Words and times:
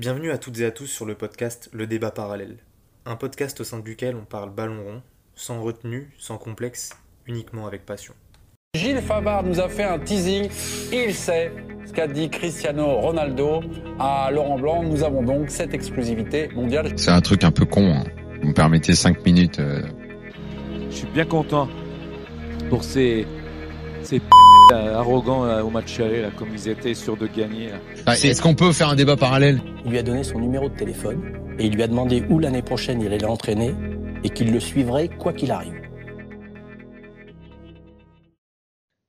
Bienvenue 0.00 0.30
à 0.30 0.38
toutes 0.38 0.58
et 0.60 0.64
à 0.64 0.70
tous 0.70 0.86
sur 0.86 1.04
le 1.04 1.14
podcast 1.14 1.68
Le 1.74 1.86
débat 1.86 2.10
parallèle, 2.10 2.56
un 3.04 3.16
podcast 3.16 3.60
au 3.60 3.64
sein 3.64 3.80
duquel 3.80 4.16
on 4.16 4.24
parle 4.24 4.50
ballon 4.50 4.82
rond, 4.82 5.02
sans 5.34 5.60
retenue, 5.62 6.10
sans 6.18 6.38
complexe, 6.38 6.90
uniquement 7.26 7.66
avec 7.66 7.84
passion. 7.84 8.14
Gilles 8.74 9.02
Favard 9.02 9.42
nous 9.42 9.60
a 9.60 9.68
fait 9.68 9.82
un 9.82 9.98
teasing. 9.98 10.48
Il 10.90 11.12
sait 11.12 11.52
ce 11.84 11.92
qu'a 11.92 12.06
dit 12.06 12.30
Cristiano 12.30 12.86
Ronaldo 13.00 13.60
à 13.98 14.30
Laurent 14.32 14.58
Blanc. 14.58 14.82
Nous 14.84 15.02
avons 15.02 15.22
donc 15.22 15.50
cette 15.50 15.74
exclusivité 15.74 16.48
mondiale. 16.54 16.92
C'est 16.96 17.10
un 17.10 17.20
truc 17.20 17.44
un 17.44 17.50
peu 17.50 17.66
con. 17.66 17.92
hein. 17.92 18.04
Vous 18.40 18.48
me 18.48 18.54
permettez 18.54 18.94
5 18.94 19.22
minutes. 19.26 19.58
euh, 19.58 19.82
Je 20.88 20.94
suis 20.94 21.08
bien 21.08 21.26
content 21.26 21.68
pour 22.70 22.84
ces, 22.84 23.26
ces 24.02 24.18
p- 24.20 24.26
là, 24.70 24.98
arrogants 24.98 25.44
là, 25.44 25.64
au 25.64 25.70
match 25.70 25.98
aller, 26.00 26.22
là, 26.22 26.30
comme 26.30 26.50
ils 26.52 26.68
étaient 26.68 26.94
sûrs 26.94 27.16
de 27.16 27.26
gagner. 27.26 27.72
ah, 28.06 28.14
Est-ce 28.14 28.40
qu'on 28.40 28.54
peut 28.54 28.72
faire 28.72 28.88
un 28.88 28.96
débat 28.96 29.16
parallèle? 29.16 29.60
Il 29.84 29.90
lui 29.90 29.98
a 29.98 30.02
donné 30.02 30.24
son 30.24 30.38
numéro 30.38 30.68
de 30.68 30.76
téléphone 30.76 31.56
et 31.58 31.66
il 31.66 31.74
lui 31.74 31.82
a 31.82 31.88
demandé 31.88 32.24
où 32.30 32.38
l'année 32.38 32.62
prochaine 32.62 33.00
il 33.00 33.06
allait 33.06 33.18
l'entraîner 33.18 33.74
et 34.24 34.30
qu'il 34.30 34.52
le 34.52 34.60
suivrait 34.60 35.08
quoi 35.08 35.32
qu'il 35.32 35.50
arrive. 35.50 35.74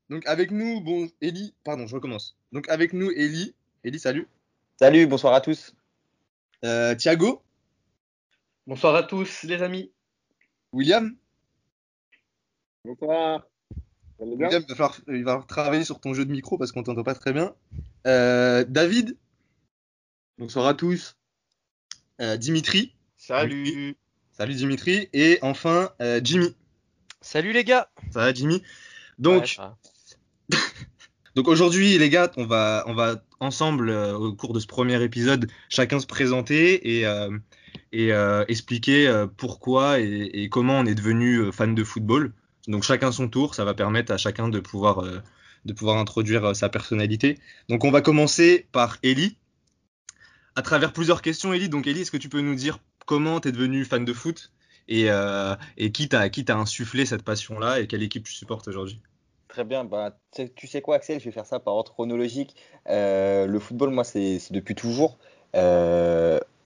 Donc 0.09 0.27
avec 0.27 0.51
nous, 0.51 0.81
bon, 0.81 1.07
Ellie, 1.21 1.53
pardon, 1.63 1.87
je 1.87 1.95
recommence. 1.95 2.35
Donc 2.51 2.67
avec 2.69 2.91
nous, 2.93 3.11
Ellie. 3.11 3.55
Ellie, 3.83 3.99
salut. 3.99 4.27
Salut, 4.77 5.07
bonsoir 5.07 5.33
à 5.33 5.41
tous. 5.41 5.73
Euh, 6.65 6.95
Thiago, 6.95 7.41
Bonsoir 8.67 8.95
à 8.95 9.03
tous 9.03 9.43
les 9.43 9.63
amis. 9.63 9.91
William. 10.71 11.15
Bonsoir. 12.85 13.41
Bien 14.21 14.29
William, 14.29 14.61
il 14.61 14.67
va, 14.69 14.75
falloir, 14.75 14.97
il 15.07 15.23
va 15.23 15.31
falloir 15.31 15.47
travailler 15.47 15.83
sur 15.83 15.99
ton 15.99 16.13
jeu 16.13 16.25
de 16.25 16.31
micro 16.31 16.57
parce 16.57 16.71
qu'on 16.71 16.83
t'entend 16.83 17.03
pas 17.03 17.15
très 17.15 17.33
bien. 17.33 17.55
Euh, 18.05 18.63
David. 18.67 19.17
Bonsoir 20.37 20.67
à 20.67 20.75
tous. 20.75 21.15
Euh, 22.21 22.37
Dimitri. 22.37 22.93
Salut. 23.17 23.95
Salut 24.31 24.53
Dimitri. 24.53 25.09
Et 25.13 25.39
enfin, 25.41 25.89
euh, 26.01 26.21
Jimmy. 26.23 26.55
Salut 27.21 27.51
les 27.51 27.63
gars. 27.63 27.89
Ça 28.11 28.19
va 28.19 28.33
Jimmy? 28.33 28.61
Donc, 29.17 29.41
Ouais, 29.41 29.47
ça 29.47 29.75
va. 30.51 30.57
Donc 31.35 31.47
aujourd'hui, 31.47 31.97
les 31.97 32.09
gars, 32.09 32.31
on 32.37 32.45
va, 32.45 32.83
on 32.87 32.93
va 32.93 33.23
ensemble, 33.39 33.89
euh, 33.89 34.13
au 34.15 34.33
cours 34.33 34.53
de 34.53 34.59
ce 34.59 34.67
premier 34.67 35.01
épisode, 35.01 35.49
chacun 35.69 35.99
se 35.99 36.05
présenter 36.05 36.97
et, 36.97 37.07
euh, 37.07 37.35
et 37.91 38.13
euh, 38.13 38.45
expliquer 38.49 39.07
euh, 39.07 39.25
pourquoi 39.25 39.99
et, 39.99 40.29
et 40.33 40.49
comment 40.49 40.79
on 40.79 40.85
est 40.85 40.95
devenu 40.95 41.37
euh, 41.37 41.51
fan 41.51 41.73
de 41.73 41.83
football. 41.83 42.33
Donc 42.67 42.83
chacun 42.83 43.11
son 43.11 43.27
tour, 43.27 43.55
ça 43.55 43.65
va 43.65 43.73
permettre 43.73 44.11
à 44.11 44.17
chacun 44.17 44.49
de 44.49 44.59
pouvoir, 44.59 44.99
euh, 45.03 45.21
de 45.65 45.73
pouvoir 45.73 45.97
introduire 45.97 46.45
euh, 46.45 46.53
sa 46.53 46.69
personnalité. 46.69 47.39
Donc 47.69 47.83
on 47.83 47.91
va 47.91 48.01
commencer 48.01 48.67
par 48.71 48.97
Ellie. 49.03 49.37
À 50.55 50.61
travers 50.61 50.93
plusieurs 50.93 51.21
questions, 51.21 51.53
Ellie. 51.53 51.69
Donc 51.69 51.87
Ellie, 51.87 52.01
est-ce 52.01 52.11
que 52.11 52.17
tu 52.17 52.29
peux 52.29 52.41
nous 52.41 52.55
dire 52.55 52.79
comment 53.05 53.39
tu 53.39 53.49
es 53.49 53.51
devenu 53.51 53.85
fan 53.85 54.05
de 54.05 54.13
foot 54.13 54.51
et, 54.87 55.09
euh, 55.09 55.55
et 55.77 55.91
qui 55.91 56.07
t'a 56.09 56.29
insufflé 56.57 57.05
cette 57.05 57.23
passion-là 57.23 57.79
et 57.79 57.87
quelle 57.87 58.03
équipe 58.03 58.25
tu 58.25 58.33
supportes 58.33 58.67
aujourd'hui? 58.67 58.99
Très 59.47 59.65
bien. 59.65 59.83
Bah, 59.83 60.17
tu 60.33 60.67
sais- 60.67 60.81
quoi, 60.81 60.95
Axel? 60.95 61.19
Je 61.19 61.25
vais 61.25 61.31
faire 61.31 61.45
ça 61.45 61.59
par 61.59 61.73
ordre 61.73 61.91
chronologique. 61.91 62.55
Euh, 62.87 63.45
le 63.47 63.59
football, 63.59 63.89
moi, 63.89 64.03
c'est 64.03 64.39
depuis 64.51 64.75
toujours. 64.75 65.17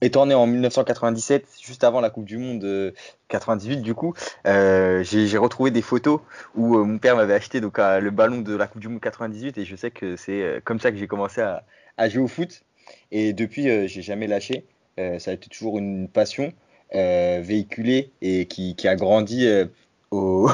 Étant 0.00 0.26
né 0.26 0.34
en 0.34 0.46
1997, 0.46 1.46
juste 1.62 1.84
avant 1.84 2.00
la 2.00 2.10
Coupe 2.10 2.24
du 2.24 2.38
Monde 2.38 2.64
euh, 2.64 2.92
98, 3.28 3.78
du 3.78 3.94
coup, 3.94 4.14
euh, 4.46 5.02
j'ai 5.02 5.38
retrouvé 5.38 5.70
des 5.70 5.82
photos 5.82 6.20
où 6.54 6.76
euh, 6.76 6.84
mon 6.84 6.98
père 6.98 7.16
m'avait 7.16 7.34
acheté 7.34 7.60
donc 7.60 7.78
euh, 7.78 8.00
le 8.00 8.10
ballon 8.10 8.40
de 8.40 8.54
la 8.54 8.66
Coupe 8.66 8.80
du 8.80 8.88
Monde 8.88 9.00
98 9.00 9.58
et 9.58 9.64
je 9.64 9.76
sais 9.76 9.90
que 9.90 10.16
c'est 10.16 10.60
comme 10.64 10.78
ça 10.80 10.92
que 10.92 10.98
j'ai 10.98 11.08
commencé 11.08 11.40
à, 11.40 12.08
jouer 12.08 12.22
au 12.22 12.28
foot. 12.28 12.62
Et 13.10 13.32
depuis, 13.32 13.88
j'ai 13.88 14.02
jamais 14.02 14.26
lâché. 14.26 14.64
Ça 14.96 15.30
a 15.30 15.34
été 15.34 15.48
toujours 15.48 15.78
une 15.78 16.08
passion 16.08 16.52
véhiculée 16.92 18.12
et 18.22 18.46
qui, 18.46 18.76
a 18.86 18.96
grandi 18.96 19.48
au, 20.10 20.48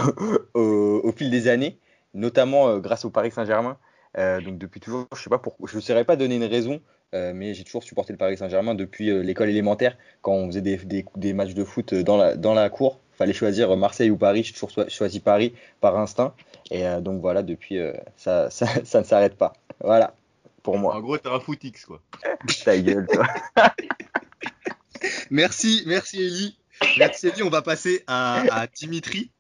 fil 1.17 1.31
des 1.31 1.49
années, 1.49 1.77
notamment 2.15 2.79
grâce 2.79 3.05
au 3.05 3.11
Paris 3.11 3.31
Saint-Germain. 3.31 3.77
Donc 4.17 4.59
depuis 4.59 4.81
toujours, 4.81 5.07
je 5.15 5.29
je 5.67 5.77
ne 5.77 5.81
saurais 5.81 6.05
pas 6.05 6.17
donner 6.17 6.37
une 6.37 6.45
raison, 6.45 6.81
euh, 7.15 7.33
mais 7.35 7.55
j'ai 7.55 7.65
toujours 7.65 7.83
supporté 7.85 8.13
le 8.13 8.17
Paris 8.19 8.37
Saint-Germain 8.39 8.75
depuis 8.75 9.11
euh, 9.11 9.23
l'école 9.23 9.49
élémentaire. 9.51 9.97
Quand 10.23 10.33
on 10.33 10.47
faisait 10.49 10.61
des, 10.63 10.77
des, 10.79 11.05
des 11.17 11.33
matchs 11.33 11.55
de 11.55 11.65
foot 11.65 11.95
dans 11.95 12.17
la, 12.17 12.37
dans 12.37 12.55
la 12.55 12.69
cour, 12.71 13.01
fallait 13.19 13.33
choisir 13.33 13.77
Marseille 13.77 14.11
ou 14.11 14.17
Paris. 14.17 14.43
J'ai 14.45 14.53
toujours 14.53 14.71
cho- 14.71 14.89
choisi 14.89 15.21
Paris 15.21 15.53
par 15.81 15.99
instinct. 15.99 16.35
Et 16.71 16.87
euh, 16.87 17.01
donc 17.01 17.21
voilà, 17.21 17.43
depuis, 17.43 17.79
euh, 17.79 17.93
ça, 18.17 18.51
ça, 18.51 18.67
ça 18.85 19.01
ne 19.01 19.05
s'arrête 19.05 19.37
pas. 19.37 19.53
Voilà, 19.83 20.15
pour 20.63 20.79
moi. 20.79 20.95
En 20.97 21.01
gros, 21.01 21.19
t'es 21.19 21.29
un 21.29 21.41
footix 21.41 21.85
quoi. 21.87 22.01
Ta 22.65 22.79
gueule, 22.79 23.07
toi. 23.13 23.27
Merci, 25.31 25.83
merci 25.87 26.23
Ellie. 26.23 26.57
Merci 26.99 27.29
Ellie, 27.29 27.43
on 27.43 27.49
va 27.51 27.63
passer 27.63 28.05
à, 28.07 28.43
à 28.63 28.67
Dimitri. 28.67 29.31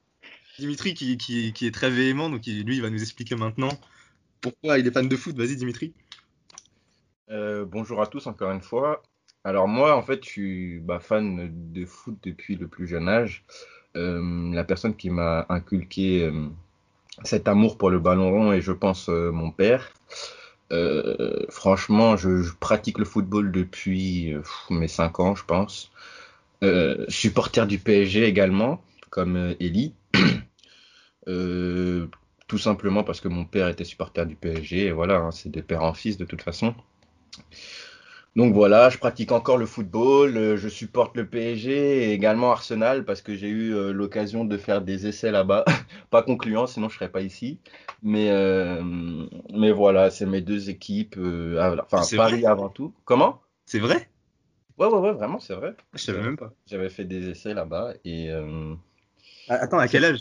Dimitri 0.59 0.95
qui, 0.95 1.17
qui, 1.17 1.53
qui 1.53 1.67
est 1.67 1.71
très 1.75 1.91
véhément, 1.91 2.29
donc 2.31 2.47
il- 2.47 2.65
lui 2.65 2.77
il 2.77 2.83
va 2.83 2.91
nous 2.91 3.01
expliquer 3.01 3.37
maintenant 3.37 3.71
pourquoi 4.41 4.79
il 4.79 4.87
est 4.87 4.91
fan 4.91 5.09
de 5.09 5.17
foot. 5.17 5.37
Vas-y 5.37 5.57
Dimitri. 5.57 5.93
Euh, 7.33 7.65
bonjour 7.65 8.03
à 8.03 8.07
tous 8.07 8.27
encore 8.27 8.51
une 8.51 8.61
fois. 8.61 9.03
Alors 9.45 9.67
moi, 9.67 9.97
en 9.97 10.03
fait, 10.03 10.23
je 10.23 10.29
suis 10.29 10.79
bah, 10.81 11.01
fan 11.01 11.51
de 11.73 11.87
foot 11.87 12.17
depuis 12.23 12.57
le 12.57 12.69
plus 12.69 12.87
jeune 12.87 13.09
âge. 13.09 13.45
Euh, 13.97 14.53
la 14.53 14.65
personne 14.65 14.95
qui 14.95 15.09
m'a 15.09 15.47
inculqué 15.49 16.25
euh, 16.25 16.49
cet 17.25 17.49
amour 17.49 17.79
pour 17.79 17.91
le 17.91 17.99
ballon 17.99 18.31
rond 18.31 18.53
est, 18.53 18.61
je 18.61 18.73
pense, 18.73 19.09
mon 19.09 19.51
père. 19.51 19.93
Franchement, 21.51 22.17
je, 22.17 22.51
pratique 22.61 22.99
le 22.99 23.05
football 23.05 23.51
depuis 23.53 24.35
mes 24.71 24.89
5 24.89 25.21
ans, 25.21 25.35
je 25.35 25.45
pense. 25.45 25.91
Supporter 27.09 27.67
du 27.67 27.79
PSG 27.79 28.25
également, 28.25 28.83
comme. 29.11 29.55
Euh, 31.29 32.09
tout 32.49 32.59
simplement 32.59 33.05
parce 33.05 33.21
que 33.21 33.29
mon 33.29 33.45
père 33.45 33.69
était 33.69 33.85
supporter 33.85 34.27
du 34.27 34.35
PSG, 34.35 34.87
et 34.87 34.91
voilà, 34.91 35.19
hein, 35.19 35.31
c'est 35.31 35.51
de 35.51 35.61
père 35.61 35.85
en 35.85 35.95
fils 35.95 36.17
de 36.17 36.25
toute 36.25 36.43
façon. 36.43 36.75
Donc 38.35 38.55
voilà, 38.55 38.89
je 38.89 38.97
pratique 38.97 39.31
encore 39.31 39.59
le 39.59 39.67
football, 39.67 40.39
euh, 40.39 40.57
je 40.57 40.69
supporte 40.69 41.15
le 41.19 41.27
PSG 41.27 42.05
et 42.09 42.13
également 42.15 42.51
Arsenal 42.51 43.05
parce 43.05 43.21
que 43.21 43.35
j'ai 43.35 43.49
eu 43.49 43.75
euh, 43.75 43.93
l'occasion 43.93 44.47
de 44.47 44.57
faire 44.57 44.81
des 44.81 45.07
essais 45.07 45.31
là-bas, 45.31 45.67
pas 46.11 46.23
concluants, 46.23 46.67
sinon 46.67 46.89
je 46.89 46.95
serais 46.95 47.11
pas 47.11 47.21
ici. 47.21 47.59
Mais 48.03 48.31
euh, 48.31 48.83
mais 49.53 49.71
voilà, 49.71 50.11
c'est 50.11 50.25
mes 50.25 50.41
deux 50.41 50.71
équipes, 50.71 51.17
euh, 51.19 51.79
enfin 51.93 52.17
Paris 52.17 52.47
avant 52.47 52.71
tout. 52.71 52.95
Comment? 53.05 53.43
C'est 53.67 53.81
vrai? 53.81 54.09
Ouais 54.79 54.87
ouais 54.87 54.99
ouais, 54.99 55.13
vraiment 55.13 55.39
c'est 55.39 55.55
vrai. 55.55 55.75
Je 55.93 55.99
savais 56.03 56.23
même 56.23 56.39
pas. 56.39 56.53
J'avais 56.67 56.89
fait 56.89 57.05
des 57.05 57.29
essais 57.29 57.53
là-bas 57.53 57.93
et 58.07 58.31
euh, 58.31 58.75
Attends, 59.49 59.79
à 59.79 59.89
quel 59.89 60.07
âge? 60.07 60.21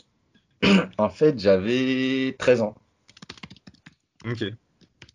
en 0.98 1.10
fait 1.10 1.40
j'avais 1.40 2.36
13 2.38 2.62
ans. 2.62 2.76
Ok. 4.26 4.44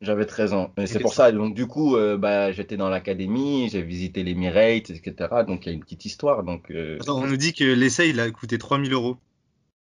J'avais 0.03 0.27
13 0.27 0.53
ans. 0.53 0.73
Et 0.77 0.87
c'est 0.87 0.99
pour 1.01 1.15
ça. 1.15 1.33
Donc, 1.33 1.55
du 1.55 1.67
coup, 1.67 1.97
euh, 1.97 2.19
bah, 2.19 2.53
j'étais 2.53 2.77
dans 2.77 2.91
l'académie, 2.91 3.69
j'ai 3.71 3.83
visité 3.83 4.23
les 4.25 4.33
Emirates, 4.33 4.91
etc. 4.91 5.15
Donc, 5.47 5.65
il 5.65 5.71
y 5.71 5.73
a 5.73 5.75
une 5.75 5.81
petite 5.81 6.05
histoire. 6.05 6.43
Donc, 6.45 6.71
euh, 6.71 6.99
Attends, 7.01 7.19
on 7.23 7.27
nous 7.27 7.37
dit 7.39 7.55
que 7.55 7.65
l'essai 7.65 8.11
il 8.11 8.21
a 8.21 8.31
coûté 8.31 8.59
3000 8.59 8.93
euros. 8.93 9.17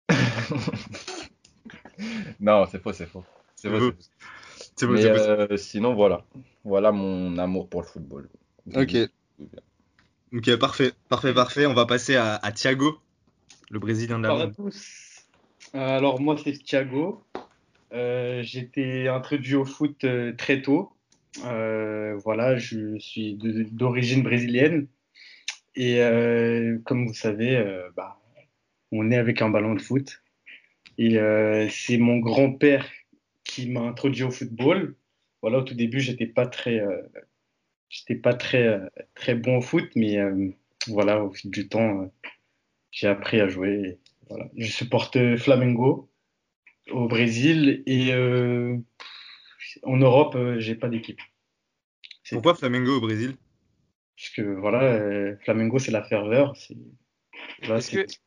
non, 2.40 2.66
c'est 2.70 2.82
faux, 2.82 2.92
c'est 2.92 3.06
faux. 3.06 3.24
C'est 3.56 3.68
faux, 3.68 3.76
C'est 3.78 3.80
faux. 3.80 3.92
C'est 4.76 4.86
beau, 4.86 4.92
Mais 4.94 5.02
c'est 5.02 5.12
beau. 5.12 5.18
euh, 5.18 5.56
sinon, 5.56 5.94
voilà. 5.94 6.24
Voilà 6.64 6.92
mon 6.92 7.36
amour 7.38 7.68
pour 7.68 7.82
le 7.82 7.86
football. 7.86 8.28
Ok. 8.74 8.96
Ok, 10.34 10.56
parfait, 10.56 10.92
parfait, 11.08 11.32
parfait. 11.34 11.66
On 11.66 11.74
va 11.74 11.86
passer 11.86 12.16
à, 12.16 12.36
à 12.36 12.52
Thiago, 12.52 12.98
le 13.70 13.78
Brésilien 13.78 14.18
de 14.18 14.24
la 14.24 14.28
Bonsoir 14.28 14.48
à 14.48 14.52
tous. 14.52 15.04
Euh, 15.74 15.78
Alors 15.98 16.20
moi 16.20 16.36
c'est 16.42 16.52
Thiago. 16.52 17.22
Euh, 17.92 18.42
J'étais 18.42 19.08
introduit 19.08 19.54
au 19.54 19.64
foot 19.64 20.04
euh, 20.04 20.32
très 20.36 20.62
tôt. 20.62 20.92
Euh, 21.44 22.16
voilà, 22.16 22.56
je 22.56 22.98
suis 22.98 23.38
d'origine 23.72 24.22
brésilienne. 24.22 24.86
Et 25.74 26.00
euh, 26.02 26.78
comme 26.84 27.06
vous 27.06 27.14
savez, 27.14 27.64
bah, 27.96 28.20
on 28.90 29.10
est 29.10 29.16
avec 29.16 29.42
un 29.42 29.50
ballon 29.50 29.74
de 29.74 29.80
foot. 29.80 30.22
Et 30.98 31.18
c'est 31.70 31.98
mon 31.98 32.18
grand-père 32.18 32.88
qui 33.44 33.70
m'a 33.70 33.82
introduit 33.82 34.24
au 34.24 34.30
football. 34.30 34.96
Voilà, 35.42 35.58
au 35.58 35.62
tout 35.62 35.74
début, 35.74 36.00
j'étais 36.00 36.26
pas 36.26 36.46
très, 36.46 36.82
j'étais 37.88 38.16
pas 38.16 38.34
très, 38.34 38.80
très 39.14 39.36
bon 39.36 39.58
au 39.58 39.60
foot, 39.60 39.88
mais 39.94 40.18
voilà, 40.88 41.22
au 41.22 41.30
fil 41.30 41.52
du 41.52 41.68
temps, 41.68 42.10
j'ai 42.90 43.06
appris 43.06 43.40
à 43.40 43.46
jouer. 43.46 43.98
Voilà. 44.28 44.50
Je 44.56 44.72
supporte 44.72 45.36
Flamengo 45.36 46.07
au 46.90 47.08
Brésil 47.08 47.82
et 47.86 48.12
euh, 48.12 48.76
en 49.82 49.96
Europe, 49.96 50.34
euh, 50.34 50.58
j'ai 50.58 50.74
pas 50.74 50.88
d'équipe. 50.88 51.20
C'est- 52.22 52.36
Pourquoi 52.36 52.54
Flamengo 52.54 52.96
au 52.96 53.00
Brésil? 53.00 53.36
Parce 54.16 54.30
que 54.30 54.42
voilà, 54.42 54.82
euh, 54.82 55.36
Flamengo, 55.44 55.78
c'est 55.78 55.92
la 55.92 56.02
ferveur. 56.02 56.54
voilà, 57.62 57.80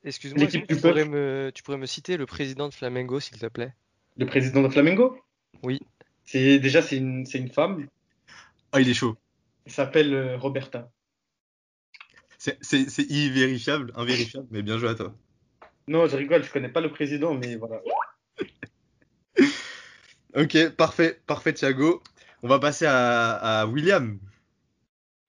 excuse-moi, 0.03 0.45
l'équipe 0.45 0.65
tu 0.67 0.77
pourrais 0.77 1.05
me, 1.05 1.51
tu 1.53 1.63
pourrais 1.63 1.77
me 1.77 1.85
citer 1.85 2.17
le 2.17 2.25
président 2.25 2.69
de 2.69 2.73
Flamengo, 2.73 3.19
s'il 3.19 3.37
te 3.37 3.47
plaît? 3.47 3.73
le 4.17 4.25
président 4.25 4.61
de 4.61 4.69
Flamengo? 4.69 5.17
Oui. 5.63 5.79
C'est 6.23 6.59
déjà 6.59 6.81
c'est 6.81 6.97
une, 6.97 7.25
c'est 7.25 7.39
une 7.39 7.51
femme. 7.51 7.87
Ah, 8.71 8.79
il 8.79 8.89
est 8.89 8.93
chaud. 8.93 9.17
Il 9.65 9.71
s'appelle 9.71 10.13
euh, 10.13 10.37
Roberta. 10.37 10.91
C'est 12.37 12.57
c'est- 12.63 12.89
c'est 12.89 13.11
invérifiable, 13.11 13.91
invérifiable, 13.95 14.47
mais 14.51 14.61
bien 14.61 14.77
joué 14.77 14.89
à 14.89 14.95
toi. 14.95 15.15
Non, 15.87 16.07
je 16.07 16.15
rigole, 16.15 16.43
je 16.43 16.51
connais 16.51 16.69
pas 16.69 16.81
le 16.81 16.91
président, 16.91 17.33
mais 17.33 17.55
voilà. 17.55 17.81
Ok, 20.33 20.75
parfait, 20.77 21.19
parfait 21.27 21.53
Thiago. 21.53 22.01
On 22.41 22.47
va 22.47 22.57
passer 22.57 22.85
à, 22.85 23.33
à 23.33 23.65
William. 23.65 24.17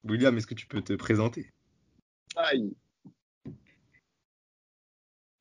William, 0.05 0.37
est-ce 0.37 0.47
que 0.47 0.53
tu 0.53 0.65
peux 0.65 0.81
te 0.81 0.93
présenter? 0.93 1.49
Aïe. 2.37 2.73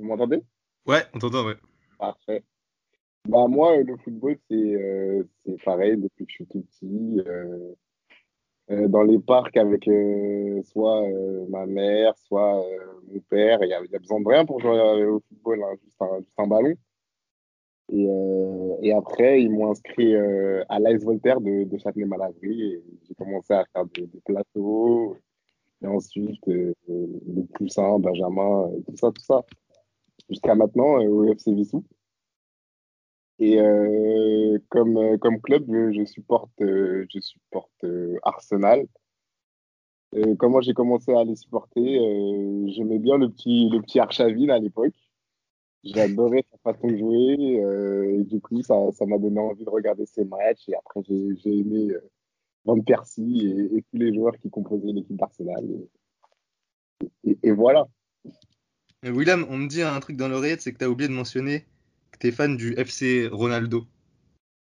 Vous 0.01 0.07
m'entendez? 0.07 0.43
Ouais, 0.85 1.05
on 1.15 1.21
t'entend, 1.21 1.47
ouais. 1.47 1.57
Parfait. 1.97 2.43
Bah 3.29 3.47
moi, 3.47 3.79
euh, 3.79 3.85
le 3.85 3.97
football, 3.99 4.37
c'est 4.51 4.57
euh, 4.57 5.23
c'est 5.47 5.63
pareil 5.63 5.97
depuis 5.97 6.27
que 6.27 6.31
je 6.31 6.35
suis 6.35 6.47
tout 6.47 6.63
petit. 6.63 7.23
euh, 7.25 7.75
euh, 8.71 8.89
dans 8.89 9.05
les 9.05 9.21
parcs 9.21 9.57
avec 9.57 9.89
soit 10.65 11.07
ma 11.49 11.67
mère, 11.67 12.17
soit 12.19 12.65
mon 13.07 13.21
père. 13.21 13.63
Il 13.63 13.69
y 13.69 13.75
a, 13.75 13.99
besoin 13.99 14.21
de 14.21 14.29
rien 14.29 14.45
pour 14.45 14.61
jouer 14.61 15.05
au 15.05 15.21
football, 15.29 15.63
hein, 15.63 15.77
juste, 15.85 16.03
un, 16.03 16.19
juste 16.19 16.39
un 16.39 16.47
ballon. 16.49 16.75
Et, 17.89 18.07
euh, 18.09 18.77
et 18.83 18.93
après, 18.93 19.43
ils 19.43 19.51
m'ont 19.51 19.71
inscrit 19.71 20.15
euh, 20.15 20.65
à 20.69 20.79
l'AS 20.79 21.03
Voltaire 21.05 21.41
de, 21.41 21.65
de 21.65 21.79
Châtenay-Malabry. 21.79 22.63
Et 22.63 22.83
j'ai 23.07 23.15
commencé 23.15 23.55
à 23.55 23.65
faire 23.73 23.87
des, 23.87 24.09
plateaux. 24.25 25.17
Et 25.83 25.87
ensuite, 25.87 26.47
euh, 26.49 26.75
le 26.89 27.43
poussin, 27.55 27.99
Benjamin, 27.99 28.69
euh, 28.69 28.81
tout 28.87 28.97
ça, 28.97 29.11
tout 29.13 29.23
ça. 29.23 29.43
Jusqu'à 30.29 30.55
maintenant, 30.55 30.99
au 31.05 31.25
FC 31.25 31.53
Vissou. 31.55 31.85
Et 33.39 33.59
comme, 34.69 35.41
club, 35.43 35.65
je 35.69 36.05
supporte, 36.05 36.53
Arsenal. 38.23 38.87
Comment 40.39 40.61
j'ai 40.61 40.75
commencé 40.75 41.13
à 41.13 41.25
les 41.25 41.35
supporter, 41.35 41.99
j'aimais 42.69 43.01
bien 43.01 43.19
le 43.19 43.31
petit, 43.31 43.69
le 43.69 43.81
petit 43.81 43.99
Arshavin 43.99 44.51
à 44.51 44.59
l'époque. 44.61 44.95
J'adorais 45.85 46.45
sa 46.51 46.59
façon 46.73 46.87
de 46.89 46.97
jouer. 46.97 47.61
euh, 47.65 48.21
et 48.21 48.25
du 48.25 48.41
coup, 48.41 48.63
ça, 48.63 48.75
ça 48.93 49.07
m'a 49.07 49.19
donné 49.19 49.41
envie 49.41 49.65
de 49.65 49.71
regarder 49.71 50.07
ses 50.07 50.25
matchs. 50.25 50.69
Et 50.69 50.75
après, 50.77 51.01
j'ai, 51.09 51.37
j'ai 51.37 51.59
aimé 51.59 51.91
euh, 51.93 52.01
Van 52.65 52.81
Persie 52.81 53.47
et, 53.49 53.77
et 53.79 53.83
tous 53.83 53.99
les 53.99 54.15
joueurs 54.15 54.37
qui 54.39 54.51
composaient 54.51 54.93
l'équipe 54.93 55.17
d'Arsenal. 55.17 55.65
Et, 57.25 57.31
et- 57.31 57.39
et 57.43 57.51
voilà. 57.53 57.87
William, 59.05 59.45
on 59.51 59.57
me 59.59 59.69
dit 59.69 59.83
un 59.83 59.99
truc 60.01 60.17
dans 60.17 60.29
l'oreillette, 60.29 60.61
c'est 60.61 60.73
que 60.73 60.79
t'as 60.79 60.87
oublié 60.87 61.09
de 61.09 61.15
mentionner 61.15 61.67
que 62.13 62.19
t'es 62.19 62.31
fan 62.31 62.57
du 62.57 62.75
FC 62.79 63.29
Ronaldo. 63.33 63.85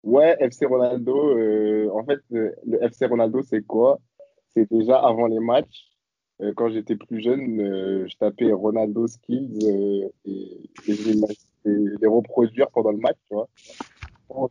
Ouais, 0.04 0.38
FC 0.40 0.66
Ronaldo. 0.66 1.38
euh, 1.38 1.90
en 1.94 2.06
fait, 2.06 2.20
euh, 2.34 2.52
le 2.66 2.88
FC 2.88 3.06
Ronaldo, 3.08 3.42
c'est 3.44 3.64
quoi? 3.66 4.00
C'est 4.54 4.70
déjà 4.72 4.98
avant 5.00 5.26
les 5.28 5.40
matchs. 5.40 5.89
Euh, 6.42 6.54
quand 6.56 6.70
j'étais 6.70 6.96
plus 6.96 7.22
jeune, 7.22 7.60
euh, 7.60 8.08
je 8.08 8.16
tapais 8.18 8.52
Ronaldo 8.52 9.08
Skills 9.08 9.60
euh, 9.64 10.08
et, 10.26 10.70
et 10.88 10.94
je 10.94 11.10
les, 11.10 11.20
et 11.66 11.98
les 12.02 12.08
reproduire 12.08 12.70
pendant 12.72 12.92
le 12.92 12.98
match, 12.98 13.18
tu 13.28 13.34
vois. 13.34 13.50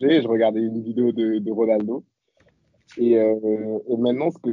Je 0.01 0.27
regardais 0.29 0.61
une 0.61 0.83
vidéo 0.83 1.13
de, 1.13 1.39
de 1.39 1.51
Ronaldo. 1.53 2.05
Et, 2.97 3.13
et 3.13 3.97
maintenant, 3.97 4.31
ce 4.31 4.39
que, 4.39 4.51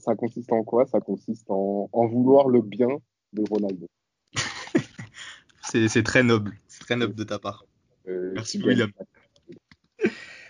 ça 0.00 0.14
consiste 0.14 0.50
en 0.52 0.62
quoi? 0.62 0.86
Ça 0.86 1.00
consiste 1.00 1.50
en, 1.50 1.90
en 1.92 2.06
vouloir 2.06 2.48
le 2.48 2.62
bien 2.62 2.88
de 3.32 3.42
Ronaldo. 3.50 3.86
C'est 5.62 6.02
très 6.02 6.22
noble, 6.22 6.52
c'est 6.68 6.80
très 6.80 6.96
noble 6.96 7.14
de 7.14 7.24
ta 7.24 7.38
part. 7.38 7.64
Merci 8.06 8.62
William. 8.62 8.90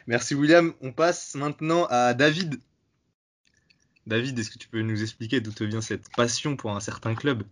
Merci 0.09 0.35
William. 0.35 0.73
On 0.83 0.93
passe 0.93 1.37
maintenant 1.37 1.87
à 1.91 2.13
David. 2.13 2.57
David, 4.07 4.39
est-ce 4.39 4.51
que 4.51 4.59
tu 4.59 4.69
peux 4.69 4.83
nous 4.83 5.01
expliquer 5.03 5.41
d'où 5.41 5.53
te 5.53 5.65
vient 5.65 5.81
cette 5.81 6.09
passion 6.17 6.57
pour 6.57 6.75
un 6.75 6.81
certain 6.81 7.15
club? 7.15 7.45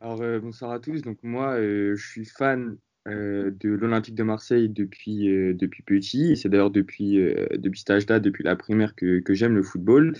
Alors, 0.00 0.22
euh, 0.22 0.40
bonsoir 0.40 0.70
à 0.70 0.80
tous. 0.80 1.02
Donc, 1.02 1.18
moi, 1.22 1.52
euh, 1.58 1.94
je 1.96 2.06
suis 2.06 2.24
fan 2.24 2.78
euh, 3.06 3.50
de 3.60 3.68
l'Olympique 3.68 4.14
de 4.14 4.22
Marseille 4.22 4.70
depuis, 4.70 5.26
depuis 5.54 5.82
petit. 5.82 6.32
Et 6.32 6.36
c'est 6.36 6.48
d'ailleurs 6.48 6.70
depuis, 6.70 7.18
depuis 7.52 7.80
cet 7.80 7.90
âge-là, 7.90 8.20
depuis 8.20 8.42
la 8.42 8.56
primaire, 8.56 8.94
que, 8.94 9.20
que 9.20 9.34
j'aime 9.34 9.54
le 9.54 9.62
football. 9.62 10.16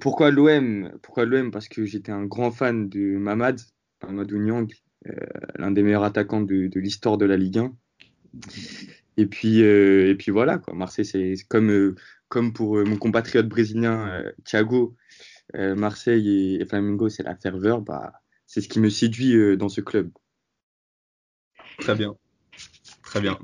Pourquoi 0.00 0.30
l'OM? 0.30 0.90
Pourquoi 1.02 1.26
l'OM? 1.26 1.50
Parce 1.50 1.68
que 1.68 1.84
j'étais 1.84 2.12
un 2.12 2.24
grand 2.24 2.50
fan 2.50 2.88
de 2.88 3.16
Mamad, 3.16 3.60
Mamadou 4.02 4.38
Niang, 4.38 4.72
l'un 5.56 5.70
des 5.70 5.82
meilleurs 5.82 6.04
attaquants 6.04 6.40
de, 6.40 6.70
l'histoire 6.78 7.18
de 7.18 7.26
la 7.26 7.36
Ligue 7.36 7.58
1. 7.58 7.72
Et 9.18 9.26
puis, 9.26 9.58
et 9.58 10.14
puis 10.16 10.32
voilà, 10.32 10.58
quoi. 10.58 10.74
Marseille, 10.74 11.04
c'est 11.04 11.34
comme, 11.48 11.94
comme 12.30 12.54
pour 12.54 12.78
euh, 12.78 12.84
mon 12.84 12.96
compatriote 12.96 13.48
brésilien 13.48 14.08
euh, 14.08 14.32
Thiago, 14.44 14.96
euh, 15.56 15.74
Marseille 15.74 16.28
et, 16.28 16.62
et 16.62 16.64
Flamengo, 16.64 17.10
c'est 17.10 17.24
la 17.24 17.36
ferveur. 17.36 17.82
Bah, 17.82 18.14
c'est 18.46 18.62
ce 18.62 18.68
qui 18.68 18.80
me 18.80 18.88
séduit 18.88 19.34
euh, 19.34 19.56
dans 19.56 19.68
ce 19.68 19.82
club. 19.82 20.10
Très 21.78 21.94
bien. 21.94 22.16
Très 23.02 23.20
bien. 23.20 23.38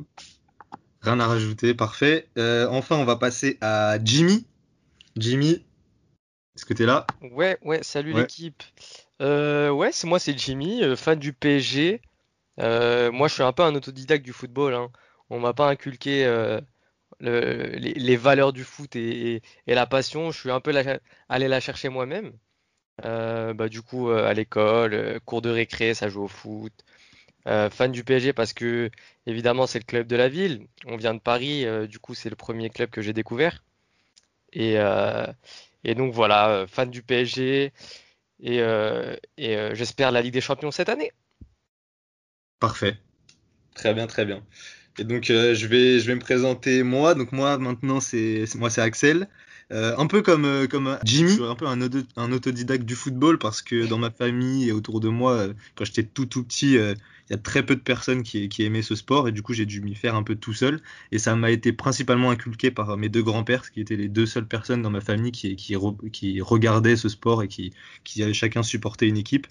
Rien 1.03 1.21
à 1.21 1.27
rajouter, 1.27 1.75
parfait. 1.75 2.29
Euh, 2.39 2.69
enfin, 2.71 2.97
on 2.97 3.05
va 3.05 3.17
passer 3.17 3.59
à 3.61 3.99
Jimmy. 4.03 4.47
Jimmy, 5.17 5.65
est-ce 6.55 6.65
que 6.65 6.75
tu 6.75 6.85
es 6.85 6.87
là? 6.87 7.07
Ouais, 7.21 7.59
ouais, 7.63 7.83
salut 7.83 8.13
Ouais. 8.15 8.23
l'équipe. 8.23 8.63
Euh, 9.21 9.71
ouais, 9.71 9.91
c'est 9.93 10.07
moi, 10.07 10.19
c'est 10.19 10.39
Jimmy, 10.39 10.83
fan 10.97 11.19
du 11.19 11.33
PSG. 11.33 12.01
Euh, 12.61 13.11
moi, 13.11 13.29
je 13.29 13.35
suis 13.35 13.43
un 13.43 13.53
peu 13.53 13.63
un 13.63 13.75
autodidacte 13.75 14.25
du 14.25 14.33
football, 14.33 14.75
hein. 14.75 14.91
On 15.29 15.41
m'a 15.41 15.55
pas 15.55 15.69
inculqué 15.69 16.25
euh, 16.25 16.61
le- 17.21 17.69
les, 17.77 17.95
les 17.95 18.17
valeurs 18.17 18.53
du 18.53 18.65
foot 18.65 18.97
et, 18.97 19.43
et 19.67 19.75
la 19.75 19.87
passion. 19.87 20.31
Je 20.31 20.39
suis 20.41 20.51
un 20.51 20.61
peu 20.61 20.71
la- 20.73 21.01
allé 21.29 21.49
la 21.49 21.61
chercher 21.61 21.89
moi-même. 21.89 22.33
Euh, 23.05 23.55
bah, 23.55 23.69
du 23.69 23.83
coup, 23.83 24.11
euh, 24.11 24.27
à 24.27 24.35
l'école, 24.35 24.95
euh, 24.95 25.19
cours 25.25 25.43
de 25.43 25.51
récré, 25.51 25.95
ça 25.95 26.09
joue 26.09 26.25
au 26.25 26.29
foot. 26.29 26.73
Euh, 27.49 27.71
fan 27.71 27.93
du 27.93 28.05
PSG 28.05 28.33
parce 28.35 28.53
que, 28.55 28.91
évidemment, 29.27 29.67
c'est 29.67 29.79
le 29.81 29.85
club 29.85 30.07
de 30.09 30.17
la 30.17 30.29
ville. 30.29 30.67
On 30.87 30.97
vient 30.97 31.15
de 31.15 31.21
Paris, 31.21 31.65
euh, 31.67 31.87
du 31.87 31.99
coup, 32.01 32.15
c'est 32.15 32.31
le 32.31 32.37
premier 32.37 32.71
club 32.71 32.91
que 32.91 33.03
j'ai 33.03 33.13
découvert. 33.15 33.65
Et, 34.53 34.79
euh, 34.79 35.27
et 35.85 35.95
donc 35.95 36.13
voilà, 36.15 36.51
euh, 36.51 36.67
fan 36.67 36.91
du 36.91 37.03
PSG. 37.03 37.73
Et, 38.41 38.61
euh, 38.63 39.17
et 39.39 39.57
euh, 39.57 39.75
j'espère 39.75 40.13
la 40.13 40.23
Ligue 40.23 40.35
des 40.35 40.41
Champions 40.43 40.71
cette 40.71 40.89
année. 40.91 41.13
Parfait. 42.61 42.99
Très 43.75 43.95
bien, 43.95 44.07
très 44.07 44.25
bien. 44.27 44.45
Et 44.99 45.05
donc 45.05 45.31
euh, 45.31 45.55
je 45.55 45.67
vais 45.67 46.01
je 46.01 46.07
vais 46.07 46.15
me 46.15 46.21
présenter 46.21 46.83
moi. 46.83 47.15
Donc 47.15 47.33
moi 47.33 47.59
maintenant 47.59 48.01
c'est 48.01 48.45
moi 48.57 48.71
c'est 48.71 48.81
Axel. 48.81 49.29
Euh, 49.73 49.97
un 49.99 50.07
peu 50.07 50.23
comme 50.23 50.45
euh, 50.45 50.67
comme 50.69 50.97
Jimmy, 51.05 51.31
je 51.31 51.35
suis 51.35 51.43
un 51.45 51.57
peu 51.57 51.67
un, 51.67 51.81
auto- 51.83 52.07
un 52.17 52.31
autodidacte 52.33 52.85
du 52.85 52.95
football 52.95 53.39
parce 53.39 53.63
que 53.63 53.87
dans 53.87 53.99
ma 53.99 54.11
famille 54.13 54.69
et 54.69 54.73
autour 54.73 55.01
de 55.01 55.09
moi, 55.09 55.33
euh, 55.33 55.55
quand 55.75 55.85
j'étais 55.85 56.05
tout 56.05 56.25
tout 56.27 56.45
petit, 56.45 56.79
euh, 56.79 56.95
il 57.29 57.33
y 57.33 57.35
a 57.35 57.39
très 57.39 57.67
peu 57.67 57.75
de 57.75 57.81
personnes 57.81 58.23
qui 58.23 58.49
qui 58.49 58.63
aimaient 58.63 58.83
ce 58.83 58.95
sport 58.95 59.27
et 59.27 59.33
du 59.33 59.43
coup 59.43 59.55
j'ai 59.55 59.67
dû 59.67 59.81
m'y 59.81 59.97
faire 59.97 60.15
un 60.15 60.23
peu 60.23 60.37
tout 60.37 60.53
seul. 60.55 60.81
Et 61.11 61.19
ça 61.19 61.35
m'a 61.35 61.51
été 61.51 61.73
principalement 61.73 62.31
inculqué 62.31 62.71
par 62.71 62.97
mes 62.97 63.09
deux 63.09 63.23
grands-pères, 63.25 63.71
qui 63.73 63.81
étaient 63.81 63.97
les 63.97 64.09
deux 64.09 64.27
seules 64.27 64.47
personnes 64.47 64.83
dans 64.83 64.91
ma 64.91 65.01
famille 65.01 65.33
qui 65.33 65.57
qui 65.57 65.75
re- 65.75 66.11
qui 66.11 66.41
regardaient 66.41 66.97
ce 66.97 67.09
sport 67.09 67.43
et 67.43 67.49
qui 67.49 67.73
qui 68.05 68.23
avaient 68.23 68.33
chacun 68.35 68.63
supporté 68.63 69.09
une 69.09 69.17
équipe. 69.17 69.49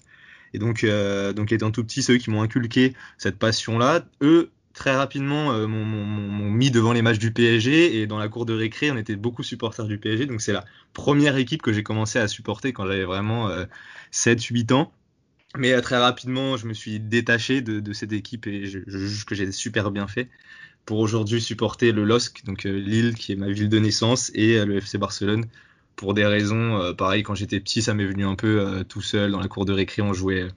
Et 0.54 0.58
donc, 0.58 0.84
euh, 0.84 1.32
donc 1.32 1.52
étant 1.52 1.70
tout 1.70 1.84
petit, 1.84 2.02
c'est 2.02 2.14
eux 2.14 2.18
qui 2.18 2.30
m'ont 2.30 2.42
inculqué 2.42 2.94
cette 3.18 3.38
passion-là. 3.38 4.06
Eux, 4.22 4.50
très 4.76 4.94
rapidement, 4.94 5.52
euh, 5.52 5.66
m'ont 5.66 6.50
mis 6.50 6.70
devant 6.70 6.92
les 6.92 7.02
matchs 7.02 7.18
du 7.18 7.32
PSG 7.32 7.96
et 8.00 8.06
dans 8.06 8.18
la 8.18 8.28
cour 8.28 8.44
de 8.44 8.54
récré, 8.54 8.90
on 8.90 8.96
était 8.96 9.16
beaucoup 9.16 9.42
supporters 9.42 9.86
du 9.86 9.98
PSG. 9.98 10.26
Donc 10.26 10.42
c'est 10.42 10.52
la 10.52 10.64
première 10.92 11.36
équipe 11.36 11.62
que 11.62 11.72
j'ai 11.72 11.82
commencé 11.82 12.18
à 12.18 12.28
supporter 12.28 12.72
quand 12.72 12.86
j'avais 12.86 13.04
vraiment 13.04 13.48
euh, 13.48 13.64
7-8 14.12 14.72
ans. 14.72 14.92
Mais 15.56 15.72
euh, 15.72 15.80
très 15.80 15.96
rapidement, 15.96 16.58
je 16.58 16.66
me 16.66 16.74
suis 16.74 17.00
détaché 17.00 17.62
de, 17.62 17.92
cette 17.94 18.12
équipe 18.12 18.46
et 18.46 18.66
je, 18.66 18.80
juge 18.86 19.24
que 19.24 19.34
j'ai 19.34 19.50
super 19.50 19.90
bien 19.90 20.06
fait 20.06 20.28
pour 20.84 20.98
aujourd'hui 20.98 21.40
supporter 21.40 21.90
le 21.90 22.04
LOSC, 22.04 22.44
donc 22.44 22.66
euh, 22.66 22.78
Lille, 22.78 23.14
qui 23.14 23.32
est 23.32 23.36
ma 23.36 23.48
ville 23.48 23.70
de 23.70 23.78
naissance, 23.78 24.30
et 24.34 24.58
euh, 24.58 24.66
le 24.66 24.76
FC 24.76 24.98
Barcelone 24.98 25.46
pour 25.96 26.14
des 26.14 26.26
raisons, 26.26 26.80
euh, 26.80 26.92
pareil, 26.92 27.22
quand 27.22 27.34
j'étais 27.34 27.60
petit, 27.60 27.80
ça 27.82 27.94
m'est 27.94 28.04
venu 28.04 28.26
un 28.26 28.36
peu 28.36 28.84
tout 28.88 29.00
seul 29.00 29.32
dans 29.32 29.40
la 29.40 29.48
cour 29.48 29.64
de 29.64 29.72
récré, 29.72 30.02
on 30.02 30.12
jouait, 30.12 30.48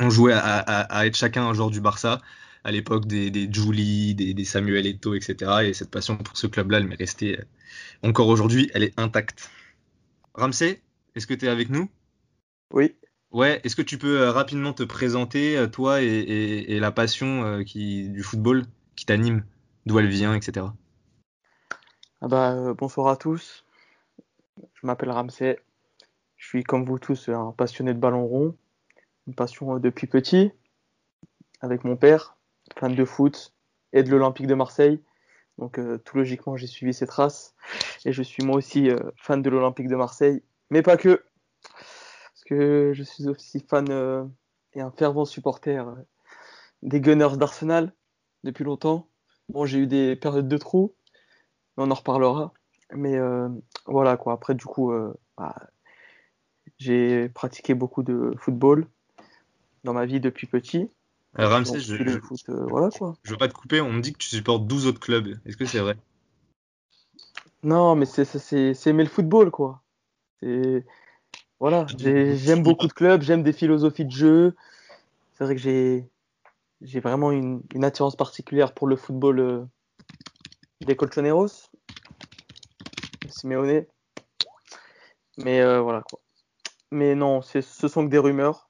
on 0.00 0.08
jouait 0.10 0.32
à- 0.32 0.58
à 0.58 1.06
être 1.06 1.16
chacun 1.16 1.46
un 1.46 1.52
joueur 1.52 1.70
du 1.70 1.80
Barça, 1.82 2.22
à 2.66 2.72
l'époque 2.72 3.06
des, 3.06 3.30
des 3.30 3.48
Julie, 3.50 4.16
des, 4.16 4.34
des 4.34 4.44
Samuel 4.44 4.86
Eto'o, 4.88 5.14
etc. 5.14 5.62
Et 5.64 5.72
cette 5.72 5.90
passion 5.90 6.16
pour 6.16 6.36
ce 6.36 6.48
club-là, 6.48 6.78
elle 6.78 6.88
m'est 6.88 6.96
restée, 6.96 7.38
euh, 7.38 7.44
encore 8.02 8.26
aujourd'hui, 8.26 8.70
elle 8.74 8.82
est 8.82 8.98
intacte. 8.98 9.48
Ramsey, 10.34 10.82
est-ce 11.14 11.28
que 11.28 11.34
tu 11.34 11.46
es 11.46 11.48
avec 11.48 11.70
nous? 11.70 11.88
Oui. 12.72 12.96
Ouais, 13.30 13.60
est-ce 13.62 13.76
que 13.76 13.82
tu 13.82 13.98
peux 13.98 14.20
euh, 14.20 14.32
rapidement 14.32 14.72
te 14.72 14.82
présenter, 14.82 15.56
euh, 15.56 15.68
toi 15.68 16.02
et, 16.02 16.06
et- 16.06 16.74
et 16.74 16.80
la 16.80 16.90
passion 16.90 17.62
qui, 17.64 18.08
du 18.08 18.24
football 18.24 18.64
qui 18.96 19.06
t'anime, 19.06 19.44
d'où 19.86 20.00
elle 20.00 20.08
vient, 20.08 20.34
etc. 20.34 20.66
Ah 22.20 22.26
bah, 22.28 22.74
bonsoir 22.74 23.06
à 23.06 23.16
tous. 23.16 23.64
Je 24.74 24.86
m'appelle 24.86 25.10
Ramsey. 25.10 25.60
Je 26.36 26.48
suis 26.48 26.64
comme 26.64 26.84
vous 26.84 26.98
tous 26.98 27.28
un 27.28 27.52
passionné 27.52 27.94
de 27.94 28.00
ballon 28.00 28.26
rond. 28.26 28.56
Une 29.28 29.34
passion 29.34 29.78
depuis 29.78 30.08
petit. 30.08 30.50
Avec 31.60 31.84
mon 31.84 31.96
père, 31.96 32.35
fan 32.78 32.94
de 32.94 33.04
foot 33.04 33.54
et 33.92 34.02
de 34.02 34.10
l'Olympique 34.10 34.46
de 34.46 34.54
Marseille. 34.54 35.02
Donc 35.58 35.78
euh, 35.78 35.98
tout 35.98 36.16
logiquement, 36.16 36.56
j'ai 36.56 36.66
suivi 36.66 36.92
ses 36.92 37.06
traces. 37.06 37.54
Et 38.04 38.12
je 38.12 38.22
suis 38.22 38.44
moi 38.44 38.56
aussi 38.56 38.90
euh, 38.90 38.98
fan 39.16 39.42
de 39.42 39.50
l'Olympique 39.50 39.88
de 39.88 39.96
Marseille. 39.96 40.42
Mais 40.70 40.82
pas 40.82 40.96
que. 40.96 41.24
Parce 41.62 42.44
que 42.46 42.92
je 42.94 43.02
suis 43.02 43.28
aussi 43.28 43.60
fan 43.60 43.86
euh, 43.90 44.24
et 44.74 44.80
un 44.80 44.90
fervent 44.90 45.24
supporter 45.24 45.84
des 46.82 47.00
Gunners 47.00 47.36
d'Arsenal 47.36 47.92
depuis 48.44 48.64
longtemps. 48.64 49.08
Bon, 49.48 49.64
j'ai 49.64 49.78
eu 49.78 49.86
des 49.86 50.16
périodes 50.16 50.48
de 50.48 50.58
trous, 50.58 50.94
on 51.76 51.90
en 51.90 51.94
reparlera. 51.94 52.52
Mais 52.92 53.16
voilà 53.86 54.16
quoi. 54.16 54.34
Après, 54.34 54.54
du 54.54 54.64
coup, 54.64 54.92
bah, 55.38 55.54
j'ai 56.78 57.28
pratiqué 57.30 57.74
beaucoup 57.74 58.02
de 58.02 58.34
football 58.38 58.86
dans 59.84 59.94
ma 59.94 60.04
vie 60.04 60.20
depuis 60.20 60.46
petit. 60.46 60.90
Ramsey, 61.38 61.72
Donc, 61.72 61.82
je, 61.82 61.96
je- 62.10 62.18
foot, 62.20 62.40
euh, 62.48 62.66
voilà 62.70 62.90
quoi. 62.90 63.14
je 63.24 63.30
veux 63.30 63.36
pas 63.36 63.48
te 63.48 63.52
couper, 63.54 63.80
on 63.80 63.92
me 63.92 64.00
dit 64.00 64.12
que 64.12 64.18
tu 64.18 64.28
supportes 64.28 64.66
12 64.66 64.86
autres 64.86 65.00
clubs. 65.00 65.38
Est-ce 65.44 65.56
que 65.56 65.66
c'est 65.66 65.80
vrai? 65.80 65.96
Non, 67.62 67.94
mais 67.96 68.06
c'est 68.06 68.86
aimer 68.86 69.04
le 69.04 69.10
football, 69.10 69.50
quoi. 69.50 69.82
Voilà, 71.58 71.86
j'ai- 71.98 72.36
j'aime 72.36 72.62
beaucoup 72.62 72.86
de 72.86 72.92
clubs, 72.92 73.22
j'aime 73.22 73.42
des 73.42 73.52
philosophies 73.52 74.04
de 74.04 74.10
jeu. 74.10 74.54
C'est 75.34 75.44
vrai 75.44 75.54
que 75.54 75.60
j'ai 75.60 76.08
j'ai 76.82 77.00
vraiment 77.00 77.32
une, 77.32 77.62
une 77.74 77.84
attirance 77.84 78.16
particulière 78.16 78.74
pour 78.74 78.86
le 78.86 78.96
football 78.96 79.40
euh, 79.40 79.64
des 80.82 80.94
Colchoneros, 80.94 81.70
Simeone. 83.28 83.86
Mais 85.38 85.60
euh, 85.60 85.80
voilà 85.80 86.02
quoi. 86.02 86.20
Mais 86.90 87.14
non, 87.14 87.40
ce 87.42 87.60
sont 87.88 88.04
que 88.04 88.10
des 88.10 88.18
rumeurs. 88.18 88.65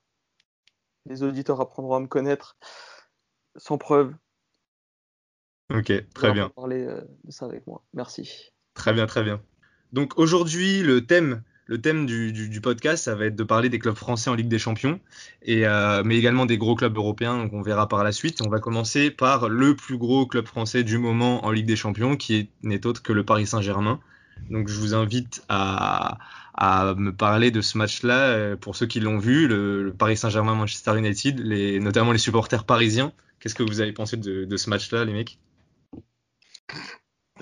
Les 1.08 1.22
auditeurs 1.22 1.60
apprendront 1.60 1.94
à 1.96 2.00
me 2.00 2.06
connaître 2.06 2.56
sans 3.56 3.78
preuve. 3.78 4.14
Ok, 5.72 5.92
très 6.14 6.32
bien. 6.32 6.50
Parler 6.50 6.84
euh, 6.84 7.00
de 7.24 7.30
ça 7.32 7.46
avec 7.46 7.66
moi. 7.66 7.82
Merci. 7.94 8.52
Très 8.74 8.92
bien, 8.92 9.06
très 9.06 9.22
bien. 9.24 9.40
Donc 9.92 10.18
aujourd'hui, 10.18 10.82
le 10.82 11.06
thème, 11.06 11.42
le 11.66 11.80
thème 11.80 12.06
du, 12.06 12.32
du- 12.32 12.48
du 12.48 12.60
podcast, 12.60 13.04
ça 13.04 13.14
va 13.14 13.26
être 13.26 13.34
de 13.36 13.42
parler 13.44 13.68
des 13.68 13.78
clubs 13.78 13.94
français 13.96 14.30
en 14.30 14.34
Ligue 14.34 14.48
des 14.48 14.58
Champions, 14.58 15.00
et, 15.42 15.66
euh, 15.66 16.02
mais 16.04 16.16
également 16.16 16.46
des 16.46 16.58
gros 16.58 16.76
clubs 16.76 16.96
européens, 16.96 17.38
donc 17.38 17.52
on 17.52 17.62
verra 17.62 17.88
par 17.88 18.04
la 18.04 18.12
suite. 18.12 18.42
On 18.42 18.48
va 18.48 18.60
commencer 18.60 19.10
par 19.10 19.48
le 19.48 19.74
plus 19.74 19.96
gros 19.98 20.26
club 20.26 20.46
français 20.46 20.84
du 20.84 20.98
moment 20.98 21.44
en 21.44 21.50
Ligue 21.50 21.66
des 21.66 21.76
Champions, 21.76 22.16
qui 22.16 22.34
est- 22.36 22.50
n'est 22.62 22.86
autre 22.86 23.02
que 23.02 23.12
le 23.12 23.24
Paris 23.24 23.46
Saint-Germain. 23.46 24.00
Donc 24.50 24.68
je 24.68 24.78
vous 24.78 24.94
invite 24.94 25.42
à, 25.48 26.18
à 26.56 26.94
me 26.94 27.14
parler 27.14 27.50
de 27.50 27.60
ce 27.60 27.76
match-là, 27.78 28.28
euh, 28.28 28.56
pour 28.56 28.76
ceux 28.76 28.86
qui 28.86 29.00
l'ont 29.00 29.18
vu, 29.18 29.46
le, 29.46 29.82
le 29.84 29.92
Paris 29.92 30.16
Saint-Germain-Manchester 30.16 30.96
United, 30.96 31.38
les, 31.40 31.80
notamment 31.80 32.12
les 32.12 32.18
supporters 32.18 32.64
parisiens. 32.64 33.12
Qu'est-ce 33.40 33.54
que 33.54 33.62
vous 33.62 33.80
avez 33.80 33.92
pensé 33.92 34.16
de, 34.16 34.44
de 34.44 34.56
ce 34.56 34.70
match-là, 34.70 35.04
les 35.04 35.12
mecs? 35.12 35.38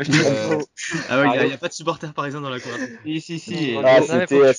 Euh, 0.00 0.60
Ah 1.08 1.20
ouais, 1.20 1.38
il 1.42 1.46
n'y 1.46 1.52
a, 1.52 1.58
pas 1.58 1.68
de 1.68 1.72
supporters 1.72 2.12
parisiens 2.12 2.40
dans 2.40 2.50
la 2.50 2.58
conversation. 2.58 2.98
Si, 3.04 3.20
si, 3.20 3.38
si. 3.38 3.76
Ah, 3.84 4.00
Euh, 4.32 4.52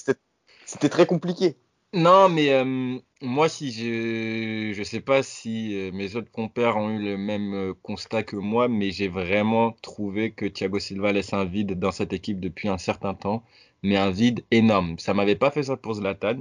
c'était 0.65 0.89
très 0.89 1.05
compliqué. 1.05 1.57
Non, 1.93 2.27
mais 2.29 2.51
euh, 2.51 2.97
moi, 3.21 3.47
si 3.47 3.71
je 3.71 4.73
je 4.73 4.83
sais 4.83 4.99
pas 4.99 5.23
si 5.23 5.77
euh, 5.77 5.91
mes 5.93 6.15
autres 6.15 6.31
compères 6.31 6.77
ont 6.77 6.89
eu 6.89 7.01
le 7.01 7.17
même 7.17 7.53
euh, 7.53 7.73
constat 7.83 8.23
que 8.23 8.35
moi, 8.35 8.67
mais 8.67 8.91
j'ai 8.91 9.07
vraiment 9.07 9.71
trouvé 9.81 10.31
que 10.31 10.45
Thiago 10.45 10.79
Silva 10.79 11.13
laisse 11.13 11.33
un 11.33 11.45
vide 11.45 11.79
dans 11.79 11.91
cette 11.91 12.11
équipe 12.11 12.39
depuis 12.39 12.67
un 12.67 12.77
certain 12.77 13.13
temps, 13.13 13.43
mais 13.85 13.97
un 13.97 14.11
vide 14.11 14.43
énorme. 14.51 14.97
Ça 14.99 15.13
m'avait 15.13 15.35
pas 15.35 15.51
fait 15.51 15.63
ça 15.63 15.77
pour 15.77 15.93
Zlatan, 15.95 16.37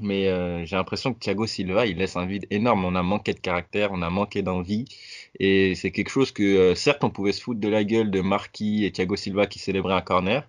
mais 0.00 0.28
euh, 0.28 0.64
j'ai 0.64 0.76
l'impression 0.76 1.12
que 1.12 1.18
Thiago 1.18 1.46
Silva, 1.46 1.86
il 1.86 1.98
laisse 1.98 2.16
un 2.16 2.26
vide 2.26 2.46
énorme. 2.50 2.84
On 2.84 2.94
a 2.94 3.02
manqué 3.02 3.34
de 3.34 3.40
caractère, 3.40 3.90
on 3.92 4.02
a 4.02 4.10
manqué 4.10 4.42
d'envie, 4.42 4.84
et 5.40 5.74
c'est 5.74 5.90
quelque 5.90 6.10
chose 6.10 6.32
que 6.32 6.42
euh, 6.42 6.74
certes 6.74 7.04
on 7.04 7.10
pouvait 7.10 7.32
se 7.32 7.42
foutre 7.42 7.60
de 7.60 7.68
la 7.68 7.84
gueule 7.84 8.10
de 8.10 8.20
Marquis 8.20 8.84
et 8.84 8.92
Thiago 8.92 9.16
Silva 9.16 9.46
qui 9.46 9.58
célébraient 9.58 9.94
un 9.94 10.02
corner, 10.02 10.48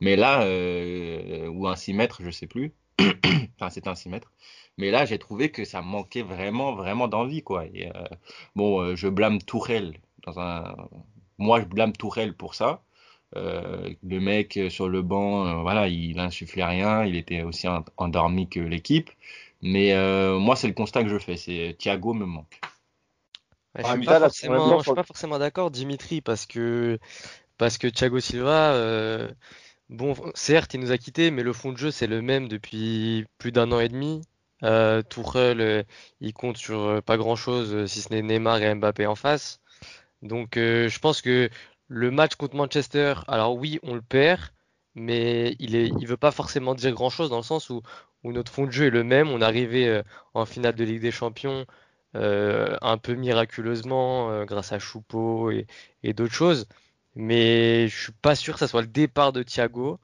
mais 0.00 0.16
là 0.16 0.42
euh, 0.42 1.48
ou 1.48 1.66
un 1.68 1.76
6 1.76 1.92
mètres, 1.94 2.22
je 2.22 2.30
sais 2.30 2.46
plus. 2.46 2.72
Enfin, 3.60 3.70
c'était 3.70 3.88
un 3.88 3.96
6 3.96 4.08
mètres. 4.10 4.32
Mais 4.78 4.92
là, 4.92 5.04
j'ai 5.04 5.18
trouvé 5.18 5.50
que 5.50 5.64
ça 5.64 5.82
manquait 5.82 6.22
vraiment, 6.22 6.74
vraiment 6.76 7.08
d'envie, 7.08 7.42
quoi. 7.42 7.64
Bon, 8.54 8.94
je 8.94 9.08
blâme 9.08 9.42
Tourelle 9.42 9.98
dans 10.24 10.38
un. 10.38 10.76
Moi, 11.38 11.60
je 11.60 11.64
blâme 11.66 11.92
Tourelle 11.92 12.34
pour 12.34 12.54
ça. 12.54 12.82
Euh, 13.36 13.90
le 14.02 14.20
mec 14.20 14.56
euh, 14.56 14.70
sur 14.70 14.88
le 14.88 15.02
banc, 15.02 15.46
euh, 15.46 15.62
voilà, 15.62 15.88
il 15.88 16.18
insufflait 16.18 16.64
rien. 16.64 17.04
Il 17.04 17.16
était 17.16 17.42
aussi 17.42 17.68
en- 17.68 17.84
endormi 17.96 18.48
que 18.48 18.60
l'équipe. 18.60 19.10
Mais 19.62 19.92
euh, 19.92 20.38
moi, 20.38 20.56
c'est 20.56 20.68
le 20.68 20.74
constat 20.74 21.02
que 21.02 21.08
je 21.08 21.18
fais. 21.18 21.36
C'est 21.36 21.76
Thiago 21.78 22.14
me 22.14 22.24
manque. 22.24 22.60
Ouais, 23.74 23.84
je 23.84 23.90
suis 23.90 24.06
pas 24.06 24.20
forcément, 24.20 24.70
temps, 24.70 24.78
je 24.78 24.84
suis 24.84 24.94
pas 24.94 25.02
forcément 25.02 25.38
d'accord, 25.38 25.70
Dimitri, 25.70 26.20
parce 26.20 26.46
que 26.46 26.98
parce 27.58 27.76
que 27.78 27.86
Thiago 27.88 28.20
Silva, 28.20 28.72
euh, 28.74 29.28
bon, 29.90 30.14
certes, 30.34 30.74
il 30.74 30.80
nous 30.80 30.92
a 30.92 30.98
quittés, 30.98 31.30
mais 31.30 31.42
le 31.42 31.52
fond 31.52 31.72
de 31.72 31.76
jeu 31.76 31.90
c'est 31.90 32.06
le 32.06 32.22
même 32.22 32.48
depuis 32.48 33.26
plus 33.38 33.52
d'un 33.52 33.70
an 33.72 33.80
et 33.80 33.88
demi. 33.88 34.22
Euh, 34.64 35.02
euh, 35.36 35.82
il 36.20 36.32
compte 36.32 36.56
sur 36.56 37.02
pas 37.04 37.16
grand-chose, 37.16 37.86
si 37.86 38.00
ce 38.00 38.12
n'est 38.12 38.22
Neymar 38.22 38.62
et 38.62 38.74
Mbappé 38.74 39.06
en 39.06 39.14
face. 39.14 39.60
Donc, 40.22 40.56
euh, 40.56 40.88
je 40.88 40.98
pense 40.98 41.22
que 41.22 41.48
le 41.88 42.10
match 42.10 42.34
contre 42.36 42.56
Manchester, 42.56 43.14
alors 43.28 43.56
oui, 43.56 43.78
on 43.82 43.94
le 43.94 44.02
perd, 44.02 44.40
mais 44.94 45.56
il 45.58 45.74
est, 45.74 45.88
il 46.00 46.06
veut 46.06 46.16
pas 46.16 46.30
forcément 46.30 46.74
dire 46.74 46.92
grand-chose 46.92 47.30
dans 47.30 47.36
le 47.38 47.42
sens 47.42 47.70
où, 47.70 47.82
où 48.24 48.32
notre 48.32 48.52
fond 48.52 48.66
de 48.66 48.70
jeu 48.70 48.86
est 48.86 48.90
le 48.90 49.04
même. 49.04 49.28
On 49.28 49.40
est 49.40 49.44
arrivé 49.44 49.88
euh, 49.88 50.02
en 50.34 50.44
finale 50.44 50.74
de 50.74 50.84
Ligue 50.84 51.00
des 51.00 51.10
Champions 51.10 51.66
euh, 52.14 52.76
un 52.82 52.98
peu 52.98 53.14
miraculeusement 53.14 54.30
euh, 54.30 54.44
grâce 54.44 54.72
à 54.72 54.78
Choupo 54.78 55.50
et, 55.50 55.66
et 56.02 56.12
d'autres 56.12 56.34
choses. 56.34 56.66
Mais 57.14 57.88
je 57.88 58.02
suis 58.04 58.12
pas 58.12 58.34
sûr 58.34 58.54
que 58.54 58.60
ça 58.60 58.68
soit 58.68 58.82
le 58.82 58.86
départ 58.86 59.32
de 59.32 59.42
Thiago, 59.42 59.98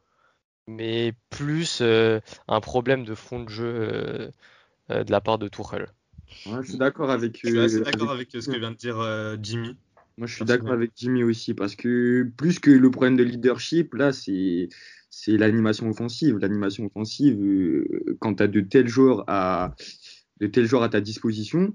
mais 0.66 1.12
plus 1.30 1.80
euh, 1.80 2.20
un 2.48 2.60
problème 2.60 3.04
de 3.04 3.14
fond 3.14 3.40
de 3.40 3.48
jeu 3.50 4.32
de 4.90 5.10
la 5.10 5.20
part 5.20 5.38
de. 5.38 5.48
Ouais, 6.46 6.62
je 6.62 6.68
suis 6.70 6.78
d'accord 6.78 7.10
avec. 7.10 7.40
Je 7.42 7.48
suis 7.48 7.58
euh, 7.58 7.64
assez 7.64 7.80
d'accord 7.80 8.10
avec- 8.10 8.34
avec 8.34 8.44
ce 8.44 8.50
que 8.50 8.56
vient 8.56 8.70
de 8.70 8.76
dire 8.76 8.98
euh, 8.98 9.36
Jimmy. 9.42 9.76
Moi, 10.16 10.26
je 10.28 10.34
suis 10.36 10.44
d'accord 10.44 10.72
avec 10.72 10.92
Jimmy 10.94 11.24
aussi, 11.24 11.54
parce 11.54 11.74
que 11.74 12.30
plus 12.36 12.60
que 12.60 12.70
le 12.70 12.90
problème 12.90 13.16
de 13.16 13.24
leadership, 13.24 13.94
là, 13.94 14.12
c'est 14.12 14.68
c'est 15.10 15.36
l'animation 15.36 15.88
offensive. 15.88 16.38
L'animation 16.38 16.86
offensive, 16.86 17.40
euh, 17.40 18.16
quand 18.20 18.34
tu 18.36 18.42
as 18.42 18.48
de 18.48 18.60
tels 18.60 18.88
joueurs 18.88 19.24
à 19.28 19.74
de 20.40 20.46
tels 20.46 20.66
joueurs 20.66 20.82
à 20.84 20.88
ta 20.88 21.00
disposition, 21.00 21.74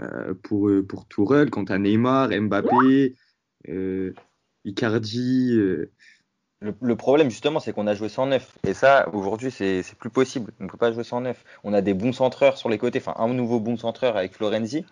euh, 0.00 0.34
pour 0.42 0.68
euh, 0.68 0.84
pour 0.84 1.06
Tourelle, 1.06 1.50
quand 1.50 1.66
tu 1.66 1.72
as 1.72 1.78
Neymar, 1.78 2.30
Mbappé, 2.30 3.14
euh, 3.68 4.12
Icardi, 4.64 5.52
Le, 6.60 6.74
le 6.82 6.96
problème, 6.96 7.30
justement, 7.30 7.60
c'est 7.60 7.72
qu'on 7.72 7.86
a 7.86 7.94
joué 7.94 8.08
sans 8.08 8.26
neuf. 8.26 8.58
Et 8.66 8.74
ça, 8.74 9.08
aujourd'hui, 9.14 9.50
c'est 9.52 9.82
c'est 9.84 9.96
plus 9.96 10.10
possible. 10.10 10.52
On 10.58 10.64
ne 10.64 10.68
peut 10.68 10.76
pas 10.76 10.92
jouer 10.92 11.04
sans 11.04 11.20
neuf. 11.20 11.44
On 11.62 11.72
a 11.72 11.82
des 11.82 11.94
bons 11.94 12.12
centreurs 12.12 12.56
sur 12.58 12.68
les 12.68 12.78
côtés. 12.78 12.98
Enfin, 12.98 13.14
un 13.16 13.32
nouveau 13.32 13.60
bon 13.60 13.76
centreur 13.76 14.16
avec 14.16 14.34
Florenzi. 14.34 14.84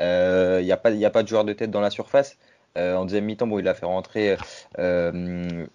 Euh, 0.00 0.58
Il 0.60 0.64
n'y 0.64 0.72
a, 0.72 0.76
pas- 0.76 0.90
il 0.90 0.98
y 0.98 1.04
a 1.04 1.10
pas 1.10 1.22
de 1.22 1.28
joueur 1.28 1.44
de 1.44 1.52
tête 1.52 1.70
dans 1.70 1.80
la 1.80 1.90
surface. 1.90 2.38
Euh, 2.78 2.96
en 2.96 3.04
deuxième 3.04 3.24
mi-temps, 3.26 3.46
bon, 3.46 3.58
il 3.58 3.68
a 3.68 3.74
fait 3.74 3.86
rentrer 3.86 4.36
euh, 4.78 5.66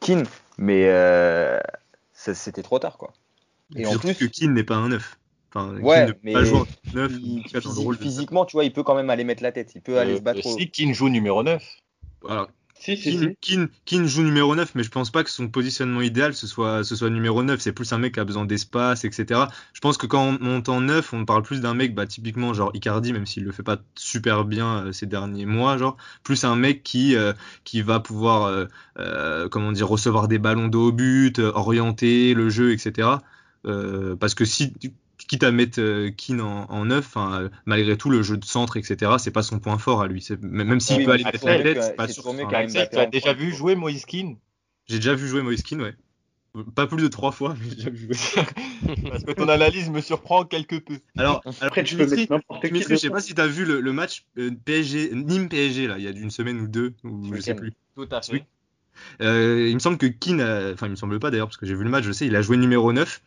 Keane. 0.00 0.26
Mais 0.58 0.88
euh, 0.88 1.58
c'était 2.12 2.62
trop 2.62 2.78
tard, 2.78 2.98
quoi. 2.98 3.12
Et, 3.76 3.82
Et 3.82 3.86
en 3.86 3.90
surtout 3.90 4.08
plus, 4.08 4.18
que 4.18 4.24
Keane 4.26 4.54
n'est 4.54 4.64
pas 4.64 4.76
un 4.76 4.88
neuf. 4.88 5.18
Enfin, 5.54 5.74
Ouais, 5.80 6.06
mais 6.22 6.32
pas 6.32 6.42
il- 6.42 6.64
rôle 7.84 7.96
de- 7.96 8.02
physiquement, 8.02 8.44
tu 8.44 8.56
vois, 8.56 8.64
il 8.64 8.72
peut 8.72 8.82
quand 8.82 8.94
même 8.94 9.10
aller 9.10 9.24
mettre 9.24 9.42
la 9.42 9.52
tête. 9.52 9.74
Il 9.74 9.82
peut 9.82 9.98
aller 9.98 10.14
Euh, 10.14 10.16
se 10.18 10.22
battre. 10.22 10.46
au- 10.46 10.58
si 10.58 10.70
Keane 10.70 10.92
joue 10.92 11.08
numéro 11.08 11.42
9. 11.42 11.64
Alors, 12.28 12.48
Si, 12.74 12.96
si, 12.96 13.02
Keane, 13.12 13.28
si. 13.30 13.36
Keane- 13.40 13.68
Keane 13.86 14.06
joue 14.06 14.22
numéro 14.22 14.54
9, 14.54 14.74
mais 14.74 14.82
je 14.82 14.90
pense 14.90 15.10
pas 15.10 15.24
que 15.24 15.30
son 15.30 15.48
positionnement 15.48 16.00
idéal 16.02 16.34
ce 16.34 16.46
soit, 16.46 16.84
ce 16.84 16.96
soit 16.96 17.08
numéro 17.08 17.42
9. 17.42 17.60
C'est 17.60 17.72
plus 17.72 17.92
un 17.92 17.98
mec 17.98 18.14
qui 18.14 18.20
a 18.20 18.24
besoin 18.24 18.44
d'espace, 18.44 19.04
etc. 19.04 19.48
Je 19.72 19.80
pense 19.80 19.96
que 19.96 20.06
quand 20.06 20.22
on 20.22 20.38
monte 20.44 20.68
en 20.68 20.80
9, 20.80 21.12
on 21.12 21.24
parle 21.24 21.42
plus 21.44 21.60
d'un 21.60 21.74
mec, 21.74 21.94
bah, 21.94 22.06
typiquement 22.06 22.52
genre 22.52 22.70
Icardi, 22.74 23.12
même 23.12 23.26
s'il 23.26 23.44
le 23.44 23.52
fait 23.52 23.62
pas 23.62 23.78
super 23.94 24.44
bien 24.44 24.86
euh, 24.86 24.92
ces 24.92 25.06
derniers 25.06 25.46
mois, 25.46 25.78
genre, 25.78 25.96
plus 26.24 26.44
un 26.44 26.56
mec 26.56 26.82
qui, 26.82 27.16
euh, 27.16 27.32
qui 27.64 27.80
va 27.80 28.00
pouvoir, 28.00 28.66
euh, 28.98 29.48
comment 29.48 29.72
dire, 29.72 29.88
recevoir 29.88 30.28
des 30.28 30.38
ballons 30.38 30.68
de 30.68 30.76
haut 30.76 30.92
but, 30.92 31.38
orienter 31.38 32.34
le 32.34 32.50
jeu, 32.50 32.72
etc. 32.72 33.22
Parce 34.20 34.34
que 34.34 34.44
si, 34.44 34.74
quitte 35.26 35.42
à 35.44 35.50
mettre 35.52 35.80
euh, 35.80 36.10
Keane 36.10 36.40
en, 36.40 36.70
en 36.70 36.84
9, 36.86 37.06
enfin, 37.06 37.42
euh, 37.42 37.48
malgré 37.66 37.96
tout, 37.96 38.10
le 38.10 38.22
jeu 38.22 38.36
de 38.36 38.44
centre, 38.44 38.76
etc., 38.76 39.18
c'est 39.18 39.30
pas 39.30 39.42
son 39.42 39.58
point 39.60 39.78
fort 39.78 40.02
à 40.02 40.08
lui. 40.08 40.26
Même 40.40 40.80
s'il 40.80 40.96
Oui, 40.96 41.04
peut 41.04 41.12
aller 41.12 41.24
mettre 41.24 41.46
la 41.46 41.56
tête, 41.58 41.82
c'est 41.82 41.94
pas 41.94 42.08
sûr. 42.08 42.26
enfin, 42.26 42.48
Axel, 42.58 42.88
tu 42.90 42.98
as 42.98 43.06
déjà 43.06 43.32
vu 43.32 43.52
jouer 43.54 43.74
Moïse 43.74 44.04
Keane? 44.06 44.36
J'ai 44.88 44.96
déjà 44.96 45.14
vu 45.14 45.28
jouer 45.28 45.42
Moïse 45.42 45.62
Keane, 45.62 45.82
ouais. 45.82 45.94
Pas 46.76 46.86
plus 46.86 47.02
de 47.02 47.08
trois 47.08 47.32
fois, 47.32 47.54
mais 47.58 47.68
j'ai 47.70 47.76
déjà 47.76 47.90
vu 47.90 47.98
jouer. 47.98 48.16
Parce 49.08 49.24
que 49.24 49.32
ton 49.32 49.48
analyse 49.48 49.90
me 49.90 50.00
surprend 50.00 50.44
quelque 50.44 50.76
peu. 50.76 51.00
Alors, 51.16 51.42
Après, 51.60 51.82
tu 51.84 51.96
peux 51.96 52.06
mettre 52.06 52.30
n'importe 52.30 52.70
qui 52.72 52.82
je 52.82 52.96
sais 52.96 53.10
pas 53.10 53.20
si 53.20 53.34
t'as 53.34 53.46
vu 53.46 53.64
le, 53.64 53.80
le 53.80 53.92
match 53.92 54.26
euh, 54.38 54.50
PSG, 54.64 55.14
Nîmes 55.14 55.48
PSG 55.48 55.86
là, 55.86 55.98
il 55.98 56.04
y 56.04 56.08
a 56.08 56.10
une 56.10 56.30
semaine 56.30 56.60
ou 56.60 56.68
deux, 56.68 56.94
ou 57.04 57.30
Ce 57.30 57.36
je 57.36 57.40
sais 57.40 57.54
plus. 57.54 57.72
Tout 57.96 58.08
à 58.10 58.20
fait. 58.22 58.44
Euh, 59.22 59.68
il 59.68 59.74
me 59.74 59.80
semble 59.80 59.98
que 59.98 60.06
Keane, 60.06 60.40
a- 60.40 60.72
enfin 60.72 60.86
il 60.86 60.90
me 60.90 60.96
semble 60.96 61.18
pas 61.20 61.30
d'ailleurs 61.30 61.48
parce 61.48 61.56
que 61.56 61.66
j'ai 61.66 61.74
vu 61.74 61.84
le 61.84 61.90
match, 61.90 62.04
je 62.04 62.12
sais, 62.12 62.26
il 62.26 62.36
a 62.36 62.42
joué 62.42 62.56
numéro 62.56 62.92
9 62.92 63.22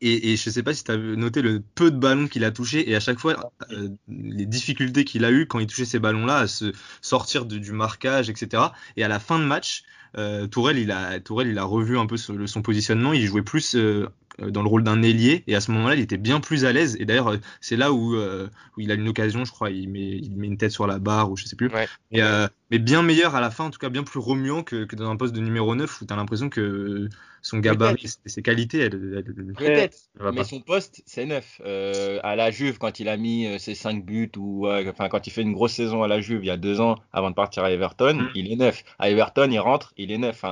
Et, 0.00 0.32
et 0.32 0.36
je 0.36 0.50
sais 0.50 0.62
pas 0.62 0.74
si 0.74 0.84
tu 0.84 0.90
as 0.90 0.96
noté 0.96 1.42
le 1.42 1.60
peu 1.60 1.90
de 1.90 1.96
ballons 1.96 2.26
qu'il 2.26 2.44
a 2.44 2.50
touché 2.50 2.90
et 2.90 2.96
à 2.96 3.00
chaque 3.00 3.18
fois 3.18 3.52
euh, 3.70 3.88
les 4.08 4.46
difficultés 4.46 5.04
qu'il 5.04 5.24
a 5.24 5.30
eu 5.30 5.46
quand 5.46 5.58
il 5.58 5.66
touchait 5.66 5.84
ces 5.84 5.98
ballons-là 5.98 6.38
à 6.38 6.46
se 6.48 6.72
sortir 7.00 7.46
du 7.46 7.72
marquage, 7.72 8.30
etc. 8.30 8.64
Et 8.96 9.04
à 9.04 9.08
la 9.08 9.20
fin 9.20 9.38
de 9.38 9.44
match, 9.44 9.84
euh, 10.16 10.46
Tourelle, 10.46 10.78
il 10.78 10.90
a, 10.90 11.18
il 11.18 11.58
a 11.58 11.64
revu 11.64 11.98
un 11.98 12.06
peu 12.06 12.16
son, 12.16 12.46
son 12.46 12.62
positionnement. 12.62 13.12
Il 13.12 13.26
jouait 13.26 13.42
plus 13.42 13.76
euh, 13.76 14.08
dans 14.48 14.62
le 14.62 14.68
rôle 14.68 14.82
d'un 14.84 15.02
ailier 15.02 15.44
et 15.46 15.54
à 15.54 15.60
ce 15.60 15.70
moment-là, 15.72 15.94
il 15.96 16.00
était 16.00 16.16
bien 16.16 16.40
plus 16.40 16.64
à 16.64 16.72
l'aise. 16.72 16.96
Et 17.00 17.04
d'ailleurs, 17.04 17.28
euh, 17.32 17.36
c'est 17.60 17.76
là 17.76 17.92
où, 17.92 18.14
euh, 18.14 18.48
où 18.76 18.80
il 18.80 18.90
a 18.90 18.94
une 18.94 19.08
occasion, 19.08 19.44
je 19.44 19.50
crois, 19.52 19.70
il 19.70 19.88
met, 19.88 20.00
il 20.18 20.36
met 20.36 20.46
une 20.46 20.56
tête 20.56 20.70
sur 20.72 20.86
la 20.86 20.98
barre 20.98 21.30
ou 21.30 21.36
je 21.36 21.44
sais 21.44 21.56
plus. 21.56 21.68
Et, 22.12 22.22
euh, 22.22 22.46
mais 22.70 22.78
bien 22.78 23.02
meilleur 23.02 23.34
à 23.34 23.40
la 23.40 23.50
fin, 23.50 23.64
en 23.64 23.70
tout 23.70 23.78
cas 23.78 23.88
bien 23.88 24.02
plus 24.04 24.20
remuant 24.20 24.62
que, 24.62 24.84
que 24.84 24.96
dans 24.96 25.10
un 25.10 25.16
poste 25.16 25.34
de 25.34 25.40
numéro 25.40 25.74
9 25.74 26.00
où 26.00 26.06
tu 26.06 26.12
as 26.12 26.16
l'impression 26.16 26.48
que 26.48 27.08
son 27.42 27.58
gabarit 27.58 28.06
et 28.26 28.28
ses 28.28 28.42
qualités, 28.42 28.78
elles, 28.80 29.24
elles- 29.26 29.54
Peut-être, 29.56 29.96
mais 30.34 30.44
son 30.44 30.60
poste, 30.60 31.02
c'est 31.06 31.24
neuf. 31.24 31.60
Euh, 31.64 32.18
à 32.22 32.36
la 32.36 32.50
Juve, 32.50 32.78
quand 32.78 33.00
il 33.00 33.08
a 33.08 33.16
mis 33.16 33.46
euh, 33.46 33.58
ses 33.58 33.74
5 33.74 34.04
buts, 34.04 34.30
ou 34.36 34.66
euh, 34.66 34.84
enfin 34.90 35.08
quand 35.08 35.26
il 35.26 35.30
fait 35.30 35.42
une 35.42 35.52
grosse 35.54 35.72
saison 35.72 36.02
à 36.02 36.08
la 36.08 36.20
Juve 36.20 36.40
il 36.42 36.46
y 36.46 36.50
a 36.50 36.56
deux 36.58 36.80
ans 36.80 36.96
avant 37.12 37.30
de 37.30 37.34
partir 37.34 37.64
à 37.64 37.70
Everton, 37.72 38.14
Mm. 38.20 38.28
il 38.34 38.52
est 38.52 38.56
neuf. 38.56 38.84
À 38.98 39.08
Everton, 39.10 39.48
il 39.50 39.58
rentre, 39.58 39.92
il 39.96 40.12
est 40.12 40.18
neuf. 40.18 40.44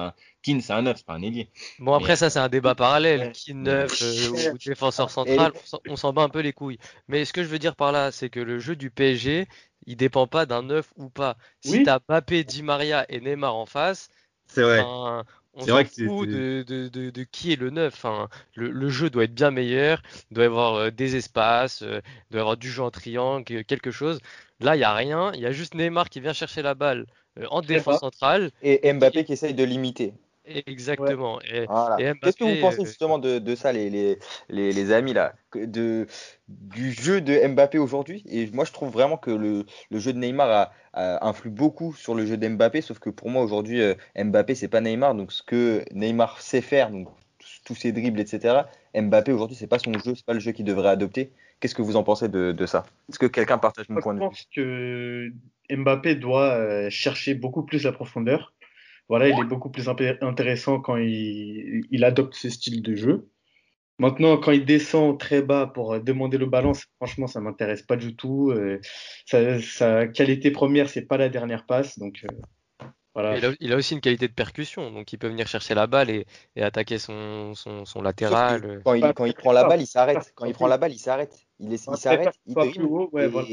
Keane, 0.49 0.61
c'est 0.61 0.73
un 0.73 0.83
neuf, 0.83 0.99
c'est 0.99 1.07
pas 1.07 1.14
un 1.14 1.23
ailier. 1.23 1.49
Bon, 1.78 1.95
après, 1.95 2.11
Mais- 2.12 2.17
ça, 2.17 2.31
c'est 2.31 2.38
un 2.38 2.49
débat 2.49 2.75
parallèle. 2.75 3.33
Qui 3.33 3.55
neuf 3.55 4.02
euh, 4.02 4.52
ou 4.52 4.59
défenseur 4.59 5.11
central, 5.11 5.52
on 5.88 5.97
s'en- 5.97 6.12
bat 6.12 6.23
un 6.23 6.28
peu 6.28 6.40
les 6.40 6.52
couilles. 6.52 6.78
Mais 7.09 7.25
ce 7.25 7.33
que 7.33 7.43
je 7.43 7.49
veux 7.49 7.59
dire 7.59 7.76
par 7.76 7.93
là, 7.93 8.11
c'est 8.11 8.31
que 8.31 8.40
le 8.40 8.59
jeu 8.59 8.76
du 8.76 8.90
PSG, 8.90 9.47
il 9.87 9.97
dépend 9.97 10.26
pas 10.26 10.47
d'un 10.47 10.62
neuf 10.62 10.93
ou 10.97 11.09
pas. 11.09 11.37
Si 11.61 11.73
Oui. 11.78 11.83
t'as 11.85 11.99
Mbappé, 12.00 12.45
Di 12.45 12.62
Maria 12.62 13.05
et 13.09 13.21
Neymar 13.21 13.55
en 13.55 13.67
face, 13.67 14.09
C'est 14.47 14.62
vrai. 14.62 14.81
enfin, 14.81 15.25
on 15.55 15.61
C'est 15.61 15.67
s'en 15.67 15.73
vrai 15.73 15.85
que 15.85 15.90
c'est- 15.90 16.07
fout 16.07 16.28
c'est- 16.28 16.35
de, 16.37 16.64
de, 16.67 16.88
de, 16.88 17.11
de 17.11 17.23
qui 17.25 17.52
est 17.52 17.57
le 17.57 17.71
neuf. 17.71 17.95
Enfin, 17.95 18.28
le, 18.55 18.71
le 18.71 18.88
jeu 18.90 19.11
doit 19.11 19.25
être 19.25 19.35
bien 19.35 19.50
meilleur, 19.50 20.02
il 20.31 20.35
doit 20.35 20.45
y 20.45 20.47
avoir 20.47 20.75
euh, 20.76 20.90
des 20.90 21.17
espaces, 21.17 21.83
euh, 21.83 22.00
il 22.31 22.33
doit 22.33 22.38
y 22.38 22.43
avoir 22.43 22.57
du 22.57 22.71
jeu 22.71 22.83
en 22.83 22.90
triangle, 22.90 23.64
quelque 23.64 23.90
chose. 23.90 24.21
Là, 24.61 24.76
il 24.76 24.81
y 24.81 24.85
a 24.85 24.95
rien. 24.95 25.33
Il 25.35 25.40
y 25.40 25.47
a 25.47 25.52
juste 25.52 25.75
Neymar 25.75 26.09
qui 26.11 26.21
vient 26.21 26.33
chercher 26.33 26.62
la 26.62 26.75
balle 26.75 27.07
euh, 27.38 27.47
en 27.50 27.61
défense 27.61 28.00
centrale. 28.00 28.50
Et 28.62 28.93
Mbappé 28.93 29.25
qui 29.25 29.33
essaye 29.33 29.55
de 29.55 29.64
limiter. 29.64 30.14
Exactement. 30.67 31.40
Et, 31.43 31.67
Voilà. 31.67 32.00
et 32.00 32.14
Qu'est-ce 32.21 32.37
que 32.37 32.45
vous 32.45 32.50
Mbappé, 32.50 32.61
pensez 32.61 32.81
euh, 32.83 32.85
justement 32.87 33.19
de, 33.19 33.38
de 33.38 33.55
ça, 33.55 33.73
les, 33.73 33.90
les, 33.90 34.19
les, 34.49 34.73
les 34.73 34.93
amis, 34.93 35.12
là, 35.12 35.35
de, 35.55 36.07
du 36.49 36.93
jeu 36.93 37.21
de 37.21 37.47
Mbappé 37.47 37.78
aujourd'hui? 37.78 38.23
Et 38.28 38.50
moi, 38.52 38.64
je 38.64 38.73
trouve 38.73 38.90
vraiment 38.90 39.17
que 39.19 39.31
le, 39.31 39.64
le 39.90 39.99
jeu 39.99 40.12
de 40.12 40.19
Neymar 40.19 40.50
a, 40.50 40.73
a- 40.95 41.26
influe 41.28 41.50
beaucoup 41.50 41.93
sur 41.95 42.14
le 42.14 42.25
jeu 42.26 42.37
d'Mbappé, 42.37 42.81
sauf 42.81 42.99
que 42.99 43.11
pour 43.11 43.28
moi, 43.31 43.43
aujourd'hui, 43.43 43.83
euh, 43.83 43.95
Mbappé, 44.17 44.55
c'est 44.55 44.69
pas 44.69 44.81
Neymar. 44.81 45.14
Donc, 45.14 45.33
ce 45.33 45.43
que 45.43 45.85
Neymar 45.93 46.40
sait 46.40 46.62
faire, 46.62 46.90
donc 46.90 47.09
tous- 47.64 47.75
ses 47.75 47.93
dribbles, 47.93 48.21
etc., 48.21 48.67
Mbappé, 48.95 49.33
aujourd'hui, 49.33 49.57
c'est 49.57 49.67
pas 49.67 49.78
son 49.78 49.93
jeu, 49.99 50.14
c'est 50.14 50.25
pas 50.25 50.33
le 50.35 50.40
jeu 50.40 50.52
qu'il 50.52 50.64
devrait 50.64 50.88
adopter. 50.88 51.33
Qu'est-ce 51.61 51.75
que 51.75 51.83
vous 51.83 51.97
en 51.97 52.02
pensez 52.05 52.28
de, 52.28 52.52
de 52.52 52.67
ça? 52.67 52.87
Est-ce 53.11 53.19
que 53.19 53.26
quelqu'un 53.26 53.59
partage 53.59 53.88
mon 53.88 54.00
point 54.00 54.14
je 54.14 54.19
de 54.21 54.21
vue? 54.21 54.26
pense 54.31 54.49
que 54.55 55.33
Mbappé 55.71 56.14
doit 56.14 56.55
euh, 56.55 56.90
chercher 56.90 57.35
beaucoup 57.35 57.62
plus 57.64 57.83
la 57.85 57.93
profondeur. 57.93 58.55
Voilà, 59.09 59.29
il 59.29 59.38
est 59.38 59.45
beaucoup 59.45 59.71
plus 59.71 59.88
intéressant 59.88 60.81
quand 60.81 60.97
il, 60.97 61.83
il 61.91 62.05
adopte 62.05 62.35
ce 62.35 62.50
style 62.50 62.83
de 62.83 62.95
jeu. 62.95 63.29
Maintenant, 63.99 64.37
quand 64.37 64.53
il 64.53 64.65
descend 64.65 65.19
très 65.19 65.43
bas 65.43 65.67
pour 65.67 65.99
demander 65.99 66.38
le 66.38 66.47
ballon, 66.47 66.73
ça- 66.75 66.85
franchement, 66.99 67.27
ça 67.27 67.41
m'intéresse 67.41 67.83
pas 67.83 67.97
du 67.97 68.15
tout. 68.15 68.50
Euh, 68.50 68.81
sa, 69.27 69.61
sa 69.61 70.07
qualité 70.07 70.50
première, 70.53 70.88
c'est 70.88 71.03
pas 71.07 71.17
la 71.17 71.29
dernière 71.29 71.67
passe. 71.67 71.99
Donc, 71.99 72.25
euh, 72.25 72.87
voilà. 73.15 73.37
Il 73.37 73.45
a, 73.45 73.53
il 73.59 73.73
a 73.73 73.77
aussi 73.77 73.95
une 73.95 74.00
qualité 74.00 74.29
de 74.29 74.33
percussion, 74.33 74.93
donc 74.93 75.12
il 75.12 75.19
peut 75.19 75.27
venir 75.27 75.49
chercher 75.49 75.75
la 75.75 75.88
balle 75.88 76.11
et, 76.11 76.27
et 76.55 76.62
attaquer 76.62 76.99
son, 76.99 77.55
son, 77.55 78.00
latéral. 78.00 78.61
que 78.61 78.83
quand 78.85 78.95
il, 78.95 79.12
quand 79.15 79.25
il 79.25 79.35
prend 79.35 79.50
la 79.53 79.65
balle, 79.65 79.81
il 79.81 79.87
s'arrête. 79.87 80.33
Quand 80.37 80.47
il 80.47 80.53
prend 80.53 80.69
la 80.69 80.79
balle, 80.79 80.93
il 80.93 80.99
s'arrête. 80.99 81.35
Il, 81.59 81.73
est- 81.73 81.88
il 81.91 81.97
s'arrête, 81.97 82.38
il 82.47 82.57
ouais, 82.57 83.27
voilà. 83.27 83.49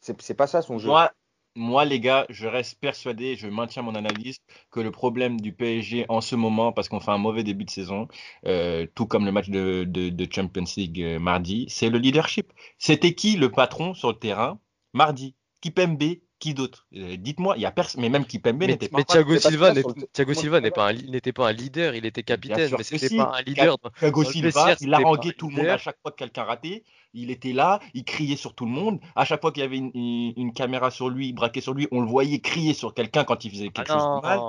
c'est 0.00 0.20
c'est 0.20 0.34
pas 0.34 0.48
ça 0.48 0.62
son 0.62 0.78
jeu. 0.78 0.88
Moi, 0.88 1.12
moi, 1.56 1.84
les 1.84 2.00
gars, 2.00 2.26
je 2.30 2.46
reste 2.46 2.80
persuadé, 2.80 3.36
je 3.36 3.46
maintiens 3.46 3.82
mon 3.82 3.94
analyse, 3.94 4.38
que 4.70 4.80
le 4.80 4.90
problème 4.90 5.40
du 5.40 5.52
PSG 5.52 6.06
en 6.08 6.20
ce 6.20 6.34
moment, 6.36 6.72
parce 6.72 6.88
qu'on 6.88 7.00
fait 7.00 7.10
un 7.12 7.18
mauvais 7.18 7.44
début 7.44 7.64
de 7.64 7.70
saison, 7.70 8.08
euh, 8.46 8.86
tout 8.94 9.06
comme 9.06 9.24
le 9.24 9.32
match 9.32 9.48
de, 9.50 9.84
de, 9.84 10.28
Champions 10.30 10.64
League 10.76 11.00
euh, 11.00 11.18
mardi, 11.18 11.66
c'est 11.68 11.90
le 11.90 11.98
leadership. 11.98 12.52
C'était 12.78 13.14
qui 13.14 13.36
le 13.36 13.50
patron 13.50 13.94
sur 13.94 14.08
le 14.08 14.18
terrain 14.18 14.58
mardi? 14.92 15.34
Kipembe, 15.60 16.02
qui 16.44 16.52
d'autre? 16.52 16.86
Euh, 16.94 17.16
dites-moi, 17.16 17.54
il 17.56 17.62
y 17.62 17.66
a 17.66 17.70
personne, 17.70 18.02
mais 18.02 18.10
même 18.10 18.26
Kipembe 18.26 18.64
n'était 18.64 18.90
pas 18.90 18.98
mais 18.98 19.04
Thiago. 19.04 19.38
Silva 19.38 19.72
n'est 20.60 20.70
pas 20.70 20.92
n'était 20.92 21.32
pas 21.32 21.48
un 21.48 21.52
leader, 21.52 21.94
il 21.94 22.04
était 22.04 22.22
capitaine, 22.22 22.70
mais 22.76 22.84
c'était 22.84 23.16
pas 23.16 23.32
un 23.38 23.42
leader. 23.42 23.78
Thiago 23.98 24.24
Silva, 24.24 24.76
il 24.80 24.92
haranguait 24.92 25.32
tout 25.32 25.48
le 25.48 25.56
monde 25.56 25.66
à 25.66 25.78
chaque 25.78 25.96
fois 26.02 26.10
que 26.10 26.16
quelqu'un 26.16 26.44
ratait. 26.44 26.84
Il 27.14 27.30
était 27.30 27.52
là, 27.52 27.80
il 27.94 28.04
criait 28.04 28.36
sur 28.36 28.54
tout 28.54 28.66
le 28.66 28.72
monde. 28.72 29.00
À 29.16 29.24
chaque 29.24 29.40
fois 29.40 29.52
qu'il 29.52 29.62
y 29.62 29.66
avait 29.66 29.78
une, 29.78 30.52
caméra 30.52 30.90
sur 30.90 31.08
lui, 31.08 31.32
braquée 31.32 31.62
sur 31.62 31.72
lui, 31.72 31.88
on 31.92 32.02
le 32.02 32.08
voyait 32.08 32.40
crier 32.40 32.74
sur 32.74 32.92
quelqu'un 32.92 33.24
quand 33.24 33.44
il 33.44 33.50
faisait 33.50 33.68
quelque 33.70 33.92
chose 33.92 34.02
de 34.02 34.20
mal. 34.20 34.40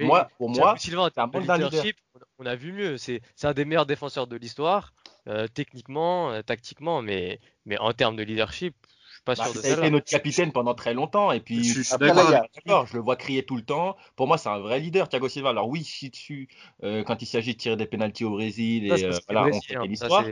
Moi, 0.00 0.28
pour 0.38 0.48
moi, 0.48 0.74
Silva 0.78 1.10
un 1.14 1.26
leader. 1.26 1.58
leadership, 1.58 1.96
on 2.38 2.46
a, 2.46 2.56
vu 2.56 2.72
mieux. 2.72 2.96
C'est 2.96 3.20
un 3.42 3.52
des 3.52 3.66
meilleurs 3.66 3.86
défenseurs 3.86 4.26
de 4.26 4.36
l'histoire, 4.36 4.94
euh, 5.28 5.46
techniquement, 5.52 6.30
euh, 6.30 6.40
tactiquement, 6.40 7.02
mais, 7.02 7.40
mais 7.66 7.78
en 7.78 7.92
termes 7.92 8.16
de 8.16 8.22
leadership, 8.22 8.74
suis 9.22 9.24
pas 9.24 9.34
Bah, 9.34 9.44
sûr 9.44 9.54
de 9.54 9.58
ça 9.60 9.68
a 9.68 9.70
été 9.78 9.90
notre 9.90 10.10
capitaine 10.10 10.52
pendant 10.52 10.74
très 10.74 10.94
longtemps. 10.94 11.32
Et 11.32 11.40
puis, 11.40 11.62
Je- 11.64 11.74
je 11.74 11.82
suis 11.82 11.94
après, 11.94 12.08
d'accord 12.08 12.30
là, 12.30 12.38
avec- 12.38 12.50
d'accord, 12.54 12.86
je 12.86 12.94
le 12.96 13.02
vois 13.02 13.16
crier 13.16 13.44
tout 13.44 13.56
le 13.56 13.62
temps. 13.62 13.96
Pour 14.16 14.26
moi, 14.26 14.38
c'est 14.38 14.48
un 14.48 14.58
vrai 14.58 14.80
leader, 14.80 15.08
Thiago 15.08 15.28
Silva. 15.28 15.50
Alors, 15.50 15.68
oui, 15.68 15.84
chie 15.84 16.10
dessus 16.10 16.48
euh, 16.82 17.02
quand 17.04 17.22
il 17.22 17.26
s'agit 17.26 17.52
de 17.54 17.58
tirer 17.58 17.76
des 17.76 17.86
pénalties 17.86 18.24
au 18.24 18.30
Brésil. 18.30 18.88
Ça, 18.88 18.98
Et 18.98 19.04
euh, 19.04 19.18
voilà, 19.28 19.42
on 19.46 19.50
connaît 19.50 19.60
Ça, 19.74 19.86
l'histoire. 19.86 20.24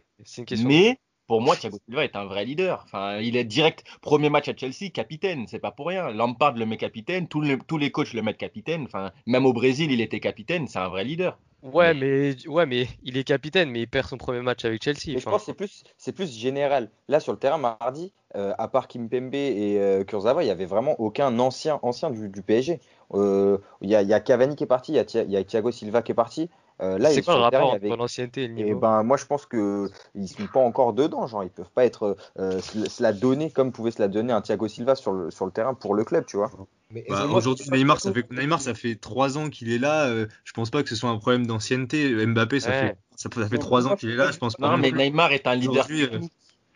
question. 0.47 0.69
Mais 0.69 0.99
pour 1.27 1.41
moi, 1.41 1.57
Thiago 1.57 1.79
Silva 1.87 2.05
est 2.05 2.17
un 2.17 2.25
vrai 2.25 2.45
leader. 2.45 2.83
Enfin, 2.85 3.19
il 3.19 3.37
est 3.37 3.45
direct, 3.45 3.85
premier 4.03 4.31
match 4.31 4.49
à 4.49 4.57
Chelsea, 4.57 4.91
capitaine. 4.93 5.47
C'est 5.47 5.61
pas 5.61 5.71
pour 5.71 5.87
rien. 5.87 6.11
Lampard 6.11 6.55
le 6.55 6.67
met 6.67 6.77
capitaine. 6.77 7.29
Tous 7.29 7.41
les, 7.41 7.57
tous 7.59 7.79
les 7.79 7.91
coachs 7.93 8.13
le 8.13 8.23
mettent 8.23 8.39
capitaine. 8.39 8.85
Enfin, 8.85 9.13
même 9.27 9.47
au 9.47 9.53
Brésil, 9.53 9.93
il 9.93 10.01
était 10.01 10.21
capitaine. 10.21 10.67
C'est 10.67 10.79
un 10.81 10.89
vrai 10.89 11.05
leader. 11.05 11.39
Ouais, 11.63 11.93
mais, 11.95 12.37
ouais, 12.47 12.67
mais 12.67 12.89
il 13.03 13.17
est 13.19 13.25
capitaine, 13.25 13.71
mais 13.71 13.83
il 13.83 13.87
perd 13.89 14.09
son 14.09 14.17
premier 14.17 14.41
match 14.41 14.65
avec 14.65 14.83
Chelsea. 14.83 15.13
Mais 15.13 15.21
je 15.21 15.27
pense 15.27 15.43
que 15.43 15.47
c'est 15.47 15.55
plus, 15.55 15.85
c'est 15.99 16.13
plus 16.13 16.33
général. 16.35 16.91
Là, 17.09 17.21
sur 17.21 17.33
le 17.33 17.39
terrain, 17.39 17.59
mardi, 17.59 18.13
euh, 18.37 18.55
à 18.59 18.69
part 18.69 18.89
Kimpembe 18.89 19.35
et 19.35 19.77
euh, 19.79 20.05
Kurzawa, 20.05 20.43
il 20.43 20.47
n'y 20.47 20.53
avait 20.53 20.65
vraiment 20.67 20.99
aucun 21.01 21.39
ancien, 21.39 21.79
ancien 21.83 22.11
du, 22.11 22.29
du 22.31 22.43
PSG. 22.43 22.81
Euh, 23.13 23.59
Il 23.83 23.91
y 23.91 23.95
a, 23.95 24.03
il 24.03 24.09
y 24.09 24.15
a 24.15 24.21
Cavani 24.21 24.57
qui 24.57 24.65
est 24.65 24.67
parti, 24.67 24.93
y 24.93 24.97
il 24.97 25.31
y 25.31 25.37
a 25.37 25.45
Thiago 25.45 25.71
Silva 25.71 26.03
qui 26.03 26.13
est 26.13 26.15
parti. 26.15 26.49
Euh, 26.83 26.99
là, 26.99 27.11
c'est 27.11 27.21
il- 27.21 27.25
quoi 27.25 27.35
sur 27.35 27.39
le 27.41 27.45
rapport 27.45 27.71
entre 27.71 27.97
l'ancienneté 27.97 28.45
et 28.45 28.49
le 28.49 28.55
Et 28.55 28.65
niveau? 28.65 28.81
ben, 28.81 29.03
moi, 29.03 29.17
je 29.17 29.27
pense 29.27 29.47
que 29.47 29.91
ils 30.15 30.29
sont 30.29 30.47
pas 30.47 30.61
encore 30.61 30.93
dedans. 30.93 31.27
Genre, 31.27 31.45
ils 31.45 31.51
peuvent 31.51 31.71
pas 31.75 31.85
être 31.85 32.17
euh, 32.39 32.61
se 32.61 33.03
la 33.03 33.13
donner 33.13 33.51
comme 33.51 33.71
pouvait 33.73 33.91
se 33.91 34.01
la 34.01 34.09
donner 34.09 34.33
un 34.33 34.41
Thiago 34.41 34.67
Silva 34.69 34.95
sur 34.95 35.13
le, 35.13 35.31
sur 35.31 35.45
le 35.47 35.53
terrain 35.53 35.75
pour 35.75 35.95
le 35.95 36.05
club, 36.05 36.25
tu 36.27 36.37
vois. 36.37 36.51
Mais 36.93 37.05
Bah, 37.09 37.27
Aujourd'hui, 37.31 37.69
pas 37.69 37.77
Neymar, 37.77 38.01
ça 38.01 38.13
fait, 38.13 38.31
Neymar, 38.33 38.61
ça 38.61 38.75
fait 38.75 38.97
trois 38.97 39.39
ans 39.39 39.49
qu'il 39.51 39.71
est 39.71 39.79
là. 39.79 40.07
euh, 40.09 40.27
je 40.45 40.53
pense 40.53 40.71
pas 40.71 40.83
que 40.83 40.89
ce 40.89 40.97
soit 40.97 41.11
un 41.11 41.19
problème 41.19 41.47
d'ancienneté. 41.47 42.27
Mbappé, 42.27 42.61
ça 42.61 42.71
Ouais. 42.71 42.81
fait, 42.81 42.97
ça, 43.15 43.29
ça 43.33 43.49
fait 43.49 43.59
trois 43.59 43.87
ans 43.87 43.95
qu'il 43.97 44.11
est 44.11 44.17
là. 44.17 44.31
Je 44.33 44.39
pense 44.39 44.57
pas. 44.57 44.67
Non, 44.67 44.73
non 44.77 44.79
mais 44.79 44.91
plus. 44.91 44.99
Neymar 44.99 45.33
est 45.33 45.47
un 45.47 45.55
leader. 45.55 45.87
Euh, 45.91 46.21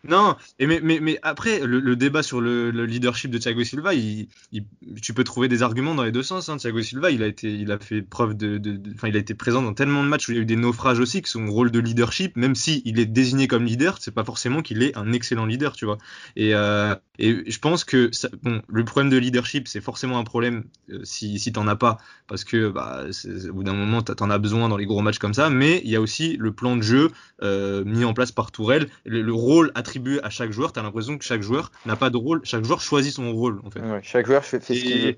Non, 0.07 0.35
mais, 0.59 1.19
après, 1.23 1.59
le, 1.65 1.95
débat 1.95 2.21
sur 2.23 2.41
le, 2.41 2.71
le 2.71 2.85
leadership 2.85 3.31
de 3.31 3.37
Thiago 3.37 3.63
Silva, 3.63 3.93
il, 3.93 4.27
il- 4.51 4.65
tu 5.01 5.13
peux 5.13 5.23
trouver 5.23 5.47
des 5.47 5.63
arguments 5.63 5.95
dans 5.95 6.03
les 6.03 6.11
deux 6.11 6.23
sens. 6.23 6.49
Hein. 6.49 6.57
Thiago 6.57 6.81
Silva, 6.81 7.11
il 7.11 7.23
a, 7.23 7.27
été, 7.27 7.51
il 7.53 7.71
a 7.71 7.79
fait 7.79 8.01
preuve 8.01 8.35
de. 8.35 8.61
Enfin, 8.93 9.07
il 9.07 9.15
a 9.15 9.19
été 9.19 9.33
présent 9.33 9.61
dans 9.61 9.73
tellement 9.73 10.03
de 10.03 10.07
matchs 10.09 10.27
où 10.29 10.31
il 10.31 10.35
y 10.35 10.39
a 10.39 10.41
eu 10.41 10.45
des 10.45 10.55
naufrages 10.55 10.99
aussi, 10.99 11.21
que 11.21 11.29
son 11.29 11.47
rôle 11.47 11.71
de 11.71 11.79
leadership, 11.79 12.35
même 12.37 12.55
si 12.55 12.81
il 12.85 12.99
est 12.99 13.05
désigné 13.05 13.47
comme 13.47 13.65
leader, 13.65 13.97
c'est 13.99 14.13
pas 14.13 14.23
forcément 14.23 14.61
qu'il 14.61 14.83
est 14.83 14.95
un 14.97 15.11
excellent 15.11 15.45
leader, 15.45 15.73
tu 15.75 15.85
vois. 15.85 15.97
Et, 16.35 16.53
euh, 16.53 16.93
je 17.19 17.57
pense 17.59 17.83
que 17.83 18.11
bon, 18.43 18.61
le 18.67 18.83
problème 18.85 19.09
de 19.09 19.17
leadership, 19.17 19.67
c'est 19.67 19.81
forcément 19.81 20.19
un 20.19 20.23
problème 20.23 20.65
euh, 20.91 20.99
si, 21.03 21.39
si 21.39 21.51
t'en 21.53 21.67
as 21.67 21.75
pas, 21.75 21.97
parce 22.27 22.43
que 22.43 22.69
bah, 22.69 23.05
au 23.49 23.53
bout 23.53 23.63
d'un 23.63 23.73
moment, 23.73 24.01
t'en 24.01 24.29
as 24.29 24.37
besoin 24.37 24.69
dans 24.69 24.77
les 24.77 24.85
gros 24.85 25.01
matchs 25.01 25.19
comme 25.19 25.33
ça. 25.33 25.49
Mais 25.49 25.81
il 25.83 25.89
y 25.89 25.95
a 25.95 26.01
aussi 26.01 26.35
le 26.37 26.51
plan 26.51 26.75
de 26.75 26.81
jeu 26.81 27.11
euh, 27.41 27.83
mis 27.85 28.03
en 28.05 28.13
place 28.13 28.31
par 28.31 28.51
Tourelle, 28.51 28.87
le, 29.05 29.21
le 29.21 29.33
rôle 29.33 29.71
attribué 29.75 29.94
à 30.23 30.29
chaque 30.29 30.51
joueur. 30.51 30.73
T'as 30.73 30.83
l'impression 30.83 31.17
que 31.17 31.23
chaque 31.23 31.41
joueur 31.41 31.71
n'a 31.85 31.95
pas 31.95 32.09
de 32.09 32.17
rôle, 32.17 32.41
chaque 32.43 32.63
joueur 32.63 32.81
choisit 32.81 33.13
son 33.13 33.31
rôle 33.33 33.61
en 33.63 33.71
fait. 33.71 33.81
Ouais, 33.81 34.01
chaque 34.03 34.25
joueur 34.25 34.43
fait, 34.43 34.59
fait 34.63 34.75
ce 34.75 34.83
qu'il 34.83 35.01
veut. 35.01 35.15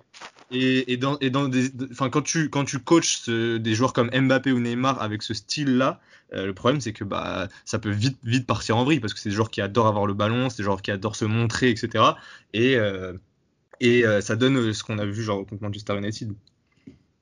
Et, 0.52 0.60
et, 0.60 0.94
et 0.94 0.98
dans, 0.98 1.18
et 1.20 1.30
dans 1.30 1.48
des, 1.48 1.70
de- 1.70 1.90
enfin, 1.92 2.10
quand 2.10 2.22
tu, 2.22 2.50
quand 2.50 2.64
tu 2.66 2.80
coaches 2.80 3.18
ce- 3.24 3.58
des 3.58 3.76
joueurs 3.76 3.94
comme 3.94 4.10
Mbappé 4.10 4.52
ou 4.52 4.60
Neymar 4.60 5.02
avec 5.02 5.22
ce 5.24 5.34
style-là, 5.34 6.00
euh, 6.34 6.46
le 6.46 6.54
problème 6.54 6.82
c'est 6.82 6.94
que 6.94 7.04
bah, 7.04 7.48
ça 7.66 7.80
peut 7.80 7.90
vite, 7.90 8.18
vite 8.24 8.46
partir 8.48 8.78
en 8.78 8.84
vrille 8.86 9.00
parce 9.00 9.14
que 9.14 9.20
c'est 9.20 9.30
des 9.30 9.36
joueurs 9.36 9.52
qui 9.52 9.62
adorent 9.62 9.88
avoir 9.88 10.06
le 10.06 10.14
ballon, 10.14 10.50
c'est 10.50 10.58
des 10.58 10.64
joueurs 10.64 10.82
qui 10.82 10.92
adorent 10.92 11.16
se 11.16 11.26
montrer, 11.26 11.70
etc. 11.70 12.18
Et, 12.54 12.76
euh, 12.76 13.14
et 13.80 14.06
euh, 14.06 14.22
ça 14.22 14.36
donne 14.36 14.74
ce 14.74 14.84
qu'on 14.84 15.00
a 15.00 15.06
vu 15.06 15.24
genre 15.24 15.46
contre 15.46 15.62
Manchester 15.64 15.98
United. 15.98 16.34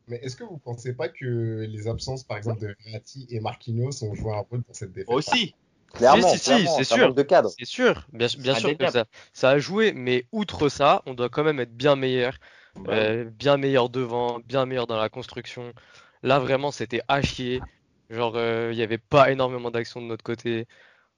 Mais 0.07 0.17
est-ce 0.21 0.35
que 0.35 0.43
vous 0.43 0.57
pensez 0.57 0.93
pas 0.93 1.09
que 1.09 1.65
les 1.67 1.87
absences, 1.87 2.23
par 2.23 2.37
exemple, 2.37 2.61
de 2.61 2.75
Verratti 2.85 3.25
et 3.29 3.39
Marquinhos 3.39 4.03
ont 4.03 4.13
joué 4.13 4.33
un 4.33 4.39
rôle 4.49 4.61
dans 4.67 4.73
cette 4.73 4.91
défaite? 4.93 5.09
Aussi. 5.09 5.55
Clairement, 5.95 6.27
si, 6.27 6.37
si, 6.37 6.43
si, 6.43 6.49
clairement, 6.49 6.77
c'est 6.77 6.83
sûr. 6.83 7.07
manque 7.07 7.15
de 7.15 7.23
cadre. 7.23 7.49
C'est 7.57 7.65
sûr, 7.65 8.05
bien, 8.11 8.27
bien 8.37 8.55
sûr 8.55 8.77
que 8.77 8.89
ça, 8.89 9.05
ça 9.33 9.49
a 9.49 9.59
joué, 9.59 9.93
mais 9.93 10.25
outre 10.31 10.69
ça, 10.69 11.01
on 11.05 11.13
doit 11.13 11.29
quand 11.29 11.43
même 11.43 11.59
être 11.59 11.75
bien 11.75 11.95
meilleur, 11.95 12.35
euh, 12.87 13.25
bien 13.25 13.57
meilleur 13.57 13.89
devant, 13.89 14.39
bien 14.39 14.65
meilleur 14.65 14.87
dans 14.87 14.97
la 14.97 15.09
construction. 15.09 15.73
Là, 16.23 16.39
vraiment, 16.39 16.71
c'était 16.71 17.01
à 17.07 17.21
chier. 17.21 17.61
Genre, 18.09 18.33
euh, 18.35 18.69
il 18.71 18.77
n'y 18.77 18.83
avait 18.83 18.97
pas 18.97 19.31
énormément 19.31 19.71
d'action 19.71 20.01
de 20.01 20.07
notre 20.07 20.23
côté. 20.23 20.67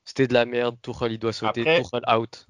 C'était 0.05 0.27
de 0.27 0.33
la 0.33 0.45
merde. 0.45 0.77
Tuchel, 0.81 1.11
il 1.11 1.19
doit 1.19 1.33
sauter. 1.33 1.61
Après- 1.61 2.15
out. 2.15 2.47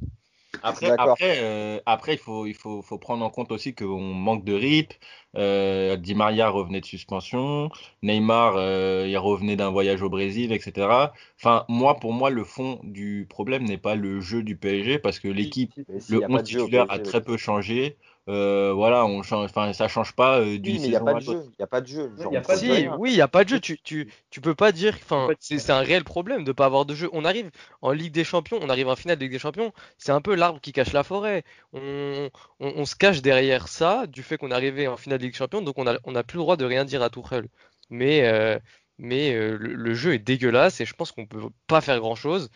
Après, 0.63 0.87
D'accord. 0.87 1.09
après, 1.11 1.37
euh, 1.39 1.79
après, 1.85 2.13
il 2.15 2.17
faut, 2.17 2.45
il 2.45 2.53
faut, 2.53 2.81
faut 2.81 2.97
prendre 2.97 3.23
en 3.23 3.29
compte 3.29 3.51
aussi 3.51 3.73
qu'on 3.75 3.99
manque 3.99 4.43
de 4.43 4.53
rythme. 4.53 4.97
Euh, 5.35 5.97
Di 5.97 6.15
Maria 6.15 6.49
revenait 6.49 6.81
de 6.81 6.85
suspension, 6.85 7.69
Neymar, 8.01 8.55
euh, 8.57 9.05
il 9.07 9.17
revenait 9.17 9.55
d'un 9.55 9.69
voyage 9.69 10.01
au 10.01 10.09
Brésil, 10.09 10.51
etc. 10.51 11.13
Enfin, 11.39 11.65
moi, 11.69 11.95
pour 11.99 12.13
moi, 12.13 12.29
le 12.29 12.43
fond 12.43 12.79
du 12.83 13.27
problème 13.29 13.63
n'est 13.63 13.77
pas 13.77 13.95
le 13.95 14.19
jeu 14.19 14.41
du 14.43 14.57
PSG 14.57 14.99
parce 14.99 15.19
que 15.19 15.27
l'équipe, 15.27 15.73
le 16.09 16.23
a 16.23 16.29
pas 16.29 16.41
11 16.41 16.43
de 16.43 16.47
jeu 16.47 16.61
au 16.61 16.65
titulaire 16.65 16.85
a 16.89 16.99
très 16.99 17.21
peu 17.21 17.37
changé. 17.37 17.97
Euh, 18.29 18.73
voilà, 18.73 19.05
on 19.05 19.23
change, 19.23 19.45
enfin, 19.45 19.71
ça 19.73 19.87
change 19.87 20.13
pas 20.13 20.39
euh, 20.41 20.59
d'une 20.59 20.75
Oui, 20.75 20.79
mais 20.79 20.87
il 20.87 20.89
n'y 20.91 20.95
a 20.95 20.99
saison 20.99 21.05
pas 21.05 21.11
à 21.11 21.15
de 21.15 21.23
l'autre. 21.23 21.41
jeu. 21.43 21.45
Il 21.53 21.55
n'y 21.59 21.63
a 21.63 21.67
pas 21.67 21.81
de 21.81 21.87
jeu. 21.87 22.13
Genre, 22.17 22.33
y 22.33 22.37
a 22.37 22.41
on 22.41 22.43
pas 22.43 22.57
peut 22.57 22.57
de 22.57 22.59
Si, 22.59 22.87
oui, 22.89 23.11
il 23.11 23.15
n'y 23.15 23.21
a 23.21 23.27
pas 23.29 23.43
de 23.45 23.49
jeu. 23.49 23.59
Tu, 23.59 23.79
tu, 23.81 24.11
tu 24.29 24.41
peux 24.41 24.55
pas 24.55 24.71
dire. 24.73 24.95
Enfin, 24.95 25.33
c'est 25.39 25.59
c'est 25.59 25.71
un 25.71 25.79
réel 25.79 26.03
problème 26.03 26.43
de 26.43 26.51
pas 26.51 26.65
avoir 26.65 26.85
de 26.85 26.93
jeu. 26.93 27.09
On 27.13 27.23
arrive 27.25 27.51
en 27.81 27.91
Ligue 27.91 28.13
des 28.13 28.23
Champions, 28.25 28.59
on 28.61 28.69
arrive 28.69 28.89
en 28.89 28.95
finale 28.97 29.17
de 29.17 29.23
Ligue 29.23 29.31
des 29.31 29.39
Champions. 29.39 29.71
C'est 29.97 30.11
un 30.11 30.21
peu 30.21 30.35
l'arbre 30.35 30.59
qui 30.61 30.73
cache 30.73 30.91
la 30.93 31.03
forêt. 31.03 31.43
On, 31.73 32.29
on, 32.59 32.73
on 32.75 32.85
se 32.85 32.95
cache 32.97 33.21
derrière 33.21 33.67
ça, 33.69 34.07
du 34.07 34.23
fait 34.23 34.37
qu'on 34.37 34.51
est 34.51 34.53
arrivé 34.53 34.87
en 34.87 34.97
finale 34.97 35.19
de 35.19 35.23
Ligue 35.23 35.33
des 35.33 35.37
Champions, 35.37 35.61
donc 35.61 35.77
on 35.77 35.87
a, 35.87 35.97
on 36.03 36.15
a 36.15 36.23
plus 36.23 36.37
le 36.37 36.41
droit 36.43 36.57
de 36.57 36.65
rien 36.65 36.83
dire 36.85 37.01
à 37.03 37.09
Tuchel. 37.09 37.47
Mais, 37.89 38.27
euh, 38.27 38.59
mais 38.97 39.33
euh, 39.35 39.57
le, 39.57 39.73
le 39.75 39.93
jeu 39.93 40.13
est 40.13 40.19
dégueulasse 40.19 40.81
et 40.81 40.85
je 40.85 40.93
pense 40.93 41.11
qu'on 41.13 41.25
peut 41.27 41.41
pas 41.67 41.81
faire 41.81 41.99
grand-chose 41.99 42.49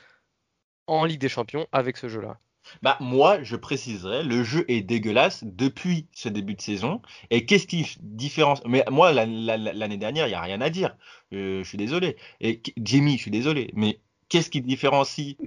en 0.87 1.05
Ligue 1.05 1.21
des 1.21 1.29
Champions 1.29 1.67
avec 1.71 1.97
ce 1.97 2.07
jeu-là. 2.07 2.39
Bah, 2.81 2.97
moi, 2.99 3.41
je 3.43 3.55
préciserais, 3.55 4.23
le 4.23 4.43
jeu 4.43 4.65
est 4.67 4.81
dégueulasse 4.81 5.43
depuis 5.43 6.07
ce 6.13 6.29
début 6.29 6.55
de 6.55 6.61
saison. 6.61 7.01
Et 7.29 7.45
qu'est-ce 7.45 7.67
qui 7.67 7.97
différencie? 8.01 8.65
Mais 8.67 8.83
moi, 8.89 9.11
la- 9.11 9.25
la- 9.25 9.57
la- 9.57 9.73
l'année 9.73 9.97
dernière, 9.97 10.27
il 10.27 10.29
n'y 10.31 10.35
a 10.35 10.41
rien 10.41 10.61
à 10.61 10.69
dire. 10.69 10.95
Euh, 11.33 11.63
je 11.63 11.67
suis 11.67 11.77
désolé. 11.77 12.17
Et 12.39 12.61
Jamie, 12.77 13.17
je 13.17 13.23
suis 13.23 13.31
désolé. 13.31 13.71
Mais 13.73 13.99
qu'est-ce 14.29 14.49
qui 14.49 14.61
différencie? 14.61 15.37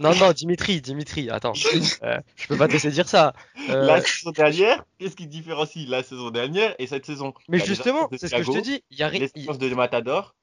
Non, 0.00 0.14
non, 0.16 0.32
Dimitri, 0.32 0.80
Dimitri, 0.80 1.30
attends. 1.30 1.52
Euh, 2.02 2.18
je 2.34 2.48
peux 2.48 2.56
pas 2.56 2.66
te 2.66 2.72
laisser 2.72 2.90
dire 2.90 3.08
ça. 3.08 3.32
Euh, 3.68 3.86
la 3.86 4.00
saison 4.00 4.32
dernière? 4.32 4.84
Qu'est-ce 4.98 5.14
qui 5.14 5.26
différencie 5.28 5.86
la 5.88 6.02
saison 6.02 6.30
dernière 6.30 6.74
et 6.80 6.86
cette 6.88 7.06
saison? 7.06 7.32
mais 7.48 7.58
Bah, 7.58 7.64
justement, 7.64 8.08
c'est 8.10 8.28
ce 8.28 8.34
que 8.34 8.42
je 8.42 8.50
te 8.50 8.58
dis. 8.58 8.82
Il 8.90 8.98
y 8.98 9.02
a 9.04 9.10
l'expérience 9.10 9.58
de 9.58 9.72
Matador. 9.74 10.34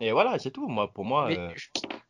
Et 0.00 0.12
voilà, 0.12 0.38
c'est 0.38 0.52
tout. 0.52 0.68
Moi, 0.68 0.92
pour 0.92 1.04
moi, 1.04 1.26
Mais 1.28 1.38
euh, 1.38 1.48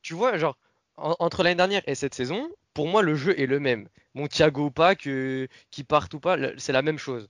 tu 0.03 0.13
vois, 0.13 0.37
genre, 0.37 0.59
en- 0.99 1.17
entre 1.21 1.43
l'année 1.43 1.55
dernière 1.55 1.83
et 1.87 1.95
cette 1.95 2.15
saison, 2.15 2.51
pour 2.79 2.87
moi, 2.87 3.03
le 3.03 3.17
jeu 3.17 3.35
est 3.41 3.47
le 3.47 3.59
même. 3.59 3.89
Mon 4.15 4.29
Thiago 4.29 4.67
ou 4.67 4.71
pas, 4.71 4.95
que, 4.95 5.49
qui 5.73 5.83
parte 5.83 6.15
ou 6.15 6.21
pas, 6.21 6.37
c'est 6.59 6.71
la 6.73 6.81
même 6.83 6.97
chose. 6.97 7.29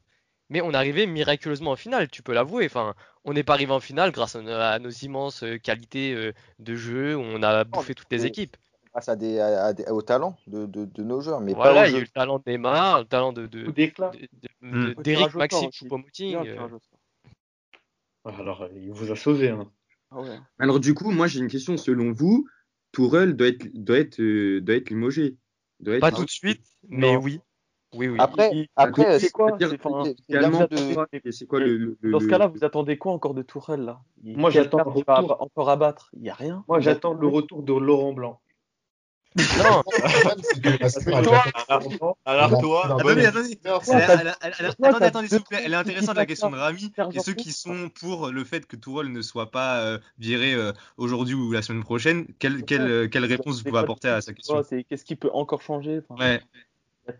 Mais 0.50 0.60
on 0.60 0.72
est 0.72 0.76
arrivé 0.76 1.06
miraculeusement 1.06 1.70
en 1.70 1.76
finale, 1.76 2.10
tu 2.10 2.22
peux 2.22 2.34
l'avouer. 2.34 2.66
Enfin, 2.66 2.94
on 3.24 3.32
n'est 3.32 3.44
pas 3.44 3.54
arrivé 3.54 3.72
en 3.72 3.80
finale 3.80 4.10
grâce 4.12 4.36
à, 4.36 4.42
nos- 4.42 4.50
à 4.52 4.78
nos 4.78 4.90
immenses 4.90 5.42
euh, 5.44 5.56
qualités 5.56 6.12
euh, 6.12 6.34
de 6.58 6.74
jeu, 6.74 7.16
où 7.16 7.20
on 7.20 7.42
a 7.42 7.64
bouffé 7.64 7.94
toutes 7.94 8.12
les 8.12 8.26
équipes. 8.26 8.58
Grâce 8.92 9.08
à 9.08 9.16
des, 9.16 9.40
à- 9.40 9.64
à 9.64 9.72
des- 9.72 9.86
au 9.86 10.02
talent 10.02 10.36
de, 10.48 10.66
de, 10.66 10.84
de 10.84 11.02
nos 11.02 11.22
joueurs, 11.22 11.40
mais 11.40 11.54
Voilà, 11.54 11.72
pas 11.80 11.88
il 11.88 11.92
y 11.92 11.96
a 11.96 11.98
eu 11.98 12.02
le 12.02 12.08
talent 12.08 12.36
de 12.44 12.50
Neymar, 12.50 12.98
le 12.98 13.04
talent 13.06 13.32
de, 13.32 13.46
de, 13.46 13.64
Coup 13.64 13.72
d'éclat. 13.72 14.10
de- 14.10 14.18
de- 14.18 14.48
Mm. 14.60 14.84
de- 14.88 14.94
Au 14.98 15.02
d'Eric 15.02 15.34
Maxime 15.34 15.68
aussi. 15.68 15.78
Choupo-Moting. 15.78 16.36
Euh, 16.46 16.68
sort. 18.24 18.38
Alors, 18.38 18.68
il 18.74 18.92
vous 18.92 19.10
a 19.10 19.16
sauvé. 19.16 19.48
Hein. 19.48 19.66
Ah 20.10 20.20
ouais. 20.20 20.38
Alors 20.58 20.78
du 20.78 20.92
coup, 20.92 21.10
moi 21.10 21.26
j'ai 21.26 21.40
une 21.40 21.48
question. 21.48 21.78
Selon 21.78 22.12
vous, 22.12 22.46
Tourelle 22.92 23.34
doit 23.36 23.48
être, 23.48 23.66
doit 23.74 23.98
être, 23.98 24.20
euh, 24.20 24.60
doit 24.60 24.76
être 24.76 24.90
limogé. 24.90 25.36
Doit 25.80 25.94
être 25.94 26.00
Pas 26.00 26.10
tout 26.12 26.24
de 26.24 26.30
suite, 26.30 26.64
mais 26.88 27.12
Non. 27.14 27.20
oui. 27.20 27.40
Oui, 27.94 28.08
oui. 28.08 28.16
Après, 28.20 28.50
Il- 28.52 28.66
après 28.76 29.18
c'est 29.18 29.30
quoi 29.30 29.56
C'est- 29.58 29.68
de- 30.68 31.96
le, 32.02 32.10
Dans 32.10 32.20
ce 32.20 32.26
cas-là, 32.26 32.46
vous 32.48 32.62
attendez 32.62 32.98
quoi 32.98 33.12
encore 33.12 33.32
de 33.32 33.40
Tourelle 33.42 33.80
là? 33.80 34.00
Il- 34.22 34.36
Moi, 34.36 34.50
j'attends 34.50 34.78
encore 34.80 35.70
abattre 35.70 36.10
Il 36.12 36.20
n'y 36.20 36.28
a 36.28 36.34
rien. 36.34 36.64
Moi, 36.68 36.80
j'attends 36.80 37.14
le 37.14 37.26
retour 37.26 37.62
de 37.62 37.72
Laurent 37.72 38.12
Blanc. 38.12 38.40
Non, 39.58 39.82
alors 42.24 42.60
toi, 42.60 42.98
Attendez, 42.98 43.26
attendez. 45.06 45.28
S'il 45.28 45.38
vous 45.38 45.44
plaît. 45.44 45.62
Elle 45.64 45.72
est 45.72 45.76
intéressante 45.76 46.16
la 46.16 46.26
question 46.26 46.50
de. 46.50 46.56
Rami 46.56 46.92
et 47.12 47.20
ceux 47.20 47.34
qui 47.34 47.52
sont 47.52 47.88
pour 47.88 48.28
le 48.28 48.44
fait 48.44 48.66
que 48.66 48.76
Tourelle 48.76 49.12
ne 49.12 49.22
soit 49.22 49.50
pas 49.50 49.78
euh, 49.80 49.98
viré 50.18 50.54
euh, 50.54 50.72
aujourd'hui 50.96 51.34
ou 51.34 51.52
la 51.52 51.62
semaine 51.62 51.82
prochaine. 51.82 52.26
Quelle, 52.38 52.64
quelle, 52.64 52.82
euh, 52.82 53.08
quelle 53.08 53.24
réponse 53.24 53.58
vous 53.58 53.64
pouvez 53.64 53.80
apporter 53.80 54.08
à 54.08 54.20
sa 54.20 54.32
question? 54.32 54.62
c'est 54.68 54.84
qu'est-ce 54.84 55.04
qui 55.04 55.16
peut 55.16 55.30
encore 55.32 55.62
changer 55.62 56.00
Enfin, 56.08 56.22
Ouais. 56.22 56.40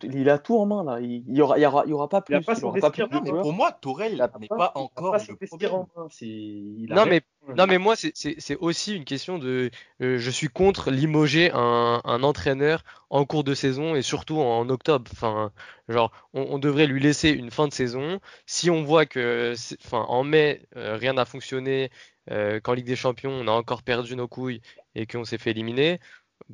Il, 0.03 0.29
a 0.31 0.39
tout, 0.39 0.59
en 0.59 0.67
main 0.67 0.85
là. 0.85 1.01
Il, 1.01 1.25
il 1.29 1.37
y 1.37 1.41
aura, 1.41 1.59
il 1.59 1.63
y 1.63 1.67
aura, 1.67 1.85
il 1.87 1.91
y 1.91 1.93
aura 1.93 2.09
pas 2.09 2.21
plus. 2.21 2.35
Il 2.35 2.39
a 2.39 2.41
pas 2.43 2.53
il 2.55 2.61
son 2.61 2.67
aura 2.69 2.79
pas 2.81 2.91
plus 2.91 3.03
Non, 3.11 3.21
mais 3.23 3.31
pour 3.31 3.53
moi, 3.53 3.73
Tourelle 3.73 4.13
n'est 4.13 4.19
pas- 4.19 4.29
pas 4.57 4.73
il 4.75 4.79
a 4.79 4.79
encore 4.79 5.13
pas 5.13 5.19
le 5.29 5.47
problème. 5.47 5.73
en 5.73 5.89
main. 5.97 6.07
C'est- 6.11 6.27
il 6.27 6.89
a 6.93 6.97
Non 6.97 7.07
mais, 7.07 7.23
non 7.57 7.67
mais 7.67 7.79
moi 7.79 7.95
c'est- 7.97 8.57
aussi 8.61 8.95
une 8.95 9.05
question 9.05 9.39
de 9.39 9.71
euh, 10.03 10.19
je 10.19 10.31
suis 10.31 10.49
contre 10.49 10.91
limoger 10.91 11.51
un, 11.55 12.01
un 12.05 12.23
entraîneur 12.23 12.83
en 13.11 13.25
cours 13.25 13.45
de 13.45 13.55
saison 13.55 13.95
et 13.95 14.03
surtout 14.03 14.39
en 14.39 14.69
octobre. 14.69 15.11
Enfin, 15.13 15.53
genre 15.89 16.13
on, 16.35 16.43
on 16.51 16.59
devrait 16.59 16.87
lui 16.87 17.01
laisser 17.01 17.31
une 17.31 17.51
fin 17.51 17.67
de 17.69 17.73
saison. 17.73 18.21
Si 18.47 18.71
on 18.71 18.83
voit 18.83 19.07
que 19.07 19.55
enfin 19.85 20.05
en 20.09 20.25
mai 20.25 20.63
euh, 20.77 20.97
rien 20.97 21.15
n'a 21.15 21.25
fonctionné, 21.25 21.91
euh, 22.31 22.61
qu'en 22.61 22.75
Ligue 22.75 22.87
des 22.87 22.97
Champions 22.97 23.31
on 23.33 23.49
a 23.49 23.53
encore 23.53 23.83
perdu 23.83 24.15
nos 24.15 24.29
couilles 24.29 24.61
et 24.95 25.07
qu'on 25.07 25.25
s'est 25.25 25.39
fait 25.39 25.51
éliminer, 25.53 26.01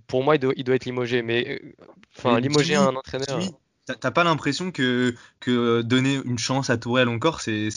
pour 0.07 0.23
moi 0.25 0.37
il 0.37 0.39
doit, 0.39 0.53
il 0.57 0.65
doit 0.65 0.75
être 0.75 0.85
limogé. 0.85 1.23
Mais 1.23 1.59
euh, 1.63 1.73
enfin 2.17 2.37
Mais 2.37 2.43
limoger 2.43 2.75
Jimmy, 2.75 2.89
un 2.89 2.97
entraîneur. 2.97 3.41
Jimmy, 3.41 3.55
t'as- 4.01 4.11
pas 4.11 4.25
l'impression 4.25 4.71
que, 4.71 5.15
que 5.41 5.83
donner 5.83 6.21
une 6.25 6.39
chance 6.39 6.71
à 6.71 6.77
Tourelle 6.79 7.09
encore, 7.09 7.41
c'est 7.41 7.69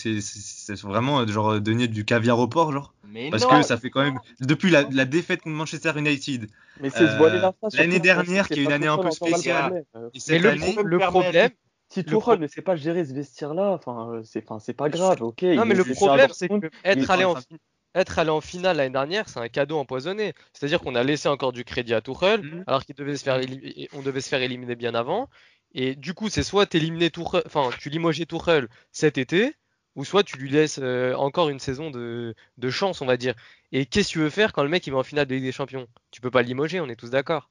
vraiment 0.84 1.22
euh, 1.22 1.28
genre 1.28 1.60
donner 1.60 1.88
du 1.88 2.06
caviar 2.06 2.40
au 2.40 2.48
porc, 2.48 2.72
genre? 2.72 2.94
Mais 3.04 3.30
Parce 3.30 3.44
non, 3.44 3.50
que 3.50 3.62
ça 3.64 3.78
fait 3.78 3.90
quand 3.90 4.04
même. 4.04 4.20
Depuis 4.40 4.70
la, 4.70 4.84
la 4.84 5.06
défaite 5.06 5.42
contre 5.42 5.56
Manchester 5.56 5.94
United, 5.98 6.48
Mais 6.82 6.90
c'est 6.90 7.08
se 7.08 7.18
voiler 7.18 7.40
la 7.40 7.54
face. 7.60 7.76
l'année 7.76 8.00
dernière, 8.00 8.48
qui 8.48 8.60
est 8.60 8.64
une 8.64 8.72
année 8.72 8.88
un 8.88 8.98
peu 8.98 9.12
spéciale, 9.12 9.66
problème. 9.66 9.84
Euh, 9.96 10.10
et 10.14 10.20
Mais 10.30 10.40
cette 10.40 10.46
le, 10.46 10.50
année. 10.50 10.78
le 10.84 11.00
problème, 11.00 11.50
Si 11.90 12.04
le 12.04 12.06
Tourelle 12.06 12.40
ne 12.40 12.48
sait 12.48 12.62
pas 12.62 12.76
gérer 12.76 13.06
ce 13.06 13.14
vestiaire-là, 13.14 13.72
enfin, 13.72 14.12
euh, 14.14 14.24
c'est, 14.24 14.42
pas 14.74 14.90
grave, 14.90 15.22
ok. 15.24 15.42
Non, 15.44 15.66
mais 15.66 15.76
le 15.76 15.84
problème, 15.84 16.30
c'est 16.34 16.48
que 16.48 16.70
être 16.84 17.10
allé 17.12 17.24
en 17.26 17.30
en, 17.30 17.34
train 17.36 17.42
fi- 17.42 17.60
être 18.00 18.20
allé 18.20 18.30
en 18.30 18.42
finale 18.42 18.78
l'année 18.78 18.92
dernière, 18.94 19.28
c'est 19.30 19.40
un 19.40 19.50
cadeau 19.50 19.78
empoisonné. 19.78 20.34
C'est-à-dire 20.54 20.80
qu'on 20.82 20.96
a 20.96 21.04
laissé 21.04 21.28
encore 21.30 21.52
du 21.54 21.64
crédit 21.64 21.94
à 21.94 22.02
Tuchel, 22.02 22.42
Mhm. 22.42 22.64
alors 22.68 22.84
qu'il 22.86 22.96
devait 22.96 23.18
se 23.18 23.24
faire 23.24 23.40
éli- 23.40 23.88
on 23.94 24.02
devait 24.02 24.22
se 24.22 24.30
faire 24.30 24.42
éliminer 24.42 24.76
bien 24.76 24.94
avant. 24.96 25.30
Et 25.74 25.96
du 25.96 26.14
coup, 26.14 26.30
c'est 26.30 26.44
soit 26.44 26.66
t'éliminer 26.66 27.10
Tuchel, 27.12 27.44
enfin, 27.46 27.70
tu 27.80 27.90
limoges 27.90 28.26
Tuchel 28.28 28.68
cet 28.92 29.18
été, 29.18 29.54
ou 29.96 30.06
soit 30.06 30.24
tu 30.24 30.38
lui 30.38 30.50
laisses 30.50 30.80
euh, 30.82 31.14
encore 31.16 31.50
une 31.50 31.60
saison 31.60 31.90
de, 31.92 32.36
de 32.58 32.70
chance, 32.70 33.02
on 33.02 33.06
va 33.06 33.18
dire. 33.18 33.34
Et 33.72 33.86
qu'est-ce 33.86 34.10
que 34.10 34.14
tu 34.14 34.20
veux 34.20 34.30
faire 34.30 34.54
quand 34.54 34.64
le 34.64 34.70
mec 34.70 34.86
il 34.88 34.92
va 34.94 35.00
en 35.00 35.04
finale 35.04 35.26
de 35.28 35.36
Ligue 35.36 35.44
des 35.44 35.52
Champions? 35.52 35.88
Tu 36.12 36.22
peux 36.22 36.32
pas 36.32 36.42
limoger, 36.42 36.80
on 36.80 36.88
est 36.90 36.96
tous 36.96 37.10
d'accord. 37.10 37.50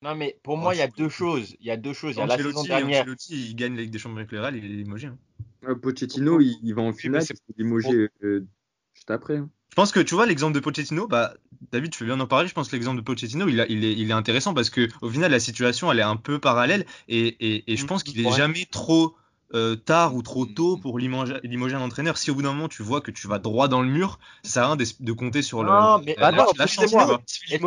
non, 0.00 0.14
mais 0.14 0.38
pour 0.44 0.56
moi, 0.56 0.74
il 0.74 0.78
y 0.78 0.82
a 0.82 0.86
deux 0.88 1.08
choses. 1.08 1.56
Il 1.60 1.66
y 1.66 1.70
a 1.72 1.76
deux 1.76 1.92
choses. 1.92 2.14
Il 2.14 2.18
y 2.18 2.22
a 2.22 2.26
la 2.26 2.36
saison 2.36 2.62
dernière. 2.62 3.02
Ancelotti, 3.02 3.50
il 3.50 3.54
gagne 3.56 3.74
la 3.74 3.82
Ligue 3.82 3.90
des 3.90 3.98
Champions 3.98 4.18
avec 4.18 4.30
le 4.32 4.40
Real, 4.40 4.56
il 4.56 4.64
est 4.64 4.68
limogé. 4.68 5.08
hein. 5.08 5.18
Euh, 5.64 5.74
Pochettino, 5.74 6.40
il, 6.40 6.56
il 6.62 6.72
va 6.74 6.82
en 6.82 6.92
finale, 6.92 7.22
c'est- 7.22 7.34
limogé 7.56 8.08
euh, 8.22 8.46
juste 8.94 9.10
après. 9.10 9.38
hein. 9.38 9.50
Je 9.78 9.82
pense 9.82 9.92
que 9.92 10.00
tu 10.00 10.16
vois 10.16 10.26
l'exemple 10.26 10.54
de 10.54 10.58
Pochettino, 10.60 11.06
bah 11.06 11.34
David, 11.70 11.92
tu 11.92 11.98
fais 11.98 12.04
bien 12.04 12.18
en 12.18 12.26
parler. 12.26 12.48
Je 12.48 12.52
pense 12.52 12.68
que 12.68 12.74
l'exemple 12.74 12.96
de 12.96 13.04
Pochettino, 13.04 13.46
il, 13.46 13.60
a- 13.60 13.66
il, 13.68 13.84
est, 13.84 13.92
il 13.92 14.10
est 14.10 14.12
intéressant 14.12 14.52
parce 14.52 14.70
que 14.70 14.88
au 15.02 15.08
final 15.08 15.30
la 15.30 15.38
situation 15.38 15.92
elle 15.92 16.00
est 16.00 16.02
un 16.02 16.16
peu 16.16 16.40
parallèle 16.40 16.84
et, 17.06 17.28
et, 17.28 17.72
et 17.72 17.76
je 17.76 17.86
pense 17.86 18.02
qu'il 18.02 18.18
est 18.20 18.28
Ouais. 18.28 18.36
jamais 18.36 18.66
trop 18.68 19.14
euh, 19.54 19.76
tard 19.76 20.16
ou 20.16 20.22
trop 20.22 20.46
tôt 20.46 20.78
pour 20.78 20.98
limoger, 20.98 21.36
limoger 21.44 21.76
un 21.76 21.80
entraîneur. 21.80 22.18
Si 22.18 22.32
au 22.32 22.34
bout 22.34 22.42
d'un 22.42 22.52
moment 22.52 22.68
tu 22.68 22.82
vois 22.82 23.00
que 23.00 23.12
tu 23.12 23.28
vas 23.28 23.38
droit 23.38 23.68
dans 23.68 23.80
le 23.80 23.88
mur, 23.88 24.18
ça 24.42 24.64
à 24.64 24.66
rien 24.66 24.74
de, 24.76 24.84
de 24.98 25.12
compter 25.12 25.42
sur 25.42 25.62
le, 25.62 25.70
Non, 25.70 26.00
mais 26.04 26.16
la, 26.18 26.26
Attends, 26.26 26.52
la 26.58 26.66
chance. 26.66 26.92
Il 27.52 27.62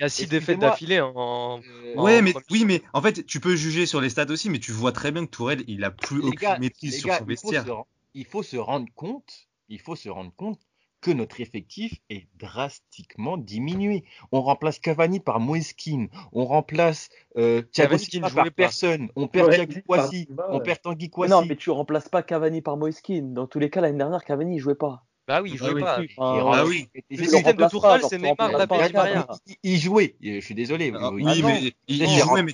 il 0.00 0.04
a 0.04 0.08
six 0.08 0.26
défaites 0.28 0.60
d'affilée 0.60 1.00
en, 1.00 1.12
en- 1.14 1.60
Euh, 1.60 1.96
Ouais, 1.96 2.20
en 2.20 2.22
mais 2.22 2.34
oui, 2.50 2.64
mais 2.64 2.82
en 2.92 3.02
fait, 3.02 3.26
tu 3.26 3.40
peux 3.40 3.56
juger 3.56 3.84
sur 3.84 4.00
les 4.00 4.10
stats 4.10 4.30
aussi, 4.30 4.48
mais 4.48 4.60
tu 4.60 4.70
vois 4.72 4.92
très 4.92 5.10
bien 5.10 5.26
que 5.26 5.30
Tourelle, 5.30 5.64
il 5.66 5.82
a 5.84 5.90
plus 5.90 6.20
Les 6.20 6.28
aucune 6.28 6.36
gars, 6.36 6.58
maîtrise 6.58 6.98
sur 6.98 7.08
gars, 7.08 7.18
son 7.18 7.24
il 7.24 7.36
faut, 7.36 7.50
vestiaire. 7.50 7.64
se, 7.64 7.70
il 8.14 8.24
faut 8.24 8.42
se 8.44 8.56
rendre 8.56 8.86
compte, 8.94 9.48
il 9.68 9.80
faut 9.80 9.96
se 9.96 10.08
rendre 10.08 10.32
compte 10.36 10.60
que 11.00 11.10
notre 11.10 11.40
effectif 11.40 11.94
est 12.10 12.26
drastiquement 12.38 13.36
diminué. 13.36 14.04
On 14.32 14.40
remplace 14.42 14.78
Cavani 14.78 15.20
par 15.20 15.40
Moeskin, 15.40 16.06
on 16.32 16.44
remplace 16.44 17.08
euh, 17.36 17.62
Thiago 17.62 17.98
Silva 17.98 18.28
ne 18.28 18.34
par 18.34 18.52
personne, 18.52 19.08
on 19.16 19.28
perd 19.28 19.48
Ouais, 19.48 19.82
Kouassi, 19.86 20.28
on 20.50 20.60
perd 20.60 20.80
Tanguy 20.82 21.10
Kouassi. 21.10 21.30
Non, 21.30 21.44
mais 21.44 21.56
tu 21.56 21.70
remplaces 21.70 22.08
pas 22.08 22.22
Cavani 22.22 22.62
par 22.62 22.76
Moiskin. 22.76 23.22
Dans 23.22 23.46
tous 23.46 23.58
les 23.58 23.70
cas, 23.70 23.80
l'année 23.80 23.98
dernière, 23.98 24.24
Cavani, 24.24 24.56
il 24.56 24.58
jouait 24.58 24.74
pas. 24.74 25.04
Bah 25.28 25.42
oui, 25.42 25.50
il 25.52 25.58
Ah 25.60 25.66
jouait 25.66 25.74
oui. 25.74 25.80
pas. 25.82 26.00
Enfin, 26.16 26.52
Ah 26.54 26.64
oui. 26.64 26.88
et- 26.94 27.04
Le 27.10 27.24
système 27.24 27.56
de 27.56 27.68
genre, 27.68 27.98
c'est 28.08 28.16
Neymar, 28.18 28.66
Mbappé, 28.66 28.76
il, 29.62 29.78
jouait, 29.78 30.16
je 30.22 30.40
suis 30.40 30.54
désolé. 30.54 30.90
Ah, 30.94 31.10
il- 31.18 31.26
oui, 31.26 31.42
mais 31.44 31.60
il, 31.60 31.72
il 31.86 31.96
il 31.96 32.02
est 32.02 32.18
jouait, 32.18 32.42
mais 32.42 32.52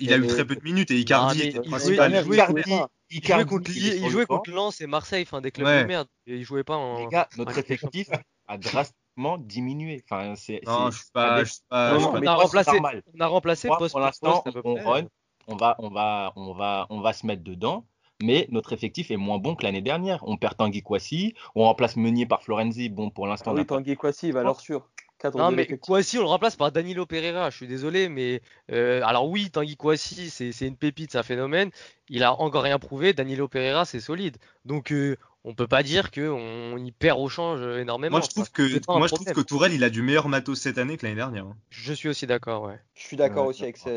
il 0.00 0.12
a 0.12 0.16
eu 0.18 0.26
très 0.28 0.44
peu 0.44 0.54
de 0.54 0.62
minutes 0.62 0.92
et 0.92 1.00
Icardi 1.00 1.42
était 1.42 1.60
principal. 1.60 2.14
Icardi, 2.32 2.70
Il 3.12 3.24
jouait 3.24 3.44
contre, 3.44 3.70
il 3.70 4.08
jouait 4.10 4.26
contre 4.26 4.50
Lens 4.50 4.80
et 4.80 4.86
Marseille, 4.86 5.22
enfin 5.26 5.40
des 5.40 5.50
clubs 5.50 5.66
Ouais. 5.66 5.82
de 5.82 5.86
merde. 5.88 6.08
Et 6.26 6.36
il 6.36 6.44
jouait 6.44 6.64
pas 6.64 6.76
en. 6.76 6.98
Les 6.98 7.06
gars, 7.08 7.28
notre 7.36 7.56
effectif 7.92 8.08
a 8.48 8.58
drastiquement 8.58 9.38
diminué. 9.38 10.02
Enfin, 10.08 10.34
c'est, 10.36 10.60
Non, 10.66 10.90
c'est- 10.90 10.96
je 10.96 11.02
suis 11.02 11.10
pas, 11.12 11.38
c'est- 11.38 11.44
je 11.44 11.50
suis 11.52 11.60
pas, 11.68 11.88
Non, 11.90 11.94
je 11.94 11.98
suis 12.00 12.06
non, 12.06 12.12
pas 12.12 12.18
On 12.20 12.26
a 12.26 12.34
remplacé, 12.34 12.78
on 13.14 13.20
a 13.20 13.26
remplacé 13.26 13.68
Moi, 13.68 13.78
poste 13.78 13.92
pour 13.92 14.00
l'instant, 14.00 14.42
on 14.64 14.74
run, 14.74 15.04
on 15.48 15.56
va, 15.56 15.76
on 15.78 15.90
va, 15.90 16.32
on 16.36 16.54
va, 16.54 16.86
on 16.90 17.00
va 17.00 17.12
se 17.12 17.26
mettre 17.26 17.42
dedans. 17.42 17.84
mais 18.24 18.46
notre 18.52 18.72
effectif 18.72 19.10
est 19.10 19.16
moins 19.16 19.38
bon 19.38 19.56
que 19.56 19.64
l'année 19.64 19.82
dernière. 19.82 20.20
On 20.28 20.36
perd 20.36 20.56
Tanguy 20.56 20.80
Kouassi, 20.82 21.34
on 21.56 21.64
remplace 21.64 21.96
Meunier 21.96 22.24
par 22.24 22.40
Florenzi. 22.44 22.88
Bon, 22.88 23.10
pour 23.10 23.26
l'instant, 23.26 23.50
Ah 23.50 23.54
oui, 23.58 23.66
Tanguy 23.66 23.96
Kwasi, 23.96 24.30
valeur 24.30 24.60
sûre. 24.60 24.88
Cadre 25.22 25.38
Non, 25.38 25.50
de 25.50 25.56
mais. 25.56 25.66
Kouassi, 25.78 26.18
on 26.18 26.22
le 26.22 26.26
remplace 26.26 26.56
par 26.56 26.72
Danilo 26.72 27.06
Pereira. 27.06 27.48
Je 27.50 27.56
suis 27.56 27.68
désolé, 27.68 28.08
mais 28.08 28.42
euh, 28.72 29.00
alors 29.04 29.28
oui, 29.28 29.50
Tanguy 29.50 29.76
Kouassi, 29.76 30.30
c'est 30.30 30.66
une 30.66 30.76
pépite, 30.76 31.12
c'est 31.12 31.18
un 31.18 31.22
phénomène. 31.22 31.70
Il 32.08 32.24
a 32.24 32.34
encore 32.34 32.64
rien 32.64 32.80
prouvé. 32.80 33.12
Danilo 33.12 33.46
Pereira, 33.46 33.84
c'est 33.84 34.00
solide. 34.00 34.36
Donc, 34.64 34.90
euh, 34.90 35.16
on 35.44 35.54
peut 35.54 35.68
pas 35.68 35.84
dire 35.84 36.10
qu'on 36.10 36.76
y 36.76 36.90
perd 36.90 37.20
au 37.20 37.28
change 37.28 37.60
énormément. 37.78 38.18
Moi, 38.18 38.26
je 38.26 38.30
trouve 38.30 38.50
que, 38.50 38.80
moi, 38.98 39.06
je 39.06 39.14
trouve 39.14 39.32
que 39.32 39.40
Tourelle, 39.40 39.72
il 39.72 39.84
a 39.84 39.90
du 39.90 40.02
meilleur 40.02 40.28
matos 40.28 40.60
cette 40.60 40.78
année 40.78 40.96
que 40.96 41.06
l'année 41.06 41.16
dernière. 41.16 41.46
hein. 41.46 41.56
Je 41.70 41.92
suis 41.92 42.08
aussi 42.08 42.26
d'accord, 42.26 42.64
ouais. 42.64 42.80
Je 42.94 43.02
suis 43.02 43.16
d'accord 43.16 43.44
Ouais. 43.44 43.50
aussi 43.50 43.62
avec 43.62 43.76
ça. 43.76 43.90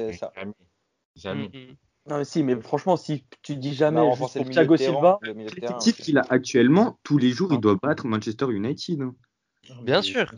Jamais. 1.16 1.48
Mm, 1.48 1.58
mm. 1.58 1.76
Non, 2.08 2.18
mais 2.20 2.26
si, 2.26 2.44
mais 2.44 2.60
franchement, 2.62 2.98
si 2.98 3.26
tu 3.42 3.56
dis 3.56 3.74
jamais 3.74 4.00
On 4.00 4.12
a 4.14 4.16
juste 4.16 4.38
pour 4.38 4.50
Thiago 4.50 4.78
Silva, 4.78 5.20
L'effectif 5.24 5.98
qu'il 5.98 6.20
a 6.20 6.26
actuellement, 6.30 7.00
tous 7.04 7.18
les 7.18 7.32
jours, 7.32 7.52
il 7.52 7.60
doit 7.60 7.78
battre 7.82 8.06
Manchester 8.06 8.46
United. 8.52 9.10
Hein. 9.72 9.78
Bien 9.84 10.02
sûr. 10.02 10.32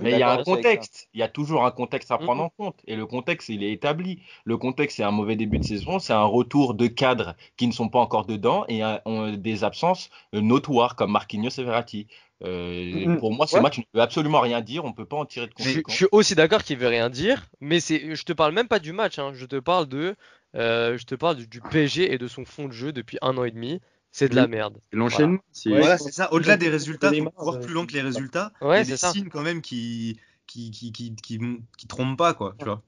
Mais 0.00 0.12
il 0.12 0.18
y 0.18 0.22
a 0.22 0.32
un 0.32 0.42
contexte, 0.44 1.08
il 1.14 1.20
y 1.20 1.22
a 1.22 1.28
toujours 1.28 1.64
un 1.64 1.70
contexte 1.70 2.10
à 2.10 2.18
prendre 2.18 2.42
Mhm. 2.42 2.46
en 2.46 2.64
compte. 2.64 2.80
Et 2.86 2.96
le 2.96 3.06
contexte, 3.06 3.48
il 3.48 3.62
est 3.62 3.72
établi. 3.72 4.20
Le 4.44 4.56
contexte, 4.56 4.96
c'est 4.98 5.02
un 5.04 5.10
mauvais 5.10 5.36
début 5.36 5.58
de 5.58 5.64
saison, 5.64 5.98
c'est 5.98 6.12
un 6.12 6.24
retour 6.24 6.74
de 6.74 6.86
cadres 6.86 7.34
qui 7.56 7.66
ne 7.66 7.72
sont 7.72 7.88
pas 7.88 7.98
encore 8.00 8.26
dedans 8.26 8.64
et 8.68 8.82
ont 9.04 9.32
des 9.32 9.64
absences 9.64 10.10
euh, 10.34 10.40
notoires 10.40 10.96
comme 10.96 11.12
Marquinhos 11.12 11.50
et 11.58 11.64
Verratti. 11.64 12.06
Euh, 12.44 13.06
Mhm. 13.06 13.18
Pour 13.18 13.32
moi, 13.32 13.46
ce 13.46 13.56
Ouais. 13.56 13.62
match 13.62 13.78
ne 13.78 13.84
veut 13.94 14.02
absolument 14.02 14.40
rien 14.40 14.60
dire, 14.60 14.84
on 14.84 14.88
ne 14.90 14.94
peut 14.94 15.06
pas 15.06 15.16
en 15.16 15.24
tirer 15.24 15.46
de 15.46 15.52
Je, 15.56 15.62
suis- 15.62 15.72
conséquences. 15.82 15.92
je 15.92 15.96
suis 15.96 16.06
aussi 16.12 16.34
d'accord 16.34 16.62
qu'il 16.64 16.76
veut 16.76 16.88
rien 16.88 17.08
dire, 17.08 17.46
mais 17.60 17.80
c'est, 17.80 18.14
je 18.14 18.24
te 18.24 18.32
parle 18.34 18.52
même 18.52 18.68
pas 18.68 18.78
du 18.78 18.92
match, 18.92 19.18
hein. 19.18 19.32
Je 19.34 19.46
te 19.46 19.56
parle 19.56 19.86
de, 19.86 20.14
euh, 20.54 20.98
je 20.98 21.04
te 21.06 21.14
parle 21.14 21.36
du, 21.36 21.46
du 21.46 21.60
PSG 21.62 22.12
et 22.12 22.18
de 22.18 22.28
son 22.28 22.44
fond 22.44 22.66
de 22.66 22.72
jeu 22.72 22.92
depuis 22.92 23.16
un 23.22 23.36
an 23.38 23.44
et 23.44 23.50
demi. 23.50 23.80
C'est 24.18 24.30
de 24.30 24.34
la 24.34 24.46
merde. 24.48 24.78
Et 24.92 24.96
L'enchaînement, 24.96 25.40
c'est. 25.52 25.68
Voilà, 25.68 25.98
c'est 25.98 26.10
ça. 26.10 26.32
Au-delà 26.32 26.56
des 26.56 26.70
résultats, 26.70 27.10
Neymar, 27.10 27.34
faut 27.36 27.42
voir 27.44 27.56
euh, 27.56 27.60
plus 27.60 27.74
loin 27.74 27.84
que 27.84 27.92
les 27.92 28.00
résultats. 28.00 28.50
Ouais, 28.62 28.76
il 28.76 28.78
y 28.78 28.80
a 28.80 28.84
c'est 28.84 28.90
des 28.92 28.96
ça. 28.96 29.12
signes 29.12 29.28
quand 29.28 29.42
même 29.42 29.60
qui, 29.60 30.18
qui, 30.46 30.70
qui, 30.70 30.90
qui, 30.90 31.14
qui, 31.14 31.38
qui 31.76 31.86
trompent 31.86 32.16
pas, 32.16 32.32
quoi. 32.32 32.54
Tu 32.58 32.64
vois. 32.64 32.82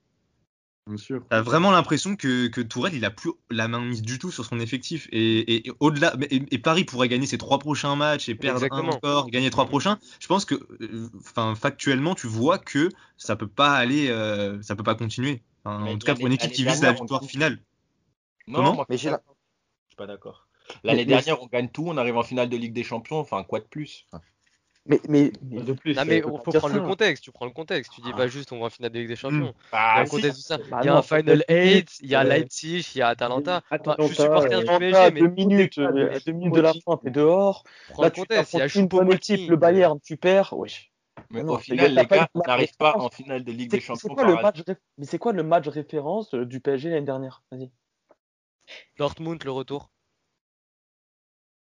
Bien 0.87 0.97
sûr. 0.97 1.23
T'as 1.29 1.43
vraiment 1.43 1.71
l'impression 1.71 2.17
que, 2.17 2.47
que 2.47 2.62
Tourelle, 2.62 2.95
il 2.95 3.05
a 3.05 3.11
plus 3.11 3.33
la 3.51 3.69
main 3.69 3.81
mise 3.81 4.01
du 4.01 4.19
tout 4.19 4.31
sur 4.31 4.47
son 4.47 4.59
effectif. 4.59 5.07
Et, 5.12 5.41
et- 5.41 5.69
et 5.69 5.73
au-delà, 5.81 6.14
et, 6.31 6.43
et 6.51 6.59
Paris 6.59 6.85
pourrait 6.85 7.09
gagner 7.09 7.27
ses 7.27 7.37
trois 7.37 7.59
prochains 7.59 7.95
matchs 7.95 8.31
et 8.31 8.35
perdre 8.35 8.64
Exactement. 8.64 8.95
un 8.95 8.97
encore, 8.97 9.31
gagner 9.31 9.51
trois 9.51 9.67
prochains. 9.67 9.99
Je 10.21 10.29
pense 10.29 10.47
que, 10.47 10.55
euh, 10.81 11.11
enfin, 11.21 11.55
factuellement, 11.57 12.14
tu 12.14 12.27
vois 12.27 12.57
que 12.59 12.88
ça 13.19 13.37
peut 13.37 13.47
pas 13.47 13.73
aller, 13.73 14.09
euh, 14.09 14.62
ça 14.62 14.77
peut 14.77 14.83
pas 14.83 14.95
continuer. 14.95 15.43
Enfin, 15.62 15.85
Mais 15.85 15.91
en 15.93 15.99
tout 15.99 16.07
cas, 16.07 16.14
pour 16.14 16.27
une 16.27 16.33
équipe 16.33 16.53
qui 16.53 16.64
vise 16.64 16.81
la 16.81 16.93
victoire 16.93 17.23
finale. 17.23 17.59
Non, 18.47 18.55
Comment 18.55 18.75
moi, 18.77 18.87
Mais 18.88 18.97
je 18.97 19.09
suis 19.11 19.97
pas 19.99 20.07
d'accord. 20.07 20.48
L'année 20.85 21.05
mais- 21.05 21.05
dernière, 21.07 21.43
on 21.43 21.47
gagne 21.47 21.69
tout, 21.69 21.85
on 21.87 21.97
arrive 21.97 22.17
en 22.17 22.23
finale 22.23 22.49
de 22.49 22.57
Ligue 22.57 22.73
des 22.73 22.85
Champions, 22.85 23.19
enfin, 23.19 23.43
quoi 23.45 23.61
de 23.61 23.65
plus? 23.65 24.07
Enfin, 24.13 24.23
mais, 24.89 25.01
mais, 25.07 25.33
mais- 25.43 25.63
De 25.63 25.75
plus, 25.75 25.95
Non, 25.95 26.05
mais 26.07 26.23
euh, 26.25 26.31
faut 26.43 26.51
prendre 26.53 26.75
le 26.75 26.81
contexte. 26.81 27.23
Tu 27.23 27.31
prends 27.31 27.45
le 27.45 27.53
contexte. 27.53 27.93
Tu 27.95 28.01
dis 28.01 28.13
pas 28.13 28.27
juste 28.27 28.53
on 28.53 28.59
va 28.59 28.67
en 28.67 28.71
finale 28.71 28.91
de 28.91 28.99
Ligue 28.99 29.09
des 29.09 29.17
Champions. 29.17 29.53
Il 29.73 29.75
y 29.75 29.77
a 29.77 29.95
bah, 29.95 30.01
un 30.01 30.05
si. 30.07 30.11
contexte 30.11 30.39
de 30.39 30.43
ça. 30.43 30.57
Bah 30.57 30.81
Il 30.83 30.87
y 30.87 30.89
a 30.89 30.93
non, 30.93 30.99
un 30.99 31.03
Final 31.03 31.25
peut-être 31.25 31.75
8, 31.75 31.99
il 32.01 32.09
y 32.09 32.15
a 32.15 32.25
Leipzig, 32.25 32.91
il 32.95 32.99
y 32.99 33.03
a 33.03 33.09
Atalanta. 33.09 33.63
Enfin, 33.71 33.97
je 33.99 34.05
suis 34.05 34.13
Atalanta, 34.13 34.23
supporter 34.23 34.49
du 34.49 34.71
Atalanta, 34.71 34.79
PSG, 34.79 35.11
mais 35.13 35.21
deux 35.21 35.29
minutes, 35.29 35.75
cas 35.75 35.93
de 35.93 36.01
euh, 36.01 36.17
à 36.17 36.21
deux 36.21 36.33
minutes 36.33 36.55
de 36.55 36.61
la 36.63 36.73
fin, 36.73 36.97
t'es 36.97 37.11
dehors. 37.11 37.65
prends 37.91 38.03
Là, 38.03 38.09
le 38.09 38.15
tu 38.15 38.21
contexte. 38.21 38.55
Il 38.55 38.59
y 38.59 38.63
a 38.63 38.69
une 38.75 38.89
bonne 38.89 39.13
équipe, 39.13 39.51
le 39.51 39.57
Bayern, 39.57 40.01
tu 40.01 40.17
perds. 40.17 40.55
Mais 41.31 41.43
Non, 41.43 41.55
au 41.55 41.59
final, 41.59 41.95
les 41.95 42.07
gars, 42.07 42.29
une 42.35 42.41
on 42.41 42.47
n'arrive 42.47 42.77
pas 42.79 42.97
en 42.97 43.11
finale 43.11 43.45
de 43.45 43.53
Ligue 43.53 43.71
des 43.71 43.81
Champions 43.81 44.15
Mais 44.97 45.05
c'est 45.05 45.19
quoi 45.19 45.33
le 45.33 45.43
match 45.43 45.69
référence 45.69 46.33
euh, 46.33 46.47
du 46.47 46.61
PSG 46.61 46.89
l'année 46.89 47.05
dernière? 47.05 47.43
Vas-y. 47.51 47.71
Dortmund, 48.97 49.43
le 49.45 49.51
retour. 49.51 49.91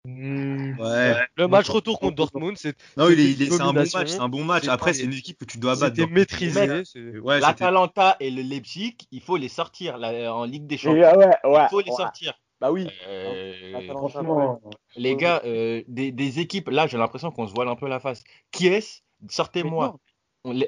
Ouais. 0.06 1.16
Le 1.36 1.48
match 1.48 1.70
retour 1.70 2.00
contre 2.00 2.16
Dortmund, 2.16 2.58
c'est 2.58 2.76
Non, 2.98 3.10
il 3.10 3.20
il 3.20 3.42
est- 3.42 3.50
c'est 3.50 3.62
un 3.62 3.74
bon 3.74 3.84
match, 3.94 4.08
c'est 4.08 4.20
un 4.20 4.30
bon 4.30 4.44
match. 4.44 4.68
Après, 4.68 4.94
c'est 4.94 5.04
une 5.04 5.14
équipe 5.14 5.38
que 5.40 5.46
tu 5.46 5.58
dois 5.58 5.76
battre. 5.76 5.96
C'était 5.98 6.12
maîtrisé. 6.12 6.84
Ouais, 7.20 7.40
L'Atalanta 7.40 8.16
et 8.20 8.30
le 8.32 8.42
Leipzig, 8.42 8.96
il 9.12 9.22
faut 9.22 9.38
les 9.38 9.50
sortir 9.50 9.98
là, 9.98 10.34
en 10.34 10.46
Ligue 10.46 10.68
des 10.68 10.78
Champions. 10.78 11.04
ah 11.12 11.18
ouais, 11.18 11.26
ouais, 11.44 11.64
il 11.64 11.70
faut 11.70 11.80
les 11.82 11.90
ouais. 11.92 11.98
sortir. 11.98 12.34
Bah 12.62 12.72
oui. 12.72 12.88
Euh, 13.08 13.82
Franchement, 13.90 14.62
les 14.96 15.16
gars, 15.16 15.42
euh, 15.46 15.82
des, 15.88 16.12
des 16.12 16.40
équipes, 16.40 16.70
là, 16.70 16.88
j'ai 16.88 16.98
l'impression 16.98 17.32
qu'on 17.32 17.48
se 17.48 17.54
voile 17.54 17.68
un 17.68 17.76
peu 17.76 17.88
la 17.88 18.00
face. 18.00 18.24
Qui 18.52 18.68
est-ce 18.68 19.02
Sortez-moi, 19.30 19.98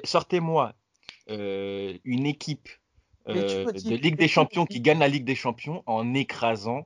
sortez-moi 0.04 0.72
euh, 1.30 1.96
une 2.04 2.26
équipe 2.26 2.68
euh, 3.28 3.66
de 3.72 3.94
Ligue 3.94 4.16
des 4.16 4.28
Champions 4.28 4.66
qui 4.66 4.80
gagne 4.80 4.98
la 4.98 5.08
Ligue 5.08 5.24
des 5.24 5.34
Champions 5.34 5.82
en 5.86 6.14
écrasant 6.14 6.84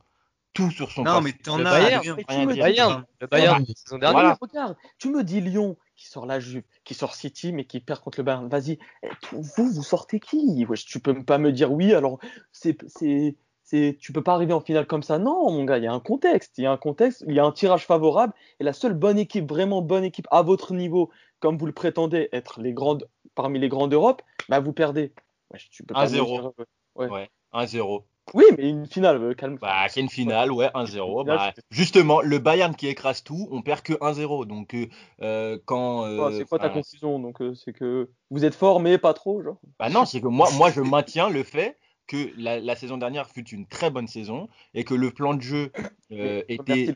tout 0.53 0.71
sur 0.71 0.91
son 0.91 1.03
Non, 1.05 1.13
passé. 1.21 1.25
mais 1.25 1.33
t'en 1.33 1.57
Le 1.59 1.67
as. 1.67 1.71
Bayern, 1.71 2.03
tu 2.03 2.13
rien 2.29 2.47
me 2.47 2.53
dire. 2.53 2.65
dis- 2.65 2.71
Bayern, 2.71 3.05
le 3.21 3.27
Bayern, 3.27 3.65
Ah, 3.69 3.73
saison 3.75 3.99
dernière. 3.99 4.21
Voilà. 4.21 4.39
regarde, 4.41 4.77
tu 4.99 5.09
me 5.11 5.23
dis 5.25 5.41
Lyon 5.41 5.77
qui 5.97 6.09
sort 6.09 6.27
la 6.27 6.41
Juve, 6.41 6.63
qui 6.85 6.95
sort 6.95 7.15
City, 7.15 7.53
mais 7.53 7.65
qui 7.65 7.81
perd 7.81 8.01
contre 8.01 8.19
le 8.21 8.25
Bayern. 8.25 8.49
Vas-y, 8.49 8.79
Eh, 9.03 9.09
vous, 9.33 9.71
vous 9.71 9.83
sortez 9.83 10.21
qui 10.21 10.65
Wesh, 10.69 10.85
Tu 10.85 11.01
peux 11.01 11.23
pas 11.25 11.39
me 11.39 11.53
dire 11.53 11.73
oui, 11.73 11.95
alors 11.95 12.19
c'est, 12.51 12.77
c'est, 12.89 13.37
c'est, 13.63 13.97
tu 14.01 14.13
peux 14.13 14.23
pas 14.23 14.35
arriver 14.35 14.53
en 14.53 14.61
finale 14.61 14.87
comme 14.87 15.03
ça. 15.03 15.19
Non, 15.19 15.51
mon 15.53 15.65
gars, 15.65 15.79
il 15.79 15.85
y 15.85 15.87
a 15.87 15.93
un 15.93 16.01
contexte, 16.01 16.59
il 16.59 16.65
y 16.65 16.67
a 16.67 16.73
un 16.73 16.77
contexte, 16.77 17.25
il 17.27 17.35
y 17.35 17.39
a 17.41 17.45
un 17.45 17.53
tirage 17.53 17.87
favorable, 17.87 18.33
et 18.61 18.65
la 18.65 18.73
seule 18.73 18.95
bonne 18.95 19.19
équipe, 19.19 19.49
vraiment 19.49 19.81
bonne 19.81 20.05
équipe 20.05 20.27
à 20.31 20.43
votre 20.43 20.75
niveau, 20.75 21.11
comme 21.41 21.57
vous 21.57 21.67
le 21.67 21.73
prétendez 21.73 22.29
être 22.33 22.61
les 22.61 22.73
grandes, 22.73 23.09
parmi 23.35 23.59
les 23.59 23.69
grandes 23.69 23.91
d'Europe, 23.91 24.23
bah 24.49 24.61
vous 24.61 24.73
perdez. 24.73 25.13
Wesh, 25.51 25.71
tu 25.71 25.83
peux 25.85 25.95
pas 25.95 26.05
me 26.09 26.09
1-0. 26.19 26.25
dire, 26.27 26.47
euh, 26.59 26.65
ouais. 26.97 27.09
Ouais, 27.09 27.31
1-0. 27.53 28.05
Oui, 28.35 28.45
mais 28.57 28.69
une 28.69 28.87
finale, 28.87 29.23
euh, 29.23 29.35
calme. 29.35 29.59
Bah, 29.61 29.87
c'est 29.89 30.01
une 30.01 30.09
finale, 30.09 30.51
ouais, 30.53 30.71
1-0. 30.75 31.25
Là, 31.27 31.37
Bah, 31.37 31.63
justement, 31.71 32.21
le 32.21 32.39
Bayern 32.39 32.75
qui 32.75 32.89
écrase 32.89 33.23
tout, 33.23 33.49
on 33.51 33.63
perd 33.63 33.83
que 33.83 33.93
1-0. 33.95 34.47
Donc, 34.47 34.75
euh, 34.75 34.87
euh, 35.21 35.59
quand. 35.65 36.05
euh, 36.07 36.31
c'est 36.39 36.45
quoi 36.45 36.59
ta 36.59 36.69
conclusion 36.69 37.19
Donc, 37.19 37.39
c'est 37.55 37.73
que 37.73 38.11
vous 38.31 38.45
êtes 38.45 38.55
fort, 38.55 38.81
mais 38.81 38.99
pas 38.99 39.15
trop, 39.15 39.43
genre? 39.43 39.59
Bah 39.79 39.91
non, 39.91 40.05
c'est 40.05 40.21
que 40.21 40.29
moi, 40.29 40.49
moi, 40.57 40.71
je 40.71 40.81
maintiens 40.81 41.29
le 41.29 41.43
fait 41.43 41.79
que 42.07 42.31
la, 42.37 42.59
la 42.61 42.77
saison 42.77 42.97
dernière 42.99 43.29
fut 43.29 43.49
une 43.51 43.67
très 43.67 43.91
bonne 43.91 44.09
saison 44.09 44.49
et 44.75 44.85
que 44.85 44.95
le 44.95 45.11
plan 45.13 45.35
de 45.35 45.41
jeu 45.41 45.71
euh, 46.11 46.43
était 46.49 46.95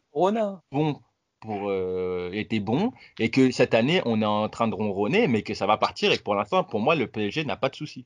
bon 0.72 1.00
pour 1.40 1.70
euh, 1.70 2.30
était 2.32 2.58
bon 2.60 2.92
et 3.18 3.30
que 3.30 3.50
cette 3.50 3.72
année 3.74 4.02
on 4.04 4.20
est 4.20 4.26
en 4.26 4.48
train 4.48 4.66
de 4.68 4.74
ronronner 4.74 5.28
mais 5.28 5.42
que 5.42 5.54
ça 5.54 5.66
va 5.66 5.76
partir 5.76 6.10
et 6.10 6.18
que 6.18 6.22
pour 6.22 6.34
l'instant 6.34 6.64
pour 6.64 6.80
moi 6.80 6.96
le 6.96 7.06
PSG 7.06 7.44
n'a 7.44 7.56
pas 7.56 7.68
de 7.68 7.76
souci. 7.76 8.04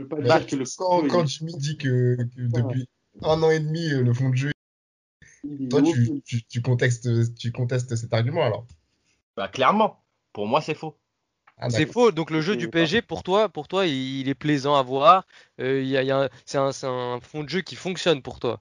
Je 0.00 0.04
peux 0.04 0.16
pas 0.16 0.22
Bah, 0.22 0.38
dire 0.38 0.46
que 0.46 0.56
le 0.56 0.64
quand, 0.76 1.06
quand 1.08 1.26
Jimmy 1.26 1.54
dit 1.56 1.76
que, 1.76 2.16
que 2.16 2.40
depuis 2.40 2.88
un 3.22 3.42
an 3.42 3.50
et 3.50 3.60
demi, 3.60 3.92
euh, 3.92 4.02
le 4.02 4.12
fond 4.14 4.30
de 4.30 4.34
jeu, 4.36 4.52
toi, 5.68 5.82
tu, 5.82 6.22
tu, 6.24 6.42
tu 6.44 6.62
contestes, 6.62 7.34
tu 7.36 7.52
contestes 7.52 7.94
cet 7.96 8.12
argument 8.12 8.44
alors. 8.44 8.66
Bah 9.36 9.48
clairement, 9.48 10.02
pour 10.32 10.46
moi 10.46 10.60
c'est 10.60 10.74
faux. 10.74 10.96
Ah, 11.58 11.68
C'est 11.68 11.86
faux. 11.86 12.10
Donc 12.10 12.30
le 12.30 12.40
jeu 12.40 12.56
du 12.56 12.68
PSG, 12.68 13.02
pour 13.02 13.22
toi, 13.22 13.48
pour 13.48 13.68
toi, 13.68 13.86
il, 13.86 14.20
il 14.20 14.28
est 14.28 14.34
plaisant 14.34 14.76
à 14.76 14.82
voir. 14.82 15.26
Euh, 15.60 15.82
il 15.82 15.88
y 15.88 15.96
a, 15.96 16.02
y 16.02 16.28
c'est 16.46 16.58
un, 16.58 16.70
un 16.84 17.20
fond 17.20 17.44
de 17.44 17.48
jeu 17.48 17.60
qui 17.60 17.76
fonctionne 17.76 18.22
pour 18.22 18.40
toi. 18.40 18.60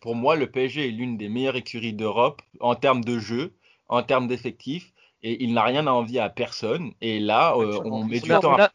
Pour 0.00 0.14
moi 0.14 0.36
le 0.36 0.50
PSG 0.50 0.88
est 0.88 0.90
l'une 0.90 1.16
des 1.16 1.28
meilleures 1.28 1.56
écuries 1.56 1.92
d'Europe 1.92 2.42
en 2.60 2.74
termes 2.74 3.04
de 3.04 3.18
jeu, 3.18 3.54
en 3.88 4.02
termes 4.02 4.26
d'effectifs 4.28 4.92
et 5.22 5.42
il 5.42 5.54
n'a 5.54 5.64
rien 5.64 5.86
à 5.86 5.90
envier 5.92 6.20
à 6.20 6.28
personne 6.28 6.92
et 7.00 7.18
là 7.20 7.56
euh, 7.56 7.80
on 7.84 8.04
met 8.04 8.20
du 8.20 8.28
temps 8.28 8.54
à 8.56 8.70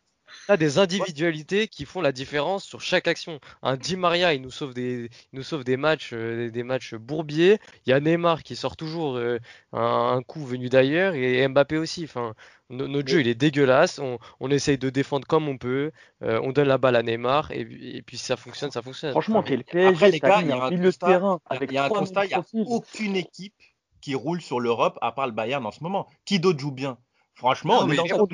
a- 0.51 0.53
on 0.53 0.55
a 0.55 0.57
des 0.57 0.77
individualités 0.77 1.67
qui 1.67 1.85
font 1.85 2.01
la 2.01 2.11
différence 2.11 2.63
sur 2.65 2.81
chaque 2.81 3.07
action. 3.07 3.39
Un 3.63 3.77
Di 3.77 3.95
Maria, 3.95 4.33
il 4.33 4.41
nous 4.41 4.51
sauve 4.51 4.73
des, 4.73 5.09
il 5.31 5.37
nous 5.37 5.43
sauve 5.43 5.63
des 5.63 5.77
matchs, 5.77 6.11
euh, 6.13 6.49
des, 6.51 6.63
matchs 6.63 6.93
bourbiers. 6.95 7.57
Il 7.85 7.89
y 7.89 7.93
a 7.93 7.99
Neymar 7.99 8.43
qui 8.43 8.55
sort 8.55 8.75
toujours 8.75 9.15
euh, 9.17 9.39
un, 9.73 10.15
un 10.17 10.21
coup 10.23 10.45
venu 10.45 10.69
d'ailleurs 10.69 11.13
et 11.15 11.47
Mbappé 11.47 11.77
aussi. 11.77 12.03
Enfin, 12.03 12.33
no- 12.69 12.87
notre 12.87 13.07
jeu 13.07 13.21
il 13.21 13.27
est 13.27 13.35
dégueulasse. 13.35 13.99
On, 13.99 14.19
on 14.39 14.51
essaye 14.51 14.77
de 14.77 14.89
défendre 14.89 15.25
comme 15.27 15.47
on 15.47 15.57
peut. 15.57 15.91
Euh, 16.23 16.39
on 16.43 16.51
donne 16.51 16.67
la 16.67 16.77
balle 16.77 16.95
à 16.95 17.03
Neymar 17.03 17.51
et, 17.51 17.61
et 17.61 18.01
puis 18.01 18.17
ça 18.17 18.35
fonctionne, 18.37 18.71
ça 18.71 18.81
fonctionne. 18.81 19.11
Franchement, 19.11 19.43
quel 19.43 19.63
PSG, 19.63 19.87
Après, 19.89 20.11
les 20.11 20.19
gars, 20.19 20.41
il 20.41 20.47
y 20.47 20.51
a 20.51 20.63
un 20.65 20.69
constat, 20.69 21.07
terrain 21.07 21.39
il 21.49 21.53
y 21.53 21.55
a- 21.55 21.57
avec 21.57 21.71
il 21.71 21.75
y 21.75 21.77
a 21.77 21.83
un 21.85 21.87
3000 21.89 21.99
constat, 22.07 22.25
il 22.25 22.27
n'y 22.27 22.33
a 22.33 22.41
profils. 22.41 22.63
aucune 22.67 23.15
équipe 23.15 23.55
qui 24.01 24.15
roule 24.15 24.41
sur 24.41 24.59
l'Europe 24.59 24.97
à 25.01 25.11
part 25.11 25.27
le 25.27 25.33
Bayern 25.33 25.65
en 25.65 25.71
ce 25.71 25.81
moment. 25.83 26.07
Qui 26.25 26.39
d'autre 26.39 26.59
joue 26.59 26.71
bien? 26.71 26.97
Franchement, 27.35 27.85
Non, 27.85 27.87
on, 27.87 27.91
est- 27.91 28.13
on 28.13 28.27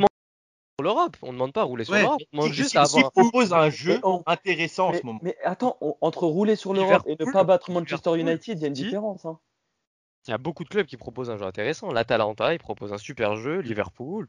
l'Europe. 0.84 1.18
On 1.22 1.34
demande 1.34 1.54
pas 1.54 1.62
à 1.62 1.63
rouler 1.63 1.84
sur 1.86 1.94
Ouais, 1.94 2.02
l'Europe. 2.02 2.22
On 2.34 2.38
demande 2.38 2.54
juste 2.54 2.76
à 2.76 2.84
avoir. 2.84 3.12
propose 3.12 3.54
un 3.54 3.70
jeu 3.70 4.00
on- 4.04 4.22
intéressant 4.28 4.90
en 4.90 4.94
ce 4.94 5.04
moment. 5.04 5.20
mais 5.24 5.36
attends, 5.44 5.78
on- 5.82 5.96
entre 6.02 6.26
rouler 6.28 6.56
sur 6.56 6.74
l'Europe 6.74 7.04
et 7.08 7.16
ne 7.20 7.32
pas 7.32 7.44
battre 7.44 7.72
Manchester 7.72 8.16
United, 8.18 8.58
il 8.60 8.62
y 8.62 8.66
a 8.66 8.68
une 8.68 8.74
différence. 8.74 9.26
Hein. 9.26 9.40
Il 10.28 10.32
y 10.32 10.34
a 10.34 10.38
beaucoup 10.38 10.63
de 10.63 10.70
clubs 10.70 10.86
qui 10.86 10.98
proposent 10.98 11.30
un 11.30 11.38
jeu 11.38 11.46
intéressant. 11.46 11.92
L'Atalanta, 11.92 12.54
il 12.54 12.60
propose 12.60 12.94
un 12.94 12.98
super 12.98 13.38
jeu. 13.38 13.60
Liverpool. 13.60 14.28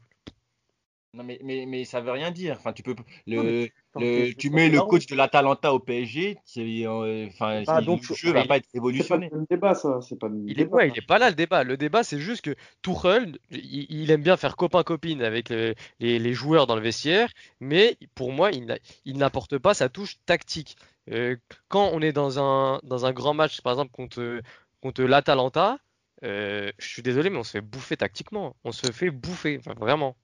Non, 1.13 1.23
mais, 1.23 1.39
mais, 1.43 1.65
mais 1.65 1.85
ça 1.85 2.01
veut 2.01 2.11
rien 2.11 2.31
dire. 2.31 2.57
Enfin, 2.59 2.71
tu 2.73 2.83
peux. 2.83 2.95
Non, 3.35 3.43
Le, 3.43 3.65
tu- 3.65 3.71
le, 3.97 4.31
tu 4.33 4.49
mets 4.51 4.69
le 4.69 4.81
coach 4.81 5.07
de 5.07 5.15
l'Atalanta 5.15 5.73
au 5.73 5.79
PSG, 5.79 6.37
c'est, 6.45 6.85
euh, 6.85 7.27
enfin, 7.27 7.63
Ah, 7.67 7.81
donc, 7.81 8.07
le 8.09 8.15
jeu 8.15 8.31
va 8.31 8.45
pas 8.45 8.57
être 8.57 8.65
C'est 8.65 9.07
pas 9.07 9.17
révolutionné. 9.17 9.29
le 9.31 9.37
même 9.37 9.45
débat, 9.49 9.73
ça. 9.75 9.99
C'est 10.01 10.19
pas 10.19 10.27
le 10.29 10.37
Il 10.47 10.59
est, 10.59 10.65
débat. 10.65 10.77
ouais, 10.77 10.89
il 10.89 10.97
est 10.97 11.01
pas 11.05 11.19
là 11.19 11.29
le 11.29 11.35
débat. 11.35 11.63
Le 11.63 11.77
débat, 11.77 12.03
c'est 12.03 12.19
juste 12.19 12.41
que 12.43 12.55
Tuchel, 12.81 13.37
il, 13.51 13.85
il 13.89 14.11
aime 14.11 14.23
bien 14.23 14.35
faire 14.37 14.55
copain-copine 14.55 15.21
avec 15.21 15.49
le- 15.49 15.75
les, 15.99 16.17
les 16.19 16.33
joueurs 16.33 16.65
dans 16.67 16.75
le 16.75 16.81
vestiaire, 16.81 17.29
mais 17.59 17.97
pour 18.15 18.31
moi, 18.31 18.51
il 18.51 18.65
n'a- 18.65 18.79
il 19.05 19.17
n'apporte 19.17 19.57
pas 19.59 19.73
sa 19.75 19.89
touche 19.89 20.17
tactique. 20.25 20.75
Euh, 21.11 21.35
quand 21.67 21.89
on 21.93 22.01
est 22.01 22.11
dans 22.13 22.39
un, 22.39 22.79
dans 22.83 23.05
un 23.05 23.13
grand 23.13 23.33
match, 23.33 23.61
par 23.61 23.73
exemple 23.73 23.91
contre, 23.91 24.41
contre 24.81 25.03
l'Atalanta, 25.03 25.77
euh, 26.23 26.71
je 26.79 26.87
suis 26.87 27.01
désolé, 27.03 27.29
mais 27.29 27.37
on 27.37 27.43
se 27.43 27.51
fait 27.51 27.61
bouffer 27.61 27.97
tactiquement. 27.97 28.55
On 28.63 28.71
se 28.71 28.91
fait 28.91 29.11
bouffer, 29.11 29.57
enfin, 29.59 29.73
vraiment. 29.79 30.15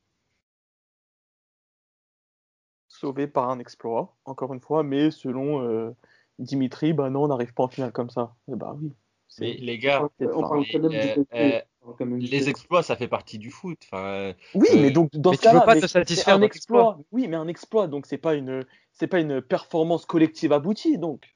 Sauvé 3.06 3.28
par 3.28 3.52
un 3.52 3.60
exploit, 3.60 4.16
encore 4.26 4.52
une 4.54 4.60
fois, 4.60 4.82
mais 4.82 5.12
selon 5.12 5.62
euh, 5.62 5.92
Dimitri, 6.40 6.94
bah 6.94 7.12
non, 7.12 7.26
on 7.26 7.28
n'arrive 7.28 7.54
pas 7.54 7.64
en 7.64 7.68
finale 7.68 7.92
comme 7.92 8.10
ça. 8.10 8.36
Et 8.48 8.56
bah 8.56 8.76
oui. 8.82 8.92
Mais 9.40 9.54
les 9.54 9.78
gars, 9.78 10.10
enfin, 10.34 10.64
euh, 10.74 11.16
euh, 11.34 11.62
les 12.18 12.50
exploits, 12.50 12.82
ça 12.82 12.96
fait 12.96 13.08
partie 13.08 13.38
du 13.38 13.52
foot. 13.52 13.80
Enfin, 13.92 14.34
Oui, 14.56 14.68
euh, 14.72 14.82
mais 14.82 14.92
donc 14.92 15.12
dans 15.14 15.32
mais 15.32 15.38
ce 15.38 15.42
cas-là, 15.44 15.62
pas 15.62 15.76
mais 15.76 15.82
te 15.82 15.88
satisfaire 15.88 16.36
un 16.36 16.42
exploit. 16.42 16.98
Oui, 17.12 17.28
mais 17.28 17.36
un 17.36 17.48
exploit, 17.48 17.88
donc 17.88 18.08
c'est 18.08 18.18
pas 18.18 18.34
une, 18.34 18.66
c'est 18.94 19.08
pas 19.08 19.20
une 19.20 19.42
performance 19.42 20.06
collective 20.06 20.52
aboutie, 20.52 20.98
donc. 20.98 21.36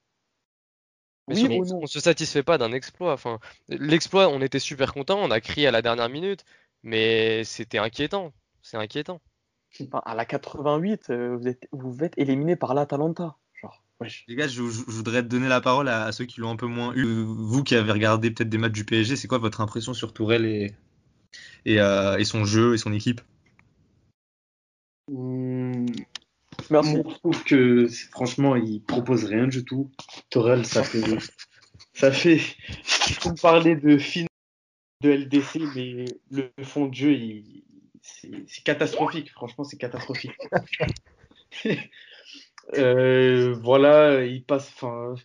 Mais 1.28 1.36
Oui 1.36 1.42
sur- 1.42 1.52
ou 1.52 1.62
on, 1.62 1.66
non 1.66 1.80
on 1.84 1.88
se 1.88 2.00
satisfait 2.00 2.42
pas 2.42 2.58
d'un 2.58 2.72
exploit. 2.72 3.14
Enfin, 3.14 3.40
l'exploit, 3.68 4.30
on 4.30 4.42
était 4.42 4.60
super 4.60 4.94
content, 4.94 5.20
on 5.22 5.30
a 5.30 5.40
crié 5.42 5.68
à 5.68 5.72
la 5.72 5.84
dernière 5.84 6.10
minute, 6.10 6.46
mais 6.82 7.44
c'était 7.44 7.78
inquiétant. 7.78 8.34
C'est 8.62 8.78
inquiétant. 8.78 9.22
Enfin, 9.82 10.02
à 10.06 10.16
la 10.16 10.26
88, 10.26 11.10
euh, 11.10 11.38
vous 11.38 11.48
êtes, 11.48 11.68
vous 11.72 12.04
êtes 12.04 12.14
éliminé 12.18 12.56
par 12.56 12.74
l'Atalanta. 12.74 13.36
Wesh. 14.02 14.24
Les 14.30 14.36
gars, 14.36 14.48
je, 14.48 14.64
je- 14.64 14.84
je 14.88 14.92
voudrais 14.92 15.24
donner 15.24 15.50
la 15.50 15.60
parole 15.60 15.90
à, 15.90 16.06
à 16.06 16.12
ceux 16.14 16.24
qui 16.26 16.40
l'ont 16.40 16.50
un 16.52 16.56
peu 16.56 16.68
moins 16.68 16.94
eu. 16.96 17.04
Vous 17.04 17.64
qui 17.64 17.76
avez 17.76 17.92
regardé 17.92 18.32
peut-être 18.32 18.48
des 18.50 18.58
matchs 18.58 18.72
du 18.72 18.86
PSG, 18.86 19.18
c'est 19.18 19.28
quoi 19.28 19.40
votre 19.40 19.60
impression 19.60 19.94
sur 19.94 20.14
Tourelle 20.14 20.46
et, 20.46 20.74
et, 21.66 21.82
euh, 21.82 22.18
et 22.18 22.24
son 22.24 22.46
jeu 22.46 22.74
et 22.74 22.78
son 22.78 22.94
équipe? 22.94 23.20
Hmm, 25.12 25.86
Merci. 26.70 26.96
Moi, 26.98 27.04
je 27.10 27.16
trouve 27.16 27.44
que 27.44 27.88
franchement, 28.12 28.56
il 28.56 28.82
propose 28.84 29.26
rien 29.26 29.48
du 29.48 29.66
tout. 29.66 29.92
Torel, 30.30 30.66
ça 30.66 30.84
fait, 30.84 31.02
ça 31.94 32.12
fait. 32.12 32.40
Il 33.10 33.14
faut 33.16 33.32
me 33.32 33.42
parler 33.42 33.76
de 33.76 33.98
fin 33.98 34.26
de 35.02 35.10
LDC, 35.10 35.60
mais 35.76 36.06
le 36.32 36.52
fond 36.64 36.88
de 36.88 36.94
jeu, 36.94 37.14
il- 37.14 37.64
c'est 38.48 38.64
catastrophique. 38.64 39.32
Franchement, 39.32 39.64
c'est 39.64 39.78
catastrophique. 39.78 40.34
Euh, 42.78 43.56
voilà, 43.64 44.24
il 44.26 44.44
passe. 44.44 44.72
Enfin, 44.76 45.16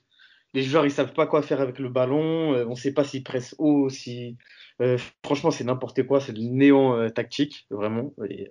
les 0.55 0.63
joueurs, 0.63 0.87
ils 0.87 0.91
savent 0.91 1.13
pas 1.13 1.27
quoi 1.27 1.43
faire 1.43 1.61
avec 1.61 1.79
le 1.79 1.91
ballon. 1.91 2.55
euh, 2.55 2.65
on 2.67 2.75
sait 2.75 2.95
pas 2.95 3.05
s'ils 3.05 3.23
pressent 3.23 3.55
haut, 3.59 3.91
si. 3.91 4.39
euh, 4.81 4.97
franchement, 5.23 5.51
c'est 5.51 5.65
n'importe 5.65 6.07
quoi. 6.07 6.21
C'est 6.21 6.33
le 6.33 6.41
néant 6.43 6.97
euh, 6.97 7.11
tactique, 7.11 7.67
vraiment. 7.71 8.15
Et, 8.31 8.49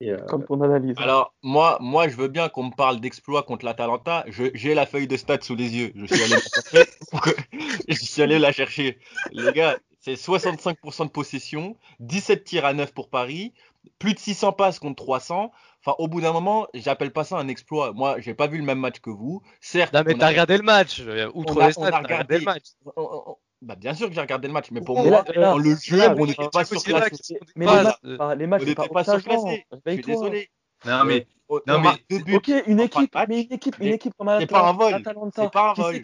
et, 0.00 0.14
Comme 0.28 0.44
ton 0.44 0.60
analyse. 0.60 0.94
Alors, 0.98 1.34
moi, 1.42 1.78
moi, 1.80 2.06
je 2.08 2.14
veux 2.16 2.28
bien 2.28 2.48
qu'on 2.48 2.64
me 2.64 2.76
parle 2.76 3.00
d'exploit 3.00 3.42
contre 3.42 3.64
l'Atalanta. 3.64 4.24
J'ai 4.28 4.74
la 4.74 4.86
feuille 4.86 5.08
de 5.08 5.16
stats 5.16 5.40
sous 5.42 5.56
les 5.56 5.74
yeux. 5.74 5.92
Je 5.96 6.06
suis 6.06 6.22
allé 6.22 6.34
la 6.34 6.40
chercher. 6.40 6.90
je 7.88 7.94
suis 7.94 8.22
allé 8.22 8.38
la 8.38 8.52
chercher. 8.52 8.98
Les 9.32 9.52
gars, 9.52 9.76
c'est 10.04 10.14
65% 10.14 11.06
de 11.06 11.10
possession, 11.10 11.76
17 12.00 12.44
tirs 12.44 12.66
à 12.66 12.74
9 12.74 12.92
pour 12.92 13.08
Paris, 13.08 13.54
plus 13.98 14.12
de 14.14 14.18
600 14.18 14.52
passes 14.52 14.78
contre 14.78 15.02
300. 15.02 15.50
Enfin, 15.80 15.94
au 15.98 16.08
bout 16.08 16.20
d'un 16.20 16.32
moment, 16.32 16.66
j'appelle 16.74 17.10
pas 17.12 17.24
ça 17.24 17.36
un 17.38 17.48
exploit. 17.48 17.92
Moi, 17.94 18.20
j'ai 18.20 18.34
pas 18.34 18.46
vu 18.46 18.58
le 18.58 18.64
même 18.64 18.78
match 18.78 19.00
que 19.00 19.08
vous. 19.10 19.42
Certes, 19.60 19.94
Non, 19.94 20.02
mais 20.06 20.14
on 20.14 20.18
t'as 20.18 20.26
a- 20.26 20.28
regardé 20.30 20.56
le 20.58 20.62
match. 20.62 21.00
euh, 21.00 21.30
Outre 21.34 21.56
on 21.56 21.60
a- 21.60 21.68
les 21.68 21.78
on 21.78 21.82
stats, 21.82 21.86
a 21.86 21.90
t'as 21.90 21.96
regardé- 21.98 22.34
regardé 22.34 22.38
le 22.38 22.44
match. 22.44 22.62
on- 22.84 22.92
on- 23.02 23.22
on- 23.30 23.36
Bah, 23.62 23.76
bien 23.76 23.94
sûr 23.94 24.08
que 24.08 24.14
j'ai 24.14 24.20
regardé 24.20 24.46
le 24.46 24.52
match, 24.52 24.70
mais 24.72 24.82
pour 24.82 24.96
Mais 25.02 25.08
moi, 25.08 25.24
là, 25.26 25.40
dans 25.52 25.56
le 25.56 25.74
jeu, 25.76 25.96
là, 25.96 26.14
on 26.18 26.26
n'était 26.26 26.48
pas 26.52 26.64
surclassé. 26.66 27.38
Mais 27.56 27.64
pas- 27.64 27.76
les 27.78 27.82
matchs, 27.84 27.96
euh, 28.04 28.34
les 28.34 28.46
matchs, 28.46 28.62
on 28.62 28.66
n'était 28.66 28.88
pas 28.88 29.04
surclassé. 29.04 29.66
Je 29.86 29.92
suis 29.92 30.02
désolé. 30.02 30.50
Non, 30.84 31.04
mais, 31.04 31.26
On- 31.48 31.54
non, 31.56 31.60
on 31.68 31.72
mais 31.78 31.78
marque 31.84 32.04
deux 32.10 32.18
buts. 32.18 32.36
Ok, 32.36 32.50
une 32.66 32.80
équipe, 32.80 33.16
mais 33.26 33.40
une 33.44 33.52
équipe, 33.54 33.76
une 33.80 33.94
équipe 33.94 34.12
comme 34.18 34.36
c'est 34.38 34.46
pas 34.46 34.68
un 34.68 34.72
vol. 34.74 35.02
C'est 35.34 35.50
pas 35.50 35.70
un 35.70 35.72
vol. 35.74 36.02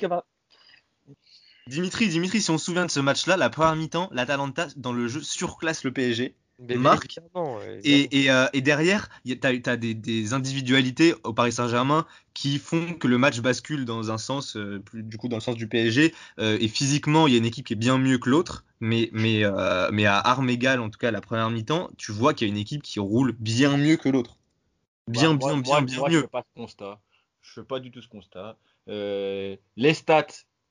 Dimitri, 1.67 2.09
Dimitri, 2.09 2.41
si 2.41 2.51
on 2.51 2.59
se 2.59 2.65
souvient 2.67 2.87
de 2.87 2.91
ce 2.91 3.01
match-là, 3.01 3.37
la 3.37 3.51
première 3.51 3.77
mi-temps, 3.77 4.09
l'Atalanta 4.13 4.69
dans 4.77 4.93
le 4.93 5.07
jeu 5.09 5.23
surclasse 5.23 5.85
le 5.85 5.93
PSG, 5.93 6.35
Mais 6.59 6.77
marque. 6.77 7.17
évidemment, 7.17 7.57
ouais, 7.57 7.75
évidemment. 7.79 8.09
Et, 8.13 8.25
et, 8.25 8.31
euh, 8.31 8.47
et 8.53 8.61
derrière, 8.61 9.09
tu 9.25 9.39
as, 9.43 9.77
des, 9.77 9.95
des 9.95 10.33
individualités 10.35 11.15
au 11.25 11.33
Paris 11.33 11.53
Saint-Germain 11.53 12.07
qui 12.35 12.59
font 12.59 12.95
que 12.95 13.07
le 13.09 13.19
match 13.19 13.41
bascule 13.41 13.85
dans 13.85 14.11
un 14.11 14.19
sens, 14.19 14.57
euh, 14.57 14.81
plus, 14.81 15.03
du 15.03 15.17
coup 15.17 15.29
dans 15.29 15.37
le 15.37 15.43
sens 15.43 15.57
du 15.57 15.69
PSG. 15.69 16.15
euh, 16.39 16.59
et 16.61 16.69
physiquement, 16.69 17.27
il 17.27 17.33
y 17.33 17.37
a 17.37 17.39
une 17.39 17.47
équipe 17.47 17.67
qui 17.67 17.73
est 17.75 17.77
bien 17.77 17.99
mieux 17.99 18.19
que 18.19 18.29
l'autre, 18.31 18.65
mais, 18.81 19.09
mais, 19.13 19.45
euh, 19.45 19.91
mais 19.93 20.07
à 20.07 20.19
armes 20.19 20.51
égales, 20.51 20.81
en 20.81 20.91
tout 20.91 20.99
cas 20.99 21.11
la 21.11 21.21
première 21.21 21.51
mi-temps, 21.51 21.91
tu 21.97 22.13
vois 22.13 22.35
qu'il 22.35 22.49
y 22.49 22.51
a 22.51 22.53
une 22.55 22.61
équipe 22.61 22.83
qui 22.83 23.01
roule 23.01 23.33
bien 23.39 23.77
mieux 23.77 23.97
que 23.97 24.09
l'autre. 24.09 24.39
Bien, 25.07 25.35
Bah, 25.35 25.39
bien, 25.39 25.57
moi, 25.57 25.57
bien, 25.57 25.81
moi, 25.81 25.81
bien 25.83 26.01
moi, 26.01 26.09
Je 26.11 26.17
mieux. 26.17 26.21
fais 26.23 26.29
pas 26.29 26.43
ce 26.43 26.61
constat. 26.61 27.01
Je 27.43 27.53
fais 27.53 27.65
pas 27.65 27.81
du 27.81 27.91
tout 27.91 28.03
ce 28.03 28.09
constat. 28.09 28.59
Euh, 28.89 29.57
les 29.77 29.95
stats, 29.95 30.27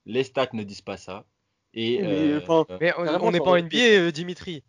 les 0.10 0.24
stats 0.24 0.50
ne 0.54 0.64
disent 0.64 0.82
pas 0.82 0.98
ça. 0.98 1.26
Et 1.74 2.02
Mais, 2.02 2.08
euh, 2.08 2.40
enfin, 2.44 2.66
euh, 2.72 2.78
Mais 2.82 2.94
on- 2.98 3.32
n'est 3.32 3.40
pas 3.40 3.52
en 3.52 3.56
NBA, 3.58 3.78
euh, 3.78 4.12
Dimitri. 4.12 4.64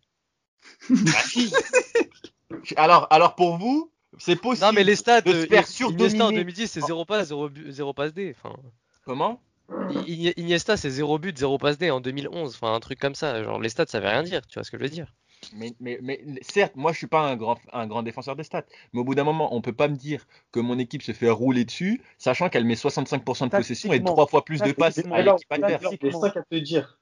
bah 0.89 1.11
si. 1.25 1.51
alors, 2.75 3.07
alors 3.09 3.35
pour 3.35 3.57
vous, 3.57 3.91
c'est 4.19 4.35
possible. 4.35 4.67
Non, 4.67 4.71
mais 4.73 4.83
les 4.83 4.95
stats, 4.95 5.21
de 5.21 5.31
se 5.31 5.37
euh, 5.37 5.47
faire 5.47 5.65
Iniesta 5.89 6.25
en 6.25 6.29
surdominer. 6.29 6.35
2010, 6.43 6.67
c'est 6.67 6.81
0 6.81 7.05
passe, 7.05 7.29
0, 7.29 7.49
but, 7.49 7.71
0 7.71 7.93
passe 7.93 8.13
D. 8.13 8.35
Enfin, 8.37 8.55
Comment? 9.03 9.41
Iniesta, 9.89 10.77
c'est 10.77 10.91
0 10.91 11.17
but, 11.17 11.35
0 11.37 11.57
passe 11.57 11.79
D 11.79 11.89
en 11.89 12.01
2011. 12.01 12.53
Enfin, 12.55 12.73
un 12.75 12.79
truc 12.79 12.99
comme 12.99 13.15
ça. 13.15 13.43
Genre, 13.43 13.59
les 13.59 13.69
stats, 13.69 13.87
ça 13.87 13.99
veut 13.99 14.07
rien 14.07 14.21
dire. 14.23 14.45
Tu 14.45 14.55
vois 14.55 14.63
ce 14.63 14.69
que 14.69 14.77
je 14.77 14.83
veux 14.83 14.89
dire? 14.89 15.11
Mais, 15.53 15.73
mais, 15.79 15.99
mais 16.01 16.21
certes, 16.41 16.75
moi 16.75 16.91
je 16.91 16.97
suis 16.97 17.07
pas 17.07 17.21
un 17.21 17.35
grand, 17.35 17.57
un 17.73 17.87
grand 17.87 18.03
défenseur 18.03 18.35
des 18.35 18.43
stats, 18.43 18.65
mais 18.93 18.99
au 19.01 19.03
bout 19.03 19.15
d'un 19.15 19.23
moment, 19.23 19.53
on 19.53 19.61
peut 19.61 19.73
pas 19.73 19.87
me 19.87 19.95
dire 19.95 20.25
que 20.51 20.59
mon 20.59 20.79
équipe 20.79 21.01
se 21.01 21.11
fait 21.11 21.29
rouler 21.29 21.65
dessus, 21.65 22.01
sachant 22.17 22.49
qu'elle 22.49 22.65
met 22.65 22.75
65% 22.75 23.47
de 23.47 23.51
possession 23.51 23.93
et 23.93 24.03
trois 24.03 24.27
fois 24.27 24.43
plus 24.45 24.61
de 24.61 24.71
passes 24.71 24.99
à 25.11 25.21
Alors, 25.21 25.35
l'équipe 25.35 25.51
adverse. 25.51 25.81
alors, 25.81 25.93
c'est 26.01 26.11
ça 26.11 26.29
qu'à 26.29 26.43
te 26.43 26.55
dire. 26.55 26.99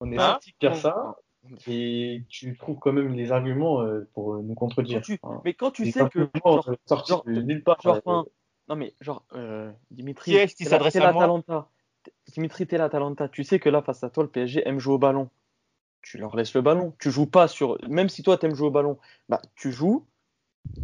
On 0.00 0.10
est 0.12 0.18
Hein 0.18 0.32
parti 0.32 0.54
dire 0.60 0.76
ça, 0.76 1.16
et 1.66 2.22
tu 2.28 2.56
trouves 2.56 2.78
quand 2.78 2.92
même 2.92 3.14
les 3.14 3.32
arguments 3.32 3.82
euh, 3.82 4.08
pour 4.14 4.34
euh, 4.34 4.42
nous 4.42 4.54
contredire. 4.54 5.00
Quand 5.00 5.04
tu- 5.04 5.20
hein. 5.24 5.40
Mais 5.44 5.54
quand 5.54 5.70
tu 5.70 5.84
Les 5.84 5.90
sais 5.90 6.08
que 6.08 6.28
genre, 6.34 6.68
euh, 6.68 6.74
genre, 7.06 7.24
de 7.24 7.40
nulle 7.40 7.62
part. 7.62 7.80
genre, 7.82 7.96
euh, 7.96 8.00
enfin, 8.04 8.24
non 8.68 8.76
mais 8.76 8.94
genre 9.00 9.24
euh, 9.34 9.70
Dimitri, 9.90 10.32
Qui 10.32 10.36
est-ce 10.36 10.54
qui 10.54 10.64
t'es 10.64 10.70
la- 10.70 10.76
s'adresse 10.76 10.96
à 10.96 11.12
moi? 11.12 11.40
Dimitri, 12.32 12.66
t'es 12.66 12.78
l'Atalanta. 12.78 13.28
Tu 13.28 13.44
sais 13.44 13.58
que 13.58 13.68
là 13.68 13.82
face 13.82 14.02
à 14.04 14.10
toi, 14.10 14.22
le 14.24 14.30
PSG 14.30 14.66
aime 14.66 14.78
jouer 14.78 14.94
au 14.94 14.98
ballon. 14.98 15.28
Tu 16.02 16.18
leur 16.18 16.36
laisses 16.36 16.54
le 16.54 16.62
ballon. 16.62 16.94
Tu 16.98 17.10
joues 17.10 17.26
pas 17.26 17.48
sur. 17.48 17.78
Même 17.88 18.08
si 18.08 18.22
toi 18.22 18.38
t'aimes 18.38 18.54
jouer 18.54 18.68
au 18.68 18.70
ballon, 18.70 18.98
bah 19.28 19.40
tu 19.56 19.72
joues. 19.72 20.06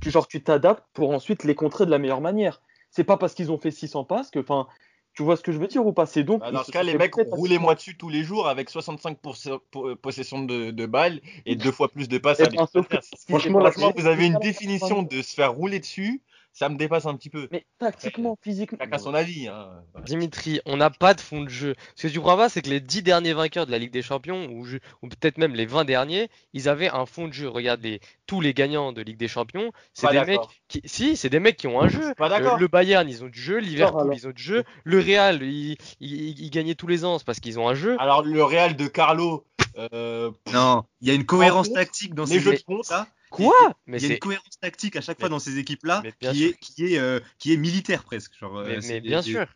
Tu 0.01 0.11
genre 0.11 0.27
tu 0.29 0.43
t'adaptes 0.43 0.85
pour 0.93 1.11
ensuite 1.11 1.45
les 1.45 1.55
contrer 1.55 1.87
de 1.87 1.91
la 1.91 1.99
meilleure 1.99 2.21
manière. 2.21 2.63
C'est 2.91 3.05
pas 3.05 3.17
parce 3.17 3.35
qu'ils 3.35 3.53
ont 3.53 3.59
fait 3.59 3.71
600 3.71 4.05
passes 4.05 4.31
que, 4.31 4.39
enfin, 4.39 4.67
tu 5.13 5.23
vois 5.23 5.37
ce 5.37 5.43
que 5.43 5.53
je 5.53 5.59
veux 5.59 5.67
dire 5.67 5.85
ou 5.87 5.93
pas? 5.93 6.07
C'est 6.07 6.25
donc. 6.25 6.41
Bah, 6.41 6.51
Dans 6.51 6.63
ce 6.63 6.71
cas, 6.71 6.83
les 6.83 6.97
mecs, 6.97 7.15
roulez-moi 7.15 7.75
dessus 7.75 7.97
tous 7.97 8.09
les 8.09 8.23
jours 8.23 8.49
avec 8.49 8.71
65% 8.71 9.59
po- 9.71 9.97
possession 9.97 10.45
de, 10.45 10.71
de 10.71 10.87
balles 10.87 11.21
et 11.47 11.57
deux 11.57 11.73
fois 11.73 11.89
plus 11.89 12.09
de 12.09 12.19
passes 12.19 12.41
Eh 12.41 12.49
ben, 12.49 12.67
s'est 12.67 12.83
Franchement, 13.29 13.61
Franchement, 13.61 13.93
vous 13.97 14.07
avez 14.07 14.27
une 14.27 14.39
définition 14.39 15.03
de 15.03 15.23
se 15.23 15.35
faire 15.35 15.53
rouler 15.53 15.81
dessus, 15.81 16.23
ça 16.57 16.71
me 16.71 16.77
dépasse 16.77 17.05
un 17.05 17.15
petit 17.15 17.29
peu. 17.29 17.49
Mais 17.53 17.67
tactiquement, 17.79 18.39
physiquement. 18.43 18.79
Chacun 18.81 18.97
son 18.97 19.13
avis. 19.13 19.47
Hein. 19.47 19.69
Dimitri, 20.07 20.61
on 20.65 20.79
n'a 20.79 20.89
pas 20.89 21.13
de 21.13 21.21
fond 21.21 21.43
de 21.43 21.51
jeu. 21.51 21.75
Ce 21.97 22.07
que 22.07 22.13
tu 22.13 22.19
crois 22.19 22.37
pas, 22.37 22.49
c'est 22.49 22.63
que 22.63 22.71
les 22.71 22.81
10 22.81 23.03
derniers 23.03 23.35
vainqueurs 23.35 23.67
de 23.67 23.71
la 23.71 23.77
Ligue 23.79 23.93
des 23.93 24.01
Champions, 24.01 24.49
ou, 24.51 24.65
peut-être 25.03 25.37
même 25.37 25.55
les 25.55 25.67
20 25.67 25.85
derniers, 25.85 26.31
ils 26.55 26.71
avaient 26.71 26.89
un 26.89 27.05
fond 27.05 27.29
de 27.29 27.35
jeu. 27.35 27.47
Regarde 27.47 27.83
les, 27.83 28.01
tous 28.27 28.41
les 28.41 28.55
gagnants 28.55 28.93
de 28.93 29.03
Ligue 29.03 29.19
des 29.19 29.29
Champions, 29.29 29.71
c'est 29.93 30.11
des 30.11 30.25
mecs 30.25 30.41
qui, 30.69 30.81
si, 30.87 31.17
c'est 31.19 31.29
des 31.29 31.41
mecs 31.41 31.59
qui 31.59 31.67
ont 31.67 31.79
un 31.79 31.89
jeu. 31.89 32.15
Pas 32.15 32.27
Euh, 32.27 32.29
d'accord. 32.31 32.59
le 32.59 32.69
Bayern, 32.69 33.07
ils 33.07 33.23
ont 33.23 33.29
du 33.29 33.41
jeu. 33.41 33.59
Liverpool, 33.59 34.11
ils 34.15 34.27
ont 34.27 34.33
du 34.33 34.43
jeu. 34.43 34.65
Le 34.85 34.99
Real, 34.99 35.43
ils, 35.43 35.77
ils, 36.01 36.41
ils 36.41 36.51
gagnaient 36.51 36.75
tous 36.75 36.87
les 36.87 37.05
ans, 37.05 37.19
parce 37.25 37.39
qu'ils 37.39 37.61
ont 37.61 37.69
un 37.69 37.75
jeu. 37.75 37.97
Alors, 38.01 38.23
le 38.23 38.43
Real 38.43 38.77
de 38.77 38.87
Carlo, 38.87 39.45
euh, 39.93 40.31
Non, 40.55 40.85
il 41.03 41.09
y 41.09 41.11
a 41.11 41.15
une 41.15 41.27
cohérence 41.27 41.69
contre, 41.69 41.81
tactique 41.81 42.15
dans 42.15 42.25
ces 42.25 42.41
jeux 42.41 42.53
de 42.53 42.57
équipes-là. 42.57 43.09
Quoi 43.37 43.75
Mais 43.87 43.99
Il 43.99 44.03
y 44.03 44.05
a 44.05 44.09
c'est 44.09 44.15
une 44.15 44.21
cohérence 44.21 44.59
tactique 44.61 44.97
à 44.97 45.01
chaque 45.01 45.19
Mais- 45.19 45.23
fois 45.23 45.29
dans 45.29 45.39
ces 45.39 45.59
équipes-là 45.59 46.01
mais 46.05 46.13
bien 46.21 46.33
qui 46.33 46.39
sûr. 46.39 46.49
est, 46.49 46.55
qui, 46.61 46.95
est, 46.95 46.99
euh, 46.99 47.21
qui 47.39 47.53
est 47.53 47.57
militaire 47.57 48.03
presque. 48.05 48.37
Genre, 48.39 48.57
euh, 48.59 48.81
mais, 48.89 49.01
bien 49.01 49.21
des- 49.21 49.33
sûr. 49.33 49.47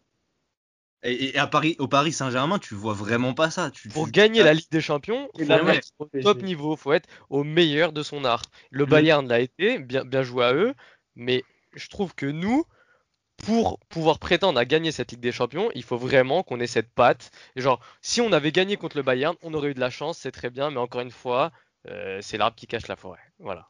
Et, 1.02 1.30
et 1.30 1.38
à 1.38 1.46
Paris, 1.46 1.76
au 1.78 1.88
Paris 1.88 2.12
Saint-Germain, 2.12 2.58
tu 2.58 2.74
vois 2.74 2.92
vraiment 2.92 3.32
pas 3.32 3.50
ça. 3.50 3.70
Tu, 3.70 3.88
Pour 3.88 4.04
tu- 4.06 4.12
gagner 4.12 4.42
la 4.42 4.52
Ligue 4.52 4.70
des 4.70 4.82
Champions, 4.82 5.30
Et 5.38 5.44
faut 5.44 5.48
la 5.48 5.74
être 5.74 5.88
au 5.98 6.06
top 6.22 6.42
niveau, 6.42 6.76
faut 6.76 6.92
être 6.92 7.08
au 7.30 7.42
meilleur 7.42 7.92
de 7.92 8.02
son 8.02 8.24
art. 8.24 8.42
Le 8.70 8.80
Le- 8.80 8.86
Bayern 8.86 9.26
l'a 9.26 9.40
été, 9.40 9.78
bien, 9.78 10.04
bien 10.04 10.22
joué 10.22 10.44
à 10.44 10.52
eux, 10.52 10.74
mais 11.16 11.42
je 11.74 11.88
trouve 11.88 12.14
que 12.14 12.26
nous, 12.26 12.64
pour 13.38 13.78
pouvoir 13.88 14.18
prétendre 14.18 14.58
à 14.58 14.66
gagner 14.66 14.92
cette 14.92 15.12
Ligue 15.12 15.20
des 15.20 15.32
Champions, 15.32 15.70
il 15.74 15.82
faut 15.84 15.96
vraiment 15.96 16.42
qu'on 16.42 16.60
ait 16.60 16.66
cette 16.66 16.92
patte. 16.92 17.30
Et 17.56 17.62
genre, 17.62 17.80
si 18.02 18.20
on 18.20 18.30
avait 18.32 18.52
gagné 18.52 18.76
contre 18.76 18.98
le 18.98 19.02
Bayern, 19.02 19.34
on 19.40 19.54
aurait 19.54 19.70
eu 19.70 19.74
de 19.74 19.80
la 19.80 19.88
chance, 19.88 20.18
c'est 20.18 20.32
très 20.32 20.50
bien, 20.50 20.70
mais 20.70 20.76
encore 20.80 21.00
une 21.00 21.10
fois, 21.10 21.50
c'est 21.86 22.36
l'arbre 22.38 22.56
qui 22.56 22.66
cache 22.66 22.86
la 22.88 22.96
forêt. 22.96 23.20
Voilà. 23.38 23.68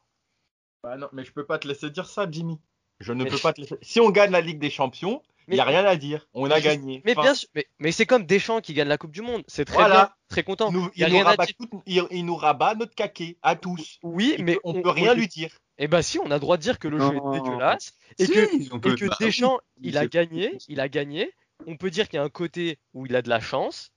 Bah 0.83 0.97
non, 0.97 1.07
mais 1.13 1.23
je 1.23 1.31
peux 1.31 1.45
pas 1.45 1.59
te 1.59 1.67
laisser 1.67 1.89
dire 1.89 2.07
ça, 2.07 2.27
Jimmy. 2.29 2.59
Je 2.99 3.13
ne 3.13 3.23
peux 3.23 3.37
pas 3.37 3.53
te 3.53 3.61
laisser. 3.61 3.77
Si 3.81 3.99
on 3.99 4.09
gagne 4.09 4.31
la 4.31 4.41
Ligue 4.41 4.59
des 4.59 4.69
Champions, 4.69 5.21
il 5.47 5.55
n'y 5.55 5.59
a 5.59 5.63
rien 5.65 5.85
à 5.85 5.95
dire. 5.95 6.27
On 6.33 6.49
a 6.51 6.61
gagné. 6.61 7.01
Mais 7.03 7.13
Enfin, 7.13 7.21
bien 7.23 7.33
sûr, 7.35 7.49
mais, 7.55 7.65
mais 7.79 7.91
c'est 7.91 8.05
comme 8.05 8.25
Deschamps 8.25 8.61
qui 8.61 8.73
gagne 8.75 8.87
la 8.87 8.97
Coupe 8.97 9.11
du 9.11 9.21
Monde. 9.21 9.43
C'est 9.47 9.65
très 9.65 9.75
Voilà. 9.75 9.95
bien, 9.95 10.13
très 10.29 10.43
content. 10.43 10.71
nous- 10.71 10.89
Il 10.95 11.07
nous 11.07 11.19
rabat 11.19 11.45
tout- 11.47 11.83
il- 11.87 12.05
il 12.11 12.25
nous 12.25 12.35
rabat 12.35 12.75
notre 12.75 12.93
caquet 12.95 13.37
à 13.41 13.55
tous. 13.55 13.97
Oui, 14.03 14.35
Il 14.37 14.45
mais 14.45 14.53
peut- 14.55 14.61
on 14.63 14.81
peut 14.81 14.89
rien 14.89 15.13
lui 15.15 15.27
dire. 15.27 15.51
Eh 15.79 15.87
ben 15.87 16.01
si, 16.03 16.19
on 16.19 16.29
a 16.29 16.35
le 16.35 16.39
droit 16.39 16.57
de 16.57 16.61
dire 16.61 16.77
que 16.77 16.87
le 16.87 16.99
jeu 16.99 17.11
Non. 17.11 17.33
est 17.33 17.39
dégueulasse 17.41 17.93
et 18.19 18.25
Si, 18.25 18.31
que, 18.31 18.77
peut- 18.77 18.91
et 18.91 18.95
que 18.95 19.05
bah 19.07 19.15
Deschamps, 19.19 19.59
oui, 19.77 19.89
il 19.89 19.97
a 19.97 20.05
gagné, 20.05 20.57
il 20.67 20.79
a 20.79 20.87
gagné. 20.89 21.31
On 21.65 21.75
peut 21.77 21.89
dire 21.89 22.07
qu'il 22.07 22.17
y 22.17 22.19
a 22.19 22.23
un 22.23 22.29
côté 22.29 22.77
où 22.93 23.05
il 23.07 23.15
a 23.15 23.21
de 23.23 23.29
la 23.29 23.39
chance, 23.39 23.91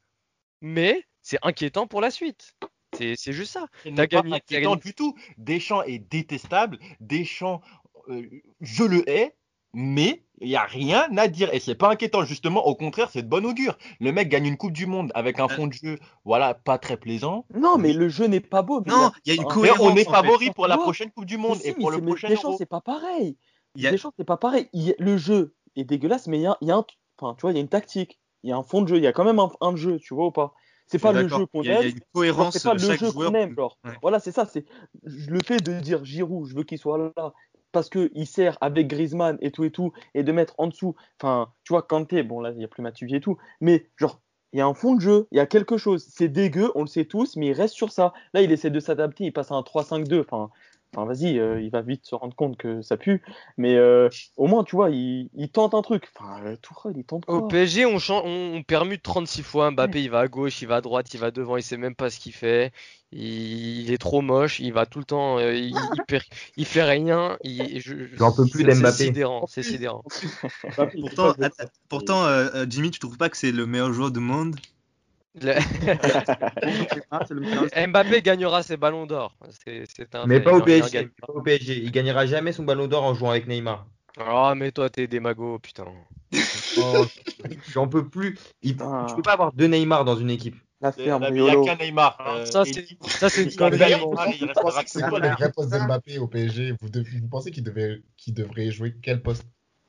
mais 0.62 1.04
c'est 1.22 1.38
inquiétant 1.42 1.86
pour 1.86 2.00
la 2.00 2.10
suite. 2.10 2.54
C'est 2.96 3.14
c'est 3.16 3.32
juste 3.32 3.52
ça. 3.52 3.66
T'as 3.84 3.90
n'est 3.90 3.96
pas 3.96 4.06
gagné, 4.06 4.40
gagné. 4.50 4.76
du 4.76 4.94
tout. 4.94 5.14
Deschamps 5.38 5.82
est 5.82 5.98
détestable. 5.98 6.78
Deschamps, 7.00 7.60
euh, 8.08 8.22
je 8.60 8.84
le 8.84 9.08
hais, 9.08 9.36
mais 9.72 10.24
il 10.40 10.48
n'y 10.48 10.56
a 10.56 10.64
rien 10.64 11.08
à 11.16 11.28
dire. 11.28 11.52
Et 11.52 11.60
c'est 11.60 11.74
pas 11.74 11.90
inquiétant, 11.90 12.24
justement. 12.24 12.66
Au 12.66 12.74
contraire, 12.74 13.10
c'est 13.10 13.22
de 13.22 13.28
bon 13.28 13.44
augure. 13.44 13.76
Le 14.00 14.12
mec 14.12 14.28
gagne 14.28 14.46
une 14.46 14.56
Coupe 14.56 14.72
du 14.72 14.86
Monde 14.86 15.10
avec 15.14 15.40
un 15.40 15.48
fond 15.48 15.66
de 15.66 15.72
jeu, 15.72 15.98
voilà, 16.24 16.54
pas 16.54 16.78
très 16.78 16.96
plaisant. 16.96 17.46
Non, 17.54 17.78
mais 17.78 17.92
le 17.92 18.08
jeu 18.08 18.26
n'est 18.26 18.40
pas 18.40 18.62
beau. 18.62 18.82
mais 18.84 18.92
Non, 18.92 19.10
il 19.24 19.32
y 19.32 19.32
a 19.32 19.34
une 19.34 19.42
un- 19.42 19.44
Mais 19.46 19.50
cohérence. 19.52 19.80
on 19.80 19.96
est 19.96 20.04
favori 20.04 20.50
pour 20.50 20.66
la 20.66 20.78
prochaine 20.78 21.10
Coupe 21.10 21.26
du 21.26 21.36
Mais 21.36 21.42
Monde 21.42 21.58
si, 21.58 21.68
et 21.68 21.70
mais 21.72 21.80
pour 21.80 21.90
le 21.90 21.98
mais 21.98 22.06
prochain 22.06 22.28
Deschamps, 22.28 22.56
c'est 22.56 22.66
pas 22.66 22.80
pareil. 22.80 23.36
A- 23.84 23.90
Deschamps, 23.90 24.12
c'est 24.16 24.24
pas 24.24 24.36
pareil. 24.36 24.68
Il 24.72 24.82
y 24.82 24.90
a- 24.92 24.94
le 24.98 25.16
jeu 25.16 25.54
est 25.76 25.84
dégueulasse, 25.84 26.28
mais 26.28 26.38
il 26.38 26.42
y 26.42 26.46
a, 26.46 26.56
il 26.60 26.68
y 26.68 26.70
a 26.70 26.76
un, 26.76 26.86
enfin, 27.18 27.34
tu 27.34 27.42
vois, 27.42 27.50
il 27.50 27.54
y 27.54 27.58
a 27.58 27.60
une 27.60 27.68
tactique, 27.68 28.20
il 28.44 28.50
y 28.50 28.52
a 28.52 28.56
un 28.56 28.62
fond 28.62 28.82
de 28.82 28.88
jeu, 28.88 28.96
il 28.98 29.02
y 29.02 29.06
a 29.08 29.12
quand 29.12 29.24
même 29.24 29.40
un, 29.40 29.50
un 29.60 29.74
jeu, 29.74 29.98
tu 29.98 30.14
vois 30.14 30.26
ou 30.26 30.30
pas? 30.32 30.54
C'est 30.86 30.98
pas 30.98 31.12
le 31.12 31.28
jeu 31.28 31.46
qu'on 31.46 31.62
Il 31.62 31.68
y 31.68 31.70
a- 31.70 31.80
il 31.80 31.82
y 31.82 31.84
a 31.84 31.88
aime, 31.88 31.96
une 31.96 32.00
cohérence, 32.12 32.54
c'est 32.54 32.62
pas 32.68 32.74
le 32.74 32.78
chaque 32.78 32.98
jeu 33.00 33.10
joueur 33.10 33.30
qu'on 33.30 33.34
aime, 33.38 33.54
genre. 33.54 33.78
Ouais. 33.84 33.92
Voilà, 34.02 34.20
c'est 34.20 34.32
ça. 34.32 34.44
C'est 34.46 34.64
le 35.02 35.38
fait 35.44 35.58
de 35.58 35.80
dire 35.80 36.04
Giroud, 36.04 36.46
je 36.48 36.54
veux 36.54 36.64
qu'il 36.64 36.78
soit 36.78 37.12
là 37.16 37.32
parce 37.72 37.88
que 37.88 38.10
il 38.14 38.26
sert 38.26 38.56
avec 38.60 38.86
Griezmann 38.86 39.36
et 39.40 39.50
tout 39.50 39.64
et 39.64 39.70
tout, 39.72 39.92
et 40.14 40.22
de 40.22 40.30
mettre 40.30 40.54
en 40.58 40.68
dessous, 40.68 40.94
enfin, 41.20 41.52
tu 41.64 41.72
vois, 41.72 41.82
Kanté, 41.82 42.22
bon 42.22 42.40
là, 42.40 42.52
il 42.54 42.60
y 42.60 42.64
a 42.64 42.68
plus 42.68 42.82
Matuidi 42.82 43.16
et 43.16 43.20
tout, 43.20 43.36
mais 43.60 43.88
genre. 43.96 44.20
Il 44.52 44.58
y 44.58 44.60
a 44.60 44.66
un 44.68 44.74
fond 44.74 44.94
de 44.94 45.00
jeu, 45.00 45.26
il 45.32 45.38
y 45.38 45.40
a 45.40 45.46
quelque 45.46 45.76
chose. 45.76 46.06
C'est 46.08 46.28
dégueu, 46.28 46.70
on 46.76 46.82
le 46.82 46.86
sait 46.86 47.06
tous, 47.06 47.34
mais 47.34 47.48
il 47.48 47.52
reste 47.54 47.74
sur 47.74 47.90
ça. 47.90 48.12
Là, 48.34 48.40
il 48.40 48.52
essaie 48.52 48.70
de 48.70 48.78
s'adapter, 48.78 49.24
il 49.24 49.32
passe 49.32 49.50
à 49.50 49.56
un 49.56 49.62
3-5-2. 49.64 50.20
Enfin, 50.20 50.48
enfin 50.94 51.06
vas-y, 51.06 51.38
euh, 51.38 51.60
il 51.60 51.70
va 51.70 51.82
vite 51.82 52.06
se 52.06 52.14
rendre 52.14 52.34
compte 52.34 52.56
que 52.56 52.82
ça 52.82 52.96
pue. 52.96 53.22
Mais 53.56 53.76
euh, 53.76 54.08
au 54.36 54.46
moins, 54.46 54.64
tu 54.64 54.76
vois, 54.76 54.90
il, 54.90 55.30
il 55.34 55.50
tente 55.50 55.74
un 55.74 55.82
truc. 55.82 56.08
Enfin, 56.16 56.42
euh, 56.44 56.56
Tourelle, 56.56 56.94
il 56.96 57.04
tente 57.04 57.24
Au 57.26 57.40
quoi? 57.40 57.48
PSG, 57.48 57.86
on, 57.86 57.98
chan- 57.98 58.22
on, 58.24 58.56
on 58.56 58.62
permute 58.62 59.02
36 59.02 59.42
fois. 59.42 59.70
Mbappé, 59.70 60.02
il 60.02 60.10
va 60.10 60.20
à 60.20 60.28
gauche, 60.28 60.62
il 60.62 60.68
va 60.68 60.76
à 60.76 60.80
droite, 60.80 61.12
il 61.14 61.20
va 61.20 61.30
devant, 61.30 61.56
il 61.56 61.62
sait 61.62 61.76
même 61.76 61.94
pas 61.94 62.10
ce 62.10 62.18
qu'il 62.18 62.32
fait. 62.32 62.72
Il, 63.12 63.80
il 63.82 63.92
est 63.92 63.98
trop 63.98 64.20
moche, 64.22 64.60
il 64.60 64.72
va 64.72 64.86
tout 64.86 64.98
le 64.98 65.04
temps, 65.04 65.38
euh, 65.38 65.54
il, 65.54 65.94
il, 65.94 66.00
per- 66.02 66.20
il 66.56 66.64
fait 66.66 66.82
rien. 66.82 67.36
Il, 67.44 67.80
je, 67.80 67.96
je- 68.06 68.16
J'en 68.16 68.32
peux 68.32 68.46
plus 68.46 68.62
c'est- 68.62 68.74
d'Mbappé. 68.74 68.96
C'est 68.96 69.04
sidérant, 69.04 69.46
c'est 69.48 69.62
sidérant. 69.62 70.04
Pourtant, 71.00 71.34
pourtant 71.88 72.26
Jimmy, 72.68 72.90
tu 72.90 72.98
trouves 72.98 73.16
pas 73.16 73.28
que 73.28 73.36
c'est 73.36 73.52
le 73.52 73.66
meilleur 73.66 73.92
joueur 73.92 74.10
du 74.10 74.20
monde? 74.20 74.56
Le- 75.40 75.54
Mbappé 77.88 78.22
gagnera 78.22 78.62
ses 78.62 78.76
ballons 78.76 79.06
d'or. 79.06 79.34
C'est 79.64 79.84
c'est 79.94 80.14
un 80.14 80.26
Mais 80.26 80.40
pas 80.40 80.52
il 80.52 80.60
au 80.60 80.64
PSG. 80.64 80.98
gagne 80.98 81.08
pas 81.08 81.32
au 81.32 81.42
PSG. 81.42 81.78
Il 81.78 81.90
gagnera 81.90 82.26
jamais 82.26 82.52
son 82.52 82.64
ballon 82.64 82.86
d'or 82.86 83.04
en 83.04 83.14
jouant 83.14 83.30
avec 83.30 83.46
Neymar. 83.46 83.86
Ah, 84.16 84.54
mais 84.56 84.70
toi, 84.70 84.88
t'es 84.90 85.06
démago, 85.06 85.58
putain. 85.58 85.86
Oh, 86.76 87.04
J'en 87.72 87.88
peux 87.88 88.08
plus. 88.08 88.38
Il... 88.62 88.76
Tu 88.76 88.82
peux 89.16 89.22
pas 89.22 89.32
avoir 89.32 89.52
deux 89.52 89.66
Neymar 89.66 90.04
dans 90.04 90.16
une 90.16 90.30
équipe. 90.30 90.56
Il 90.98 91.04
n'y 91.04 91.10
a 91.10 91.56
qu'un 91.56 91.76
Neymar. 91.76 92.16
Ah, 92.18 92.34
euh, 92.36 92.44
ça, 92.46 92.64
c'est 92.64 92.86
ça, 93.00 93.28
c'est 93.28 93.44
une. 93.44 93.50
Neymar, 93.50 93.70
C'est 94.86 95.02
quoi 95.02 95.18
le 95.18 95.26
Neymar. 95.26 95.38
vrai 95.38 95.52
poste 95.52 95.70
d'Mbappé 95.70 96.18
au 96.18 96.28
PSG 96.28 96.74
vous, 96.80 96.90
devez- 96.90 97.20
vous 97.20 97.28
pensez 97.28 97.50
qu'il 97.50 97.64
devait, 97.64 98.02
qu'il 98.16 98.34
devrait 98.34 98.70
jouer 98.70 98.94
quel 99.02 99.22
poste? 99.22 99.44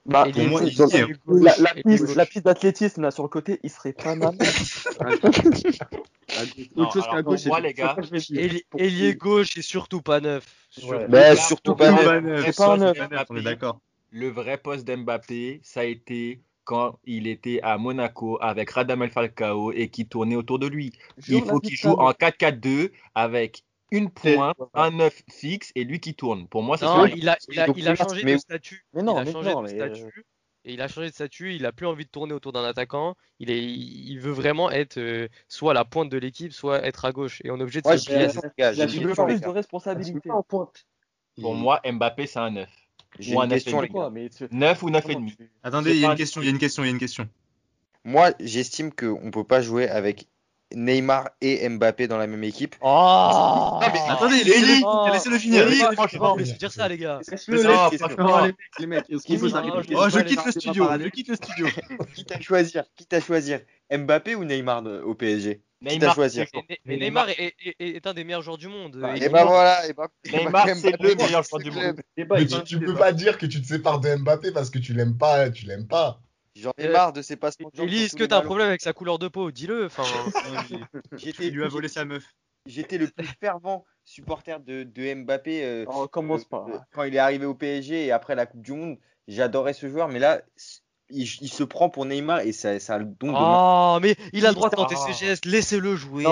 Bah, 0.05 0.27
est 0.27 0.47
moi, 0.47 0.61
il- 0.63 0.69
est 0.69 1.07
la, 1.27 1.77
est 1.77 1.83
piste, 1.83 2.05
gauche. 2.05 2.15
la 2.15 2.25
piste 2.27 2.45
d'athlétisme 2.45 3.01
là 3.01 3.09
sur 3.11 3.23
le 3.23 3.29
côté, 3.29 3.59
il 3.63 3.69
serait 3.71 3.93
pas 3.93 4.15
mal. 4.15 4.35
Non, 6.75 6.83
Autre 6.83 6.93
chose 6.93 7.03
alors, 7.09 7.23
gauche, 7.23 7.45
moi, 7.45 7.57
c'est- 7.61 7.67
les 7.67 7.73
gars, 7.73 7.95
Ailier 8.77 9.15
gauche 9.15 9.57
et 9.57 9.61
surtout 9.61 10.01
pas 10.01 10.19
neuf. 10.19 10.45
Ouais. 10.83 11.07
Bah, 11.07 11.35
surtout 11.35 11.75
pas 11.75 11.91
neuf. 11.91 12.21
le 12.23 12.35
vrai 12.41 12.51
C'est 12.51 12.57
pas 12.57 12.77
neuf. 12.77 12.97
d'Mbappé, 12.97 13.25
On 13.29 13.35
est 13.37 13.41
d'accord. 13.41 13.79
Le 14.11 14.29
vrai 14.29 14.57
poste 14.57 14.85
d'Mbappé, 14.85 15.61
ça 15.63 15.81
a 15.81 15.83
été 15.85 16.41
quand 16.63 16.99
il 17.05 17.27
était 17.27 17.59
à 17.63 17.77
Monaco 17.77 18.37
avec 18.41 18.69
Radamel 18.71 19.11
Falcao 19.11 19.71
et 19.71 19.89
qui 19.89 20.07
tournait 20.07 20.35
autour 20.35 20.59
de 20.59 20.67
lui. 20.67 20.91
Il 21.27 21.41
faut 21.43 21.59
qu'il 21.59 21.75
joue 21.77 21.89
en 21.93 22.05
mère. 22.07 22.15
4-4-2 22.17 22.91
avec 23.13 23.63
une 23.97 24.09
pointe, 24.09 24.57
un 24.73 24.91
9 24.91 25.23
fixe 25.31 25.71
et 25.75 25.83
lui 25.83 25.99
qui 25.99 26.13
tourne. 26.15 26.47
Pour 26.47 26.63
moi, 26.63 26.77
c'est 26.77 26.85
Non, 26.85 27.05
ça. 27.07 27.13
il 27.15 27.27
a, 27.29 27.37
il 27.49 27.59
a, 27.59 27.67
il 27.75 27.87
a 27.87 27.95
changé 27.95 28.23
mais- 28.23 28.33
de 28.33 28.37
statut. 28.39 28.85
Mais 28.93 29.01
non, 29.03 29.15
il 29.15 29.19
a 29.19 29.23
mais 29.25 29.31
changé 29.31 29.49
non, 29.51 29.61
de 29.63 29.67
euh, 29.67 29.93
statut. 29.93 30.25
Et 30.67 30.73
il 30.73 30.81
a 30.81 30.87
changé 30.87 31.09
de 31.09 31.13
statut. 31.13 31.53
Il 31.53 31.65
a 31.65 31.71
plus 31.71 31.85
envie 31.85 32.05
de 32.05 32.09
tourner 32.09 32.33
autour 32.33 32.51
d'un 32.51 32.63
attaquant. 32.63 33.15
Il 33.39 33.51
est, 33.51 33.63
il 33.63 34.17
veut 34.19 34.31
vraiment 34.31 34.71
être 34.71 34.97
euh, 34.97 35.27
soit 35.47 35.71
à 35.71 35.73
la 35.75 35.85
pointe 35.85 36.09
de 36.09 36.17
l'équipe, 36.17 36.51
soit 36.53 36.83
être 36.85 37.05
à 37.05 37.11
gauche. 37.11 37.39
Et 37.43 37.51
on 37.51 37.57
est 37.59 37.61
obligé 37.63 37.81
de 37.81 37.87
se 37.97 38.05
plier. 38.05 38.27
Il 38.73 38.79
les 38.79 38.87
plus 38.87 39.41
de 39.41 39.47
responsabilité. 39.47 40.29
Pour 41.41 41.53
moi, 41.53 41.81
Mbappé, 41.85 42.27
c'est 42.27 42.39
un 42.39 42.51
9. 42.51 42.69
J'ai 43.19 43.35
Ou 43.35 43.39
un 43.41 43.43
une 43.43 43.49
9 43.51 43.63
question, 43.63 43.77
et 43.79 43.81
les 43.83 43.87
demi. 43.87 43.93
gars. 43.99 44.01
Quoi, 44.01 44.09
mais 44.09 44.29
tu- 44.29 44.47
9 44.51 44.83
ou 44.83 44.89
9 44.89 45.03
et 45.05 45.07
comment 45.13 45.19
demi. 45.19 45.35
tu- 45.35 45.51
Attendez, 45.63 45.91
C'est 45.91 45.95
il 45.97 46.01
y 46.01 46.03
a 46.03 46.07
une 46.07 46.13
un 46.13 46.15
question, 46.15 46.41
il 46.41 46.45
y 46.45 46.47
a 46.47 46.51
une 46.51 46.57
question, 46.59 46.83
il 46.83 46.87
y 46.87 46.89
a 46.89 46.91
une 46.91 46.99
question. 46.99 47.29
Moi, 48.03 48.31
j'estime 48.39 48.91
qu'on 48.93 49.31
peut 49.31 49.43
pas 49.43 49.61
jouer 49.61 49.87
avec 49.87 50.27
Neymar 50.73 51.29
et 51.41 51.67
Mbappé 51.69 52.07
dans 52.07 52.17
la 52.17 52.27
même 52.27 52.43
équipe. 52.43 52.75
Oh 52.81 52.87
Non, 52.87 53.79
mais 53.93 53.99
Attendez, 54.09 54.37
Eli, 54.37 54.49
laissez-le 54.49 54.81
oh, 54.85 55.07
laissez-le 55.13 55.37
finir. 55.37 55.65
Laissez-le 55.67 55.91
franchement, 55.93 56.35
peut 56.35 56.43
dire 56.43 56.71
ça, 56.71 56.87
les 56.87 56.97
gars. 56.97 57.19
Non, 57.47 57.89
laisse- 57.91 57.99
franchement, 57.99 58.39
les 58.41 58.47
mecs, 58.47 58.57
les 58.79 58.87
mecs, 58.87 59.05
Oh, 59.09 60.09
je 60.09 60.19
quitte 60.21 60.45
le 60.45 60.51
studio, 60.51 60.87
je 60.99 61.09
quitte 61.09 61.27
le 61.29 61.35
studio. 61.35 61.67
Quitte 62.15 62.31
à 62.31 62.41
choisir, 62.41 62.83
quitte 62.95 63.13
à 63.13 63.21
choisir 63.21 63.59
Mbappé 63.91 64.35
ou 64.35 64.43
Neymar 64.43 64.83
au 65.05 65.13
PSG. 65.13 65.61
Quitte 65.81 65.91
à 65.91 65.97
Neymar, 65.99 66.15
choisir. 66.15 66.45
Mais, 66.85 66.97
Neymar 66.97 67.29
est, 67.29 67.53
est- 67.59 67.75
est- 67.79 68.07
un 68.07 68.13
des 68.13 68.23
meilleurs 68.23 68.41
joueurs 68.41 68.57
du 68.57 68.67
monde. 68.67 68.95
Et 69.15 69.25
Il- 69.25 69.29
bah 69.29 69.45
voilà, 69.45 69.87
et 69.87 69.93
bah, 69.93 70.07
Neymar, 70.33 70.67
c'est 70.75 70.99
le 70.99 71.15
meilleur 71.15 71.43
joueur 71.43 71.61
du 71.61 71.69
monde. 71.71 72.01
Mais 72.17 72.45
tu, 72.65 72.79
peux 72.79 72.95
pas 72.95 73.11
dire 73.11 73.37
que 73.37 73.45
tu 73.45 73.61
te 73.61 73.67
sépares 73.67 73.99
de 73.99 74.15
Mbappé 74.15 74.51
parce 74.51 74.69
que 74.71 74.79
tu 74.79 74.93
l'aimes 74.93 75.17
pas, 75.17 75.49
tu 75.51 75.65
l'aimes 75.67 75.87
pas. 75.87 76.21
J'en 76.55 76.71
ai 76.77 76.87
Euh, 76.87 76.91
marre 76.93 77.13
de 77.13 77.21
ces 77.21 77.35
passements 77.35 77.69
de 77.73 77.83
est-ce 77.83 78.15
que 78.15 78.23
t'as 78.23 78.39
un 78.39 78.41
problème 78.41 78.67
avec 78.69 78.81
sa 78.81 78.93
couleur 78.93 79.19
de 79.19 79.27
peau 79.27 79.51
Dis-le. 79.51 79.85
Enfin, 79.85 80.03
J'étais 81.17 81.47
Il 81.47 81.55
lui 81.55 81.63
a 81.63 81.67
volé 81.67 81.87
sa 81.87 82.05
meuf. 82.05 82.23
j'étais 82.65 82.97
le 82.97 83.07
plus 83.07 83.27
fervent 83.39 83.85
supporter 84.05 84.59
de, 84.59 84.83
de 84.83 85.13
Mbappé 85.13 85.63
euh, 85.65 85.85
Oh, 85.87 86.07
commence 86.07 86.45
pas. 86.45 86.65
euh, 86.69 86.77
quand 86.93 87.03
il 87.03 87.15
est 87.15 87.19
arrivé 87.19 87.45
au 87.45 87.55
PSG 87.55 88.05
et 88.05 88.11
après 88.11 88.35
la 88.35 88.45
Coupe 88.45 88.61
du 88.61 88.71
Monde. 88.73 88.97
J'adorais 89.27 89.73
ce 89.73 89.89
joueur, 89.89 90.07
mais 90.07 90.19
là, 90.19 90.43
il, 91.09 91.27
il 91.41 91.49
se 91.49 91.63
prend 91.63 91.89
pour 91.89 92.05
Neymar 92.05 92.39
et 92.41 92.51
ça, 92.51 92.79
ça 92.79 92.95
a 92.95 92.97
le 92.97 93.05
don 93.05 93.27
de 93.31 93.37
Oh, 93.37 93.99
mais 94.01 94.15
il 94.33 94.45
a 94.45 94.49
le 94.49 94.55
droit 94.55 94.69
de 94.69 94.75
Ah. 94.77 94.83
tenter 94.83 94.95
ses 94.95 95.13
gestes. 95.13 95.45
Laissez-le 95.45 95.95
jouer. 95.95 96.25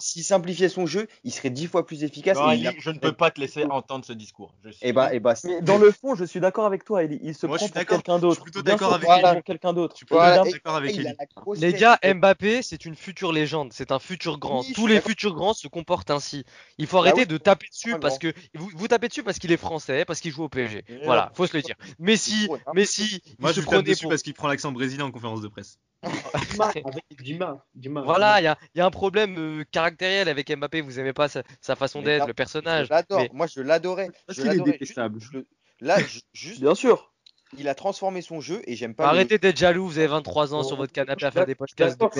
S'il 0.00 0.24
simplifiait 0.24 0.68
son 0.68 0.86
jeu, 0.86 1.06
il 1.24 1.32
serait 1.32 1.50
dix 1.50 1.66
fois 1.66 1.86
plus 1.86 2.04
efficace. 2.04 2.36
Non, 2.36 2.46
a- 2.48 2.54
Eli, 2.54 2.68
je 2.78 2.90
ne 2.90 2.98
peux 2.98 3.12
pas 3.12 3.30
te 3.30 3.40
laisser 3.40 3.64
entendre 3.64 4.04
ce 4.04 4.12
discours. 4.12 4.54
Je 4.64 4.70
suis- 4.70 4.86
Et 4.86 4.92
bah, 4.92 5.14
et 5.14 5.20
bah, 5.20 5.34
Mais 5.44 5.60
dans 5.62 5.78
le 5.78 5.90
fond, 5.90 6.14
je 6.14 6.24
suis 6.24 6.40
d'accord 6.40 6.66
avec 6.66 6.84
toi. 6.84 7.02
Il, 7.04 7.18
il 7.22 7.34
se 7.34 7.46
Moi, 7.46 7.56
je 7.56 7.60
prend 7.60 7.66
suis 7.66 7.72
pour 7.72 7.96
quelqu'un 7.96 8.12
Je 8.14 8.18
suis 8.18 8.20
d'autre. 8.28 8.42
plutôt 8.42 8.62
d'accord 8.62 8.94
avec 8.94 9.08
Eli. 9.08 9.22
pour 9.34 9.44
quelqu'un 9.44 9.72
d'autre. 9.72 9.94
Je 9.94 9.96
suis 9.98 10.06
plutôt 10.06 10.20
Voilà, 10.20 10.42
d'accord 10.44 10.76
avec 10.76 10.96
Eli. 10.96 11.08
Les 11.56 11.72
gars, 11.72 11.98
Mbappé, 12.04 12.62
c'est 12.62 12.84
une 12.84 12.94
future 12.96 13.32
légende, 13.32 13.72
c'est 13.72 13.92
un 13.92 13.98
futur 13.98 14.38
grand. 14.38 14.60
Oui, 14.60 14.72
Tous 14.74 14.86
les 14.86 15.00
futurs 15.00 15.34
grands 15.34 15.54
se 15.54 15.68
comportent 15.68 16.10
ainsi. 16.10 16.44
Il 16.78 16.86
faut 16.86 16.98
arrêter 16.98 17.20
oui, 17.22 17.26
de 17.26 17.38
taper 17.38 17.66
dessus 17.70 17.96
parce 18.00 18.18
que 18.18 18.32
vous, 18.54 18.70
vous 18.74 18.88
tapez 18.88 19.08
dessus 19.08 19.22
parce 19.22 19.38
qu'il 19.38 19.52
est 19.52 19.56
français, 19.56 20.04
parce 20.04 20.20
qu'il 20.20 20.30
joue 20.32 20.44
au 20.44 20.48
PSG. 20.48 20.84
Voilà, 21.04 21.30
faut 21.34 21.46
se 21.46 21.56
le 21.56 21.62
dire. 21.62 21.76
Messi, 21.98 22.48
hein. 22.50 22.72
Messi, 22.74 23.20
il 23.38 23.46
je 23.48 23.52
se 23.52 23.60
prenait 23.60 23.93
dessus 23.94 24.02
pour. 24.04 24.10
parce 24.10 24.22
qu'il 24.22 24.34
prend 24.34 24.48
l'accent 24.48 24.72
brésilien 24.72 25.04
en 25.06 25.10
conférence 25.10 25.40
de 25.40 25.48
presse. 25.48 25.78
Dima, 26.50 26.66
avec 26.68 27.04
Dima, 27.22 27.64
Dima. 27.74 28.02
Voilà, 28.02 28.40
il 28.40 28.44
y 28.44 28.46
a, 28.46 28.58
il 28.74 28.78
y 28.78 28.80
a 28.82 28.86
un 28.86 28.90
problème 28.90 29.36
euh, 29.38 29.64
caractériel 29.70 30.28
avec 30.28 30.54
Mbappé. 30.54 30.82
Vous 30.82 30.98
aimez 31.00 31.12
pas 31.14 31.28
sa, 31.28 31.42
sa 31.60 31.76
façon 31.76 32.02
d'être, 32.02 32.26
le 32.26 32.34
personnage. 32.34 32.86
Je 32.86 32.90
l'adore. 32.92 33.20
Mais- 33.20 33.30
Moi, 33.32 33.46
je 33.46 33.60
l'adorais. 33.60 34.10
Parce 34.26 34.38
qu'il 34.38 34.52
est 34.52 34.60
détestable. 34.60 35.18
Juste- 35.20 35.32
je- 35.80 35.86
Là, 35.86 35.98
ju- 36.00 36.20
juste, 36.34 36.60
Bien 36.60 36.74
sûr. 36.74 37.10
il 37.58 37.68
a 37.68 37.74
transformé 37.74 38.20
son 38.20 38.40
jeu 38.40 38.60
et 38.66 38.76
j'aime 38.76 38.94
pas. 38.94 39.04
le- 39.04 39.08
Arrêtez 39.10 39.38
d'être 39.38 39.56
jaloux, 39.56 39.86
vous 39.86 39.98
avez 39.98 40.06
23 40.08 40.54
ans 40.54 40.62
sur 40.62 40.76
votre 40.76 40.92
canapé 40.92 41.24
à 41.24 41.30
faire 41.30 41.46
des 41.46 41.54
podcasts 41.54 41.98
de 41.98 42.04
de- 42.04 42.10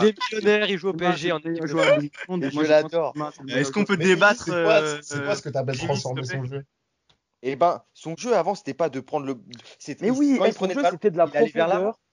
Il 0.00 0.04
est 0.08 0.16
millionnaire, 0.32 0.70
il 0.70 0.78
joue 0.78 0.88
au 0.88 0.92
PSG 0.94 1.32
en 1.32 1.38
équipe 1.38 1.60
de 1.62 1.66
France. 1.66 2.04
Je 2.40 2.60
l'adore. 2.62 3.14
Est-ce 3.48 3.70
qu'on 3.70 3.84
peut 3.84 3.96
débattre 3.98 4.44
C'est 4.44 4.50
quoi, 4.50 4.58
euh, 4.80 4.98
c'est 5.02 5.22
quoi 5.24 5.34
ce 5.36 5.42
que 5.42 5.48
t'appelles 5.50 5.76
transformer 5.78 6.24
son 6.24 6.44
jeu? 6.44 6.64
Et 7.42 7.56
ben, 7.56 7.82
son 7.94 8.16
jeu 8.16 8.34
avant, 8.34 8.54
c'était 8.54 8.74
pas 8.74 8.88
de 8.88 9.00
prendre 9.00 9.26
le. 9.26 9.40
c'était- 9.78 10.06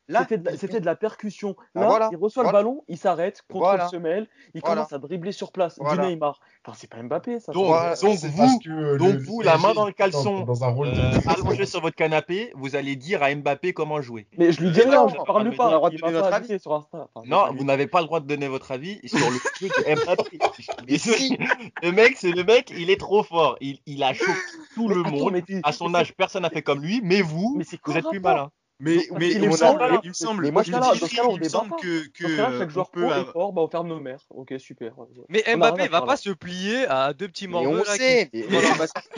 c'était 0.07 0.37
de, 0.37 0.79
de, 0.79 0.85
la 0.85 0.95
percussion. 0.95 1.55
Là, 1.73 2.09
il 2.11 2.17
reçoit 2.17 2.43
le 2.43 2.51
ballon, 2.51 2.83
il 2.87 2.97
s'arrête, 2.97 3.41
contrôle 3.49 3.75
voilà. 3.75 3.87
semelle, 3.87 4.27
il 4.53 4.61
commence 4.61 4.93
à 4.93 4.99
dribbler 4.99 5.31
sur 5.31 5.51
place. 5.51 5.79
Du 5.79 5.99
Neymar. 5.99 6.39
Enfin, 6.65 6.77
c'est 6.79 6.89
pas 6.89 7.01
Mbappé, 7.01 7.39
ça. 7.39 7.51
Donc, 7.51 7.67
donc 8.01 8.17
vous, 8.19 8.57
donc 8.99 9.43
la 9.43 9.57
main 9.57 9.73
dans 9.73 9.85
le 9.85 9.91
caleçon, 9.91 10.45
euh, 10.47 11.11
allongé 11.27 11.65
sur 11.65 11.81
votre 11.81 11.95
canapé, 11.95 12.51
vous 12.55 12.75
allez 12.75 12.95
dire 12.95 13.23
à 13.23 13.33
Mbappé 13.33 13.73
comment 13.73 14.01
jouer. 14.01 14.27
Mais 14.37 14.51
je 14.51 14.61
lui 14.61 14.71
dis 14.71 14.81
rien, 14.81 15.07
je 15.07 15.15
parle 15.25 15.55
pas. 15.55 15.79
pas, 15.79 15.89
pas, 15.89 16.21
pas 16.21 16.35
avis. 16.35 16.59
Sur 16.59 16.73
Insta. 16.73 17.07
Non, 17.25 17.53
vous 17.55 17.63
n'avez 17.63 17.87
pas 17.87 18.01
le 18.01 18.07
droit 18.07 18.19
de 18.19 18.27
donner 18.27 18.47
votre 18.47 18.71
avis 18.71 18.99
sur 19.07 19.29
le 19.29 19.39
truc. 19.55 19.71
de 19.71 20.03
Mbappé. 20.03 20.39
le 21.83 21.91
mec, 21.91 22.17
c'est 22.17 22.31
le 22.31 22.43
mec, 22.43 22.71
il 22.75 22.89
est 22.89 22.99
trop 22.99 23.23
fort. 23.23 23.57
Il, 23.61 24.03
a 24.03 24.13
choqué 24.13 24.31
tout 24.75 24.87
le 24.87 25.03
monde. 25.03 25.41
À 25.63 25.71
son 25.71 25.93
âge, 25.95 26.13
personne 26.15 26.43
n'a 26.43 26.49
fait 26.49 26.61
comme 26.61 26.81
lui, 26.81 27.01
mais 27.03 27.21
vous, 27.21 27.59
vous 27.85 27.97
êtes 27.97 28.07
plus 28.07 28.19
malin. 28.19 28.51
Mais, 28.79 28.97
il, 29.21 29.47
me 29.47 29.55
semble, 29.55 30.51
moi, 30.51 30.63
je 30.63 30.71
là, 30.71 30.91
il 30.93 31.39
me 31.39 31.47
semble 31.47 31.75
que, 31.77 32.07
que 32.09 32.35
chaque 32.35 32.69
joueur 32.69 32.91
peut 32.91 33.07
fort, 33.31 33.53
bah, 33.53 33.61
on 33.61 33.69
ferme 33.69 33.87
nos 33.87 34.01
mères. 34.01 34.19
Ok, 34.29 34.53
super. 34.59 34.93
Mais 35.29 35.43
Mbappé 35.55 35.87
va 35.87 36.01
pas 36.01 36.17
se 36.17 36.31
plier 36.31 36.85
à 36.87 37.13
deux 37.13 37.29
petits 37.29 37.47
morceaux. 37.47 37.79
On 37.79 37.83
sait. 37.85 38.29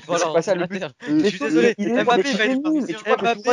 Voilà, 0.06 0.28
pas 0.32 0.42
ça 0.42 0.54
le 0.54 0.68
but. 0.68 0.84
Euh, 0.84 1.20
je 1.24 1.30
suis 1.30 1.40
désolé. 1.40 1.76
Mbappé 1.78 2.34
va 2.34 2.46
être 2.46 2.58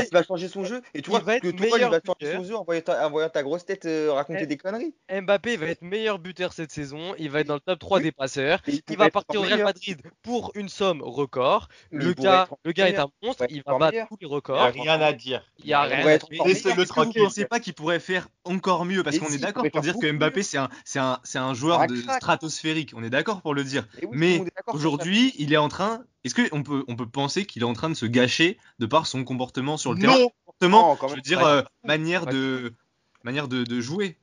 il 0.04 0.08
va 0.12 0.22
changer 0.22 0.48
son 0.48 0.64
jeu? 0.64 0.82
Et 0.92 1.00
tu 1.00 1.10
vois 1.10 1.20
que 1.20 1.50
toi 1.50 1.78
il 1.78 1.84
va 1.86 2.00
changer 2.04 2.36
son 2.36 2.44
jeu 2.44 2.56
en 2.56 2.64
voyant 2.64 3.28
ta 3.28 3.42
grosse 3.42 3.64
tête 3.64 3.86
euh, 3.86 4.12
raconter 4.12 4.42
eh, 4.42 4.46
des 4.46 4.56
conneries? 4.56 4.94
Mbappé 5.10 5.56
va 5.56 5.66
être 5.68 5.82
meilleur 5.82 6.18
buteur 6.18 6.52
cette 6.52 6.70
saison, 6.70 7.14
il 7.18 7.30
va 7.30 7.40
être 7.40 7.46
dans 7.46 7.54
le 7.54 7.60
top 7.60 7.78
3 7.78 8.00
des 8.00 8.12
passeurs, 8.12 8.60
il 8.66 8.96
va 8.96 9.08
partir 9.10 9.40
au 9.40 9.44
Real 9.44 9.62
Madrid 9.62 10.02
pour 10.22 10.52
une 10.54 10.68
somme 10.68 11.02
record. 11.02 11.68
Le 11.90 12.12
gars, 12.12 12.48
est 12.64 12.98
un 12.98 13.08
monstre, 13.22 13.44
il 13.48 13.62
va 13.66 13.78
battre 13.78 14.08
tous 14.08 14.18
les 14.20 14.26
records. 14.26 14.70
il 14.74 14.82
n'y 14.82 14.88
a 14.88 14.94
Rien 14.94 15.00
à 15.00 15.12
dire. 15.12 15.42
Il 15.58 15.66
y 15.66 15.74
a 15.74 15.93
pourrait 15.94 16.14
être 16.14 16.98
encore 16.98 17.12
pensez 17.14 17.44
pas 17.44 17.60
qu'il 17.60 17.74
pourrait 17.74 18.00
faire 18.00 18.28
encore 18.44 18.84
mieux 18.84 19.02
Parce 19.02 19.18
qu'on 19.18 19.28
est 19.28 19.38
d'accord 19.38 19.64
pour 19.70 19.80
dire 19.80 19.98
que 19.98 20.10
Mbappé, 20.10 20.42
c'est 20.42 20.58
un 20.98 21.54
joueur 21.54 21.86
stratosphérique. 22.16 22.92
On 22.96 23.02
est 23.02 23.10
d'accord 23.10 23.42
pour 23.42 23.54
le 23.54 23.64
dire. 23.64 23.86
Mais 24.12 24.40
aujourd'hui, 24.68 25.34
il 25.38 25.52
est 25.52 25.58
en 25.58 25.68
train. 25.68 26.04
Est-ce 26.24 26.34
qu'on 26.34 26.62
peut, 26.62 26.84
penser 27.12 27.44
qu'il 27.44 27.62
est 27.62 27.66
en 27.66 27.74
train 27.74 27.90
de 27.90 27.94
se 27.94 28.06
gâcher 28.06 28.58
de 28.78 28.86
par 28.86 29.06
son 29.06 29.24
comportement 29.24 29.76
sur 29.76 29.92
le 29.92 30.00
terrain? 30.00 30.16
Non. 30.62 30.96
je 31.08 31.14
veux 31.14 31.20
dire, 31.20 31.44
euh, 31.44 31.62
manière, 31.84 32.24
de, 32.24 32.74
manière 33.22 33.48
de 33.48 33.80
jouer. 33.80 34.16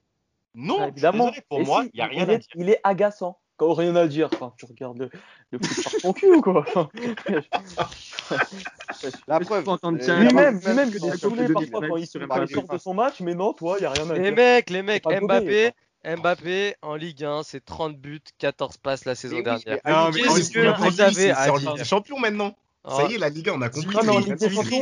Bah, 0.54 0.62
non, 0.64 0.88
évidemment. 0.88 1.32
pour 1.50 1.66
moi, 1.66 1.86
il 1.86 1.92
n'y 1.96 2.02
a 2.02 2.08
rien 2.08 2.30
à. 2.30 2.38
Il 2.56 2.70
est 2.70 2.80
agaçant. 2.84 3.40
Quand 3.62 3.74
rien 3.74 3.96
à 3.96 4.08
dire, 4.08 4.28
enfin, 4.34 4.52
tu 4.58 4.66
regardes 4.66 4.98
le, 4.98 5.12
le 5.52 5.60
foot 5.64 5.84
par 5.84 6.02
ton 6.02 6.14
cul 6.14 6.34
ou 6.34 6.42
quoi 6.42 6.66
La 9.28 9.40
preuve. 9.40 9.70
Euh, 9.70 10.20
lui-même, 10.20 10.60
lui-même, 10.66 10.90
que 10.90 10.98
des 10.98 11.16
saoulés 11.16 11.48
parfois 11.48 11.88
quand 11.88 11.98
il 11.98 12.08
sort 12.08 12.68
de 12.68 12.80
son 12.80 12.96
match, 12.96 13.20
mais 13.20 13.36
non, 13.36 13.54
toi, 13.54 13.76
il 13.78 13.82
n'y 13.82 13.86
a 13.86 13.92
rien 13.92 14.10
à 14.10 14.14
dire. 14.16 14.24
Les 14.24 14.32
mecs, 14.32 14.72
les 14.72 14.82
mecs, 14.82 15.06
Mbappé. 15.06 15.74
Mbappé 16.04 16.74
en 16.82 16.96
Ligue 16.96 17.24
1, 17.24 17.44
c'est 17.44 17.64
30 17.64 17.98
buts, 17.98 18.24
14 18.40 18.78
passes 18.78 19.06
la 19.06 19.14
saison 19.14 19.42
dernière. 19.42 19.78
Non, 19.86 20.10
c'est 20.12 21.84
champion 21.84 22.18
maintenant. 22.18 22.56
Ça 22.90 23.06
y 23.10 23.14
est, 23.14 23.20
la 23.20 23.30
Ligue 23.30 23.50
1, 23.50 23.54
on 23.54 23.62
a 23.62 23.70
compris. 23.70 23.96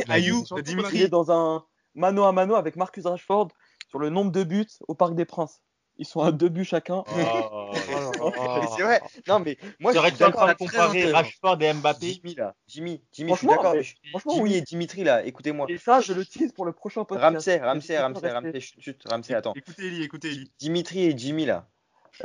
Ah 0.08 0.18
il 0.18 1.02
est 1.02 1.08
dans 1.08 1.30
un 1.30 1.62
mano 1.94 2.24
à 2.24 2.32
mano 2.32 2.54
avec 2.54 2.76
Marcus 2.76 3.04
Rashford 3.04 3.48
sur 3.90 3.98
le 3.98 4.08
nombre 4.08 4.32
de 4.32 4.42
buts 4.42 4.64
au 4.88 4.94
Parc 4.94 5.14
des 5.14 5.26
Princes. 5.26 5.60
Ils 6.00 6.06
sont 6.06 6.22
à 6.22 6.32
deux 6.32 6.48
buts 6.48 6.64
chacun. 6.64 7.04
Oh, 7.06 7.70
c'est 8.76 8.82
vrai. 8.82 9.02
Non, 9.28 9.38
mais 9.38 9.58
moi, 9.78 9.92
je 9.92 9.98
suis 10.00 10.16
d'accord 10.16 10.44
à 10.44 10.54
comparer 10.54 11.12
Rashford 11.12 11.60
et 11.60 11.74
Mbappé. 11.74 12.14
Jimmy, 12.14 12.34
là. 12.36 12.54
Jimmy, 12.66 13.02
Jimmy, 13.12 13.32
je 13.32 13.36
suis 13.36 13.46
d'accord. 13.46 13.74
Mais... 13.74 13.84
Franchement, 14.08 14.32
Jimmy 14.32 14.50
oui. 14.50 14.54
et 14.56 14.60
Dimitri, 14.62 15.04
là, 15.04 15.22
écoutez-moi. 15.26 15.66
Et 15.68 15.76
ça, 15.76 16.00
je 16.00 16.14
le 16.14 16.24
tease 16.24 16.52
pour 16.52 16.64
le 16.64 16.72
prochain 16.72 17.04
podcast. 17.04 17.34
Ramsey, 17.34 17.58
Ramsey, 17.58 17.98
Ramsey, 17.98 18.32
Ramsey, 18.32 18.60
chut, 18.60 18.98
Ramsey, 19.10 19.34
attends. 19.34 19.52
Écoutez, 19.54 19.88
Eli, 19.88 20.02
écoutez, 20.02 20.28
Eli. 20.28 20.50
Dimitri 20.58 21.04
et 21.04 21.18
Jimmy, 21.18 21.44
là. 21.44 21.68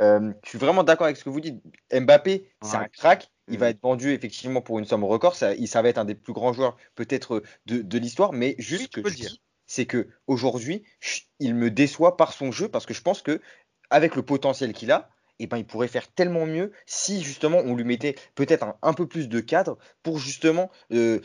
Euh, 0.00 0.32
je 0.42 0.48
suis 0.48 0.58
vraiment 0.58 0.82
d'accord 0.82 1.04
avec 1.04 1.18
ce 1.18 1.24
que 1.24 1.28
vous 1.28 1.42
dites. 1.42 1.62
Mbappé, 1.92 2.48
c'est 2.62 2.76
un 2.76 2.88
crack. 2.88 3.30
Il 3.48 3.58
va 3.58 3.66
mm. 3.66 3.70
être 3.70 3.82
vendu 3.82 4.12
effectivement 4.12 4.62
pour 4.62 4.78
une 4.78 4.86
somme 4.86 5.04
record. 5.04 5.36
Ça, 5.36 5.54
il, 5.54 5.68
ça 5.68 5.82
va 5.82 5.90
être 5.90 5.98
un 5.98 6.06
des 6.06 6.14
plus 6.14 6.32
grands 6.32 6.54
joueurs 6.54 6.78
peut-être 6.94 7.42
de, 7.66 7.82
de 7.82 7.98
l'histoire. 7.98 8.32
Mais 8.32 8.54
juste 8.56 8.96
oui, 8.96 9.02
que 9.02 9.10
je 9.10 9.16
dire. 9.16 9.28
dis, 9.28 9.42
c'est 9.66 9.86
que 9.86 10.08
aujourd'hui, 10.26 10.84
il 11.40 11.54
me 11.54 11.70
déçoit 11.70 12.16
par 12.16 12.32
son 12.32 12.52
jeu 12.52 12.68
parce 12.68 12.86
que 12.86 12.94
je 12.94 13.02
pense 13.02 13.22
que 13.22 13.40
avec 13.90 14.16
le 14.16 14.22
potentiel 14.22 14.72
qu'il 14.72 14.90
a, 14.92 15.10
eh 15.38 15.46
ben, 15.46 15.58
il 15.58 15.66
pourrait 15.66 15.88
faire 15.88 16.08
tellement 16.08 16.46
mieux 16.46 16.72
si 16.86 17.22
justement 17.22 17.58
on 17.58 17.74
lui 17.74 17.84
mettait 17.84 18.14
peut-être 18.34 18.76
un, 18.80 18.92
peu 18.94 19.06
plus 19.06 19.28
de 19.28 19.40
cadre 19.40 19.78
pour 20.02 20.18
justement 20.18 20.70
euh, 20.92 21.20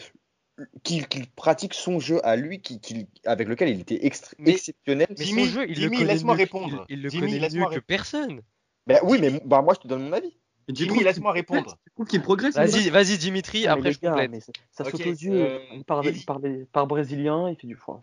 qu'il 0.84 1.08
pratique 1.36 1.74
son 1.74 2.00
jeu 2.00 2.26
à 2.26 2.36
lui 2.36 2.62
qui, 2.62 3.08
avec 3.26 3.48
lequel 3.48 3.70
il 3.70 3.80
était 3.80 4.06
exceptionnel. 4.06 5.08
Mais 5.10 5.26
Jimmy, 5.26 5.46
son 5.46 5.52
jeu, 5.52 5.70
il 5.70 5.76
Jimmy, 5.76 6.00
le 6.00 6.06
laisse-moi 6.06 6.36
répondre. 6.36 6.86
Il, 6.90 6.98
il 6.98 7.04
le 7.04 7.10
connaît 7.10 7.50
mieux 7.50 7.66
que 7.70 7.80
personne. 7.80 8.42
Ben, 8.88 9.00
oui, 9.04 9.20
mais 9.22 9.42
bah, 9.46 9.62
moi 9.62 9.74
je 9.76 9.80
te 9.80 9.88
donne 9.88 10.04
mon 10.04 10.14
avis. 10.14 10.38
Jimmy, 10.70 11.04
laisse-moi 11.04 11.32
répondre. 11.32 11.78
Tu 11.84 11.92
trouves 11.94 12.08
qu'il 12.08 12.22
progresse 12.22 12.56
Vas-y, 12.56 12.90
vas 12.90 13.04
Dimitri, 13.04 13.68
après 13.68 13.94
ça, 13.94 14.14
okay, 14.14 14.92
saute 14.92 15.08
aux 15.08 15.12
yeux. 15.12 15.42
Euh, 15.42 15.60
il, 15.74 15.84
parle, 15.84 16.88
brésilien, 16.88 17.50
il 17.50 17.56
fait 17.56 17.68
du 17.68 17.76
froid. 17.76 18.02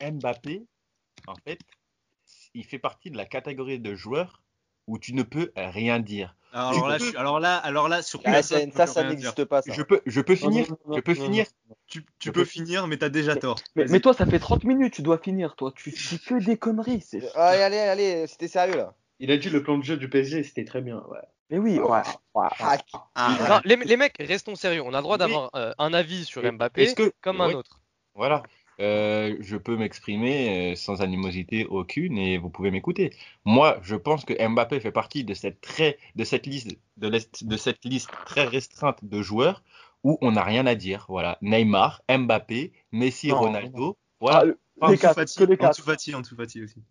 Mbappé, 0.00 0.64
en 1.26 1.34
fait, 1.44 1.58
il 2.54 2.64
fait 2.64 2.78
partie 2.78 3.10
de 3.10 3.16
la 3.16 3.24
catégorie 3.24 3.78
de 3.78 3.94
joueurs 3.94 4.42
où 4.86 4.98
tu 4.98 5.14
ne 5.14 5.22
peux 5.22 5.52
rien 5.56 5.98
dire. 5.98 6.36
Ah, 6.56 6.68
alors, 6.68 6.88
là, 6.88 6.98
peux... 6.98 7.10
je... 7.10 7.16
alors 7.16 7.40
là, 7.40 7.56
alors 7.56 7.88
là, 7.88 7.96
ah, 7.96 8.02
ça, 8.02 8.56
hein, 8.56 8.86
ça, 8.86 9.04
n'existe 9.04 9.44
pas. 9.44 9.60
Je 9.66 9.82
peux, 9.82 10.00
je 10.06 10.20
peux 10.20 10.36
finir, 10.36 10.70
non, 10.86 10.96
je 10.96 11.00
peux 11.00 11.14
finir. 11.14 11.46
Tu, 11.88 12.06
tu 12.20 12.30
peux, 12.30 12.44
finir, 12.44 12.86
mais 12.86 12.96
t'as 12.96 13.08
déjà 13.08 13.34
tort. 13.34 13.58
Mais, 13.74 13.98
toi, 13.98 14.14
ça 14.14 14.24
fait 14.24 14.38
30 14.38 14.62
minutes, 14.64 14.94
tu 14.94 15.02
dois 15.02 15.18
finir, 15.18 15.56
toi. 15.56 15.72
Tu 15.74 15.90
dis 15.90 16.20
que 16.20 16.42
des 16.42 16.56
conneries. 16.56 17.04
Allez, 17.34 17.62
allez, 17.62 17.78
allez, 17.78 18.26
c'était 18.28 18.48
sérieux 18.48 18.76
là. 18.76 18.94
Il 19.18 19.30
a 19.30 19.36
dit 19.36 19.50
le 19.50 19.62
plan 19.62 19.78
de 19.78 19.84
jeu 19.84 19.96
du 19.96 20.08
PSG, 20.08 20.44
c'était 20.44 20.64
très 20.64 20.80
bien. 20.80 21.02
Mais 21.50 21.58
oui, 21.58 21.80
oh, 21.82 21.92
ah, 22.34 23.60
les, 23.64 23.96
mecs, 23.96 24.16
restons 24.18 24.54
sérieux. 24.54 24.82
On 24.82 24.94
a 24.94 24.98
le 24.98 25.02
droit 25.02 25.18
d'avoir 25.18 25.50
euh, 25.56 25.72
un 25.78 25.92
avis 25.92 26.24
sur 26.24 26.40
Mbappé 26.40 26.94
comme 27.20 27.40
un 27.40 27.52
autre. 27.52 27.80
Voilà. 28.14 28.44
Euh, 28.80 29.36
je 29.40 29.56
peux 29.56 29.76
m'exprimer 29.76 30.72
euh, 30.72 30.76
sans 30.76 31.00
animosité 31.00 31.64
aucune 31.66 32.18
et 32.18 32.38
vous 32.38 32.50
pouvez 32.50 32.70
m'écouter. 32.70 33.12
Moi, 33.44 33.78
je 33.82 33.96
pense 33.96 34.24
que 34.24 34.34
Mbappé 34.34 34.80
fait 34.80 34.92
partie 34.92 35.24
de 35.24 35.34
cette, 35.34 35.60
très, 35.60 35.98
de 36.16 36.24
cette, 36.24 36.46
liste, 36.46 36.76
de, 36.96 37.10
de 37.10 37.56
cette 37.56 37.84
liste 37.84 38.10
très 38.26 38.44
restreinte 38.44 39.04
de 39.04 39.22
joueurs 39.22 39.62
où 40.02 40.18
on 40.20 40.32
n'a 40.32 40.42
rien 40.42 40.66
à 40.66 40.74
dire. 40.74 41.06
Voilà, 41.08 41.38
Neymar, 41.40 42.02
Mbappé, 42.08 42.72
Messi, 42.92 43.30
Ronaldo. 43.32 43.96
Voilà. 44.20 44.38
Ah, 44.38 44.44
le, 44.44 44.58
les 44.90 44.98
quatre, 44.98 45.14
Fati, 45.14 45.38
que 45.38 45.44
les 45.44 45.56
quatre. 45.56 45.82
Fati, 45.82 46.12
Fati 46.12 46.62
aussi. 46.62 46.82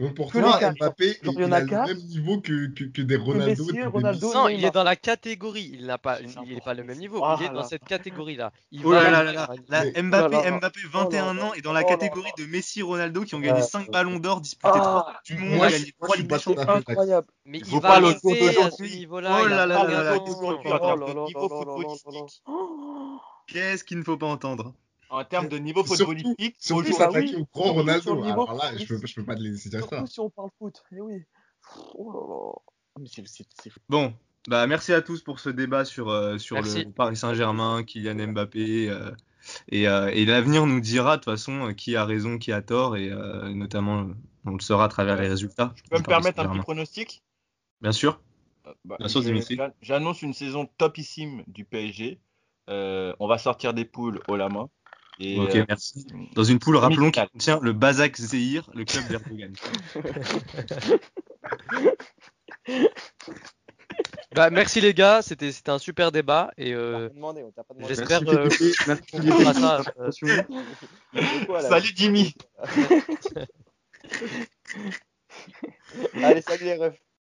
Bon, 0.00 0.12
pour 0.12 0.32
Mbappé, 0.34 1.18
il, 1.22 1.30
même 1.38 1.98
niveau 2.08 2.40
que, 2.40 3.00
des 3.00 3.16
Ronaldo. 3.16 3.64
Non, 4.34 4.48
il 4.48 4.64
est 4.64 4.72
dans 4.72 4.82
la 4.82 4.96
catégorie. 4.96 5.70
Il 5.72 5.86
n'est 5.86 5.98
pas, 5.98 6.18
il 6.20 6.34
le 6.34 6.82
même 6.82 6.98
niveau. 6.98 7.24
Il 7.38 7.44
est 7.44 7.50
dans 7.50 7.62
cette 7.62 7.84
catégorie-là. 7.84 8.50
Mbappé, 8.72 10.80
21 10.92 11.38
ans, 11.38 11.54
est 11.54 11.62
dans 11.62 11.72
la 11.72 11.84
catégorie 11.84 12.32
de 12.38 12.46
Messi, 12.46 12.82
Ronaldo 12.82 13.22
qui 13.22 13.36
ont 13.36 13.40
gagné 13.40 13.62
5 13.62 13.88
ballons 13.90 14.18
d'or, 14.18 14.40
disputé 14.40 14.76
3 14.76 15.12
du 15.26 15.36
monde, 15.36 15.60
gagné 15.60 15.94
3 16.00 16.16
incroyable. 16.76 17.28
Mais 17.44 17.58
il, 17.58 17.80
va 17.80 18.00
le 18.00 18.08
à 18.08 18.70
ce 18.70 18.82
niveau-là. 18.82 19.48
Là 19.48 19.66
là 19.66 19.84
là 19.84 20.02
là. 20.02 20.18
Qu'est-ce 23.46 23.84
qu'il 23.84 23.98
ne 23.98 24.02
faut 24.02 24.16
pas 24.16 24.26
entendre 24.26 24.74
en 25.10 25.24
termes 25.24 25.48
de 25.48 25.58
niveau 25.58 25.84
footballistique. 25.84 26.56
Surtout, 26.58 26.84
surtout 26.84 26.98
s'attaquer 26.98 27.32
bah 27.32 27.38
oui, 27.38 27.42
au 27.42 27.58
grand 27.60 27.72
Ronaldo. 27.72 28.24
Alors 28.24 28.54
là, 28.54 28.76
je 28.76 28.84
peux, 28.86 28.98
peux 28.98 29.24
pas 29.24 29.34
les 29.34 29.56
citer 29.56 29.80
ça. 29.80 30.06
si 30.06 30.20
on 30.20 30.30
parle 30.30 30.50
foot, 30.58 30.82
mais 30.90 31.00
oui. 31.00 31.22
Oh 31.94 32.12
là 32.12 32.20
là. 32.20 32.52
Ah, 32.96 33.00
mais. 33.00 33.42
Bon, 33.88 34.14
bah, 34.46 34.66
merci 34.66 34.92
à 34.92 35.02
tous 35.02 35.22
pour 35.22 35.40
ce 35.40 35.48
débat 35.48 35.84
sur, 35.84 36.10
euh, 36.10 36.38
sur 36.38 36.60
le 36.60 36.90
Paris 36.92 37.16
Saint-Germain, 37.16 37.82
Kylian 37.82 38.28
Mbappé. 38.28 38.88
Euh, 38.88 39.10
euh, 39.72 40.08
et, 40.08 40.24
l'avenir 40.24 40.66
nous 40.66 40.80
dira 40.80 41.16
de 41.16 41.22
toute 41.22 41.32
façon 41.32 41.74
qui 41.74 41.96
a 41.96 42.04
raison, 42.04 42.38
qui 42.38 42.52
a 42.52 42.62
tort, 42.62 42.96
et 42.96 43.10
notamment 43.54 44.08
on 44.44 44.52
le 44.52 44.60
saura 44.60 44.84
à 44.84 44.88
travers 44.88 45.20
les 45.20 45.28
résultats. 45.28 45.74
Je 45.76 45.90
peux 45.90 45.98
me 45.98 46.04
permettre 46.04 46.40
un 46.40 46.48
petit 46.48 46.60
pronostic? 46.60 47.22
Bien 47.80 47.92
sûr. 47.92 48.20
Bah, 48.84 48.96
Bien. 48.98 49.72
J'annonce 49.82 50.22
une 50.22 50.32
saison 50.32 50.68
topissime 50.78 51.42
du 51.46 51.64
PSG. 51.64 52.20
on 52.68 53.26
va 53.26 53.38
sortir 53.38 53.74
des 53.74 53.84
poules 53.84 54.20
haut 54.28 54.36
la 54.36 54.48
main. 54.48 54.68
Et, 55.20 55.38
ok, 55.38 55.54
euh, 55.54 55.64
merci. 55.68 56.06
Dans 56.34 56.44
une 56.44 56.58
poule, 56.58 56.76
rappelons 56.76 57.10
qu'il 57.10 57.26
contient 57.28 57.58
le 57.62 57.72
Bazak 57.72 58.16
Zehir, 58.16 58.68
le 58.74 58.84
club 58.84 59.06
d'Erdogan. 59.08 59.52
bah, 64.34 64.50
merci 64.50 64.80
les 64.80 64.94
gars, 64.94 65.22
c'était 65.22 65.52
un 65.68 65.78
super 65.78 66.10
débat. 66.10 66.50
et 66.56 66.74
euh, 66.74 67.08
J'espère 67.86 68.22
euh, 68.28 68.48
qu'on 69.12 69.54
ça. 69.54 69.82
Euh, 69.98 70.10
salut 71.68 71.92
Jimmy 71.94 72.34
Allez, 76.14 76.42
salut 76.42 76.64
les 76.64 76.74
refs 76.74 77.03